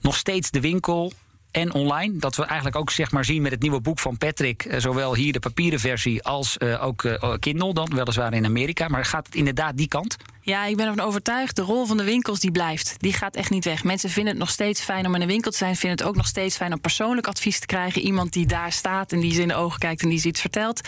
Nog 0.00 0.16
steeds 0.16 0.50
de 0.50 0.60
winkel. 0.60 1.12
En 1.54 1.72
online, 1.72 2.16
dat 2.18 2.36
we 2.36 2.44
eigenlijk 2.44 2.76
ook 2.76 2.90
zeg 2.90 3.10
maar 3.10 3.24
zien 3.24 3.42
met 3.42 3.50
het 3.52 3.60
nieuwe 3.62 3.80
boek 3.80 3.98
van 3.98 4.18
Patrick, 4.18 4.64
eh, 4.64 4.80
zowel 4.80 5.14
hier 5.14 5.32
de 5.32 5.38
papieren 5.38 5.80
versie 5.80 6.22
als 6.22 6.58
eh, 6.58 6.84
ook 6.84 7.04
eh, 7.04 7.32
Kindle, 7.38 7.74
dan 7.74 7.90
weliswaar 7.94 8.32
in 8.34 8.44
Amerika. 8.44 8.88
Maar 8.88 9.04
gaat 9.04 9.26
het 9.26 9.34
inderdaad 9.34 9.76
die 9.76 9.88
kant? 9.88 10.16
Ja, 10.40 10.64
ik 10.64 10.76
ben 10.76 10.86
ervan 10.86 11.04
overtuigd. 11.06 11.56
De 11.56 11.62
rol 11.62 11.86
van 11.86 11.96
de 11.96 12.04
winkels 12.04 12.40
die 12.40 12.50
blijft. 12.50 12.94
Die 12.98 13.12
gaat 13.12 13.34
echt 13.36 13.50
niet 13.50 13.64
weg. 13.64 13.84
Mensen 13.84 14.10
vinden 14.10 14.32
het 14.32 14.40
nog 14.42 14.50
steeds 14.50 14.80
fijn 14.80 15.06
om 15.06 15.14
in 15.14 15.20
een 15.20 15.26
winkel 15.26 15.50
te 15.50 15.56
zijn. 15.56 15.76
Vinden 15.76 15.98
het 15.98 16.06
ook 16.06 16.16
nog 16.16 16.26
steeds 16.26 16.56
fijn 16.56 16.72
om 16.72 16.80
persoonlijk 16.80 17.26
advies 17.26 17.58
te 17.60 17.66
krijgen. 17.66 18.02
Iemand 18.02 18.32
die 18.32 18.46
daar 18.46 18.72
staat 18.72 19.12
en 19.12 19.20
die 19.20 19.34
ze 19.34 19.42
in 19.42 19.48
de 19.48 19.54
ogen 19.54 19.78
kijkt 19.78 20.02
en 20.02 20.08
die 20.08 20.18
ze 20.18 20.28
iets 20.28 20.40
vertelt. 20.40 20.80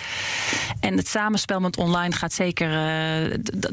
En 0.81 0.97
het 0.97 1.09
samenspel 1.09 1.61
met 1.61 1.77
online 1.77 2.13
gaat 2.15 2.33
zeker. 2.33 2.71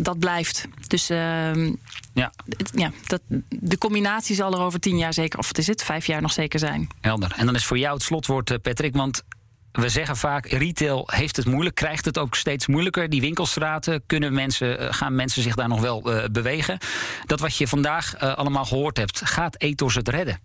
dat 0.03 0.19
blijft. 0.19 0.67
Dus 0.87 1.09
ehm, 1.09 1.71
Ja, 2.13 2.31
het- 2.57 2.71
ja, 2.75 2.91
dat, 3.07 3.21
de 3.49 3.77
combinatie 3.77 4.35
zal 4.35 4.53
er 4.53 4.59
over 4.59 4.79
tien 4.79 4.97
jaar 4.97 5.13
zeker, 5.13 5.39
of 5.39 5.47
wat 5.47 5.57
is 5.57 5.67
het, 5.67 5.83
vijf 5.83 6.05
jaar 6.05 6.21
nog 6.21 6.31
zeker 6.31 6.59
zijn. 6.59 6.82
Helder. 7.01 7.33
En 7.37 7.45
dan 7.45 7.55
is 7.55 7.65
voor 7.65 7.77
jou 7.77 7.93
het 7.93 8.03
slotwoord, 8.03 8.51
eh, 8.51 8.57
Patrick. 8.61 8.95
Want 8.95 9.23
we 9.71 9.89
zeggen 9.89 10.17
vaak, 10.17 10.45
retail 10.45 11.09
heeft 11.11 11.35
het 11.35 11.45
moeilijk, 11.45 11.75
krijgt 11.75 12.05
het 12.05 12.17
ook 12.17 12.35
steeds 12.35 12.67
moeilijker. 12.67 13.09
Die 13.09 13.21
winkelstraten, 13.21 14.03
kunnen 14.05 14.33
mensen, 14.33 14.79
eh, 14.79 14.87
gaan 14.93 15.15
mensen 15.15 15.43
zich 15.43 15.55
daar 15.55 15.67
nog 15.67 15.81
wel 15.81 16.13
eh, 16.13 16.29
bewegen? 16.31 16.77
Dat 17.25 17.39
wat 17.39 17.57
je 17.57 17.67
vandaag 17.67 18.17
allemaal 18.17 18.65
gehoord 18.65 18.97
hebt, 18.97 19.21
gaat 19.25 19.61
Ethos 19.61 19.95
het 19.95 20.07
redden? 20.07 20.39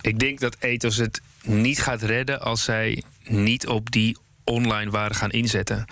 Ik 0.00 0.18
denk 0.18 0.40
dat 0.40 0.56
Ethos 0.58 0.96
het 0.96 1.20
niet 1.42 1.82
gaat 1.82 2.02
redden 2.02 2.40
als 2.40 2.64
zij 2.64 3.02
niet 3.24 3.66
op 3.66 3.90
die 3.90 4.16
online 4.44 4.90
waarde 4.90 5.14
gaan 5.14 5.30
inzetten. 5.30 5.84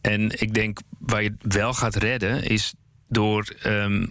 En 0.00 0.40
ik 0.40 0.54
denk 0.54 0.78
waar 0.98 1.22
je 1.22 1.34
het 1.42 1.54
wel 1.54 1.74
gaat 1.74 1.94
redden 1.94 2.44
is 2.44 2.74
door 3.08 3.54
ehm, 3.62 4.06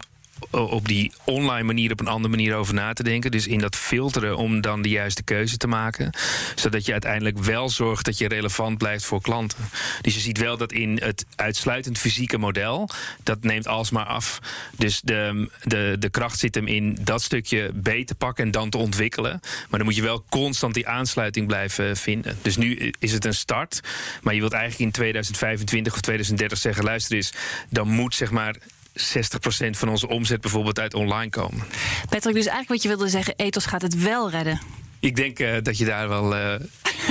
op 0.50 0.88
die 0.88 1.12
online 1.24 1.64
manier 1.64 1.92
op 1.92 2.00
een 2.00 2.08
andere 2.08 2.36
manier 2.36 2.56
over 2.56 2.74
na 2.74 2.94
te 2.94 3.04
denken. 3.04 3.32
Dus 3.32 3.48
in 3.48 3.60
dat 3.60 3.76
filteren 3.76 4.38
om 4.38 4.62
dan 4.62 4.82
de 4.82 4.90
juiste 4.90 5.24
keuze 5.24 5.58
te 5.58 5.68
maken. 5.68 6.18
Zodat 6.56 6.86
je 6.86 6.92
uiteindelijk 6.92 7.38
wel 7.38 7.70
zorgt 7.70 8.06
dat 8.06 8.18
je 8.18 8.28
relevant 8.28 8.78
blijft 8.78 9.06
voor 9.06 9.22
klanten. 9.22 9.58
Dus 10.02 10.14
je 10.14 10.20
ziet 10.20 10.38
wel 10.38 10.58
dat 10.58 10.72
in 10.72 11.00
het 11.02 11.26
uitsluitend 11.36 11.98
fysieke 11.98 12.38
model, 12.38 12.90
dat 13.24 13.44
neemt 13.44 13.68
alsmaar 13.68 14.06
af. 14.06 14.40
Dus 14.78 15.02
de, 15.02 15.50
de, 15.64 15.96
de 16.00 16.10
kracht 16.10 16.40
zit 16.40 16.56
hem 16.56 16.68
in 16.68 16.98
dat 17.02 17.22
stukje 17.22 17.72
beter 17.74 18.16
pakken 18.16 18.46
en 18.46 18.52
dan 18.52 18.70
te 18.70 18.78
ontwikkelen. 18.78 19.40
Maar 19.42 19.80
dan 19.80 19.84
moet 19.84 19.96
je 19.96 20.02
wel 20.02 20.24
constant 20.30 20.74
die 20.74 20.88
aansluiting 20.88 21.48
blijven 21.48 21.98
vinden. 21.98 22.38
Dus 22.42 22.58
nu 22.58 22.94
is 23.00 23.12
het 23.12 23.26
een 23.26 23.34
start. 23.34 23.82
Maar 24.22 24.34
je 24.34 24.40
wilt 24.40 24.54
eigenlijk 24.54 24.84
in 24.84 24.92
2025 24.92 25.94
of 25.94 26.02
2030 26.02 26.58
zeggen: 26.58 26.84
luister 26.84 27.16
eens, 27.16 27.34
dan 27.70 27.88
moet 27.88 28.16
zeg 28.16 28.32
maar 28.32 28.56
60% 28.94 29.70
van 29.70 29.90
onze 29.90 30.08
omzet 30.08 30.42
bijvoorbeeld 30.42 30.80
uit 30.80 30.94
online 30.94 31.30
komen. 31.30 31.64
Patrick, 32.10 32.36
dus 32.36 32.46
eigenlijk 32.46 32.68
wat 32.68 32.82
je 32.82 32.88
wilde 32.88 33.10
zeggen, 33.10 33.34
Ethos 33.38 33.66
gaat 33.66 33.82
het 33.82 34.02
wel 34.02 34.30
redden. 34.30 34.60
Ik 35.04 35.16
denk 35.16 35.40
eh, 35.40 35.62
dat 35.62 35.78
je 35.78 35.86
daar 35.86 36.10
wel 36.10 36.36
eh, 36.36 36.60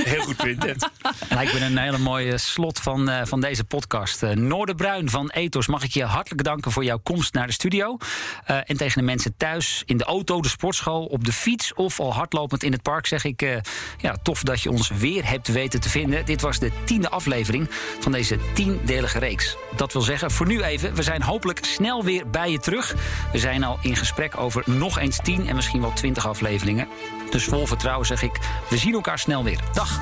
heel 0.03 0.21
goed 0.21 0.35
punt 0.35 0.63
hebt. 0.63 0.89
Lijkt 1.29 1.53
me 1.53 1.59
een 1.59 1.77
hele 1.77 1.97
mooie 1.97 2.37
slot 2.37 2.79
van, 2.79 3.09
uh, 3.09 3.21
van 3.23 3.41
deze 3.41 3.63
podcast. 3.63 4.21
Noorderbruin 4.21 5.09
van 5.09 5.29
Ethos, 5.29 5.67
mag 5.67 5.83
ik 5.83 5.91
je 5.91 6.03
hartelijk 6.03 6.43
danken 6.43 6.71
voor 6.71 6.83
jouw 6.83 6.99
komst 7.03 7.33
naar 7.33 7.47
de 7.47 7.53
studio. 7.53 7.97
En 8.45 8.77
tegen 8.77 8.99
de 8.99 9.05
mensen 9.05 9.33
thuis, 9.37 9.83
in 9.85 9.97
de 9.97 10.03
auto, 10.03 10.41
de 10.41 10.47
sportschool, 10.47 11.05
op 11.05 11.25
de 11.25 11.31
fiets 11.31 11.73
of 11.73 11.99
al 11.99 12.13
hardlopend 12.13 12.63
in 12.63 12.71
het 12.71 12.81
park, 12.81 13.05
zeg 13.05 13.23
ik 13.23 13.61
ja, 13.97 14.15
tof 14.23 14.43
dat 14.43 14.61
je 14.61 14.71
ons 14.71 14.89
weer 14.89 15.29
hebt 15.29 15.47
weten 15.47 15.81
te 15.81 15.89
vinden. 15.89 16.25
Dit 16.25 16.41
was 16.41 16.59
de 16.59 16.71
tiende 16.83 17.09
aflevering 17.09 17.67
van 17.99 18.11
deze 18.11 18.37
tiendelige 18.53 19.19
reeks. 19.19 19.57
Dat 19.75 19.93
wil 19.93 20.01
zeggen, 20.01 20.31
voor 20.31 20.47
nu 20.47 20.61
even, 20.61 20.95
we 20.95 21.03
zijn 21.03 21.21
hopelijk 21.21 21.65
snel 21.65 22.03
weer 22.03 22.29
bij 22.29 22.51
je 22.51 22.59
terug. 22.59 22.95
We 23.31 23.39
zijn 23.39 23.63
al 23.63 23.77
in 23.81 23.95
gesprek 23.95 24.37
over 24.37 24.63
nog 24.65 24.99
eens 24.99 25.19
tien 25.23 25.47
en 25.47 25.55
misschien 25.55 25.81
wel 25.81 25.93
twintig 25.93 26.27
afleveringen. 26.27 26.87
Dus 27.33 27.45
vol 27.45 27.67
vertrouwen 27.67 28.05
zeg 28.05 28.21
ik, 28.21 28.39
we 28.69 28.77
zien 28.77 28.93
elkaar 28.93 29.19
snel 29.19 29.43
weer. 29.43 29.59
Dag. 29.73 30.01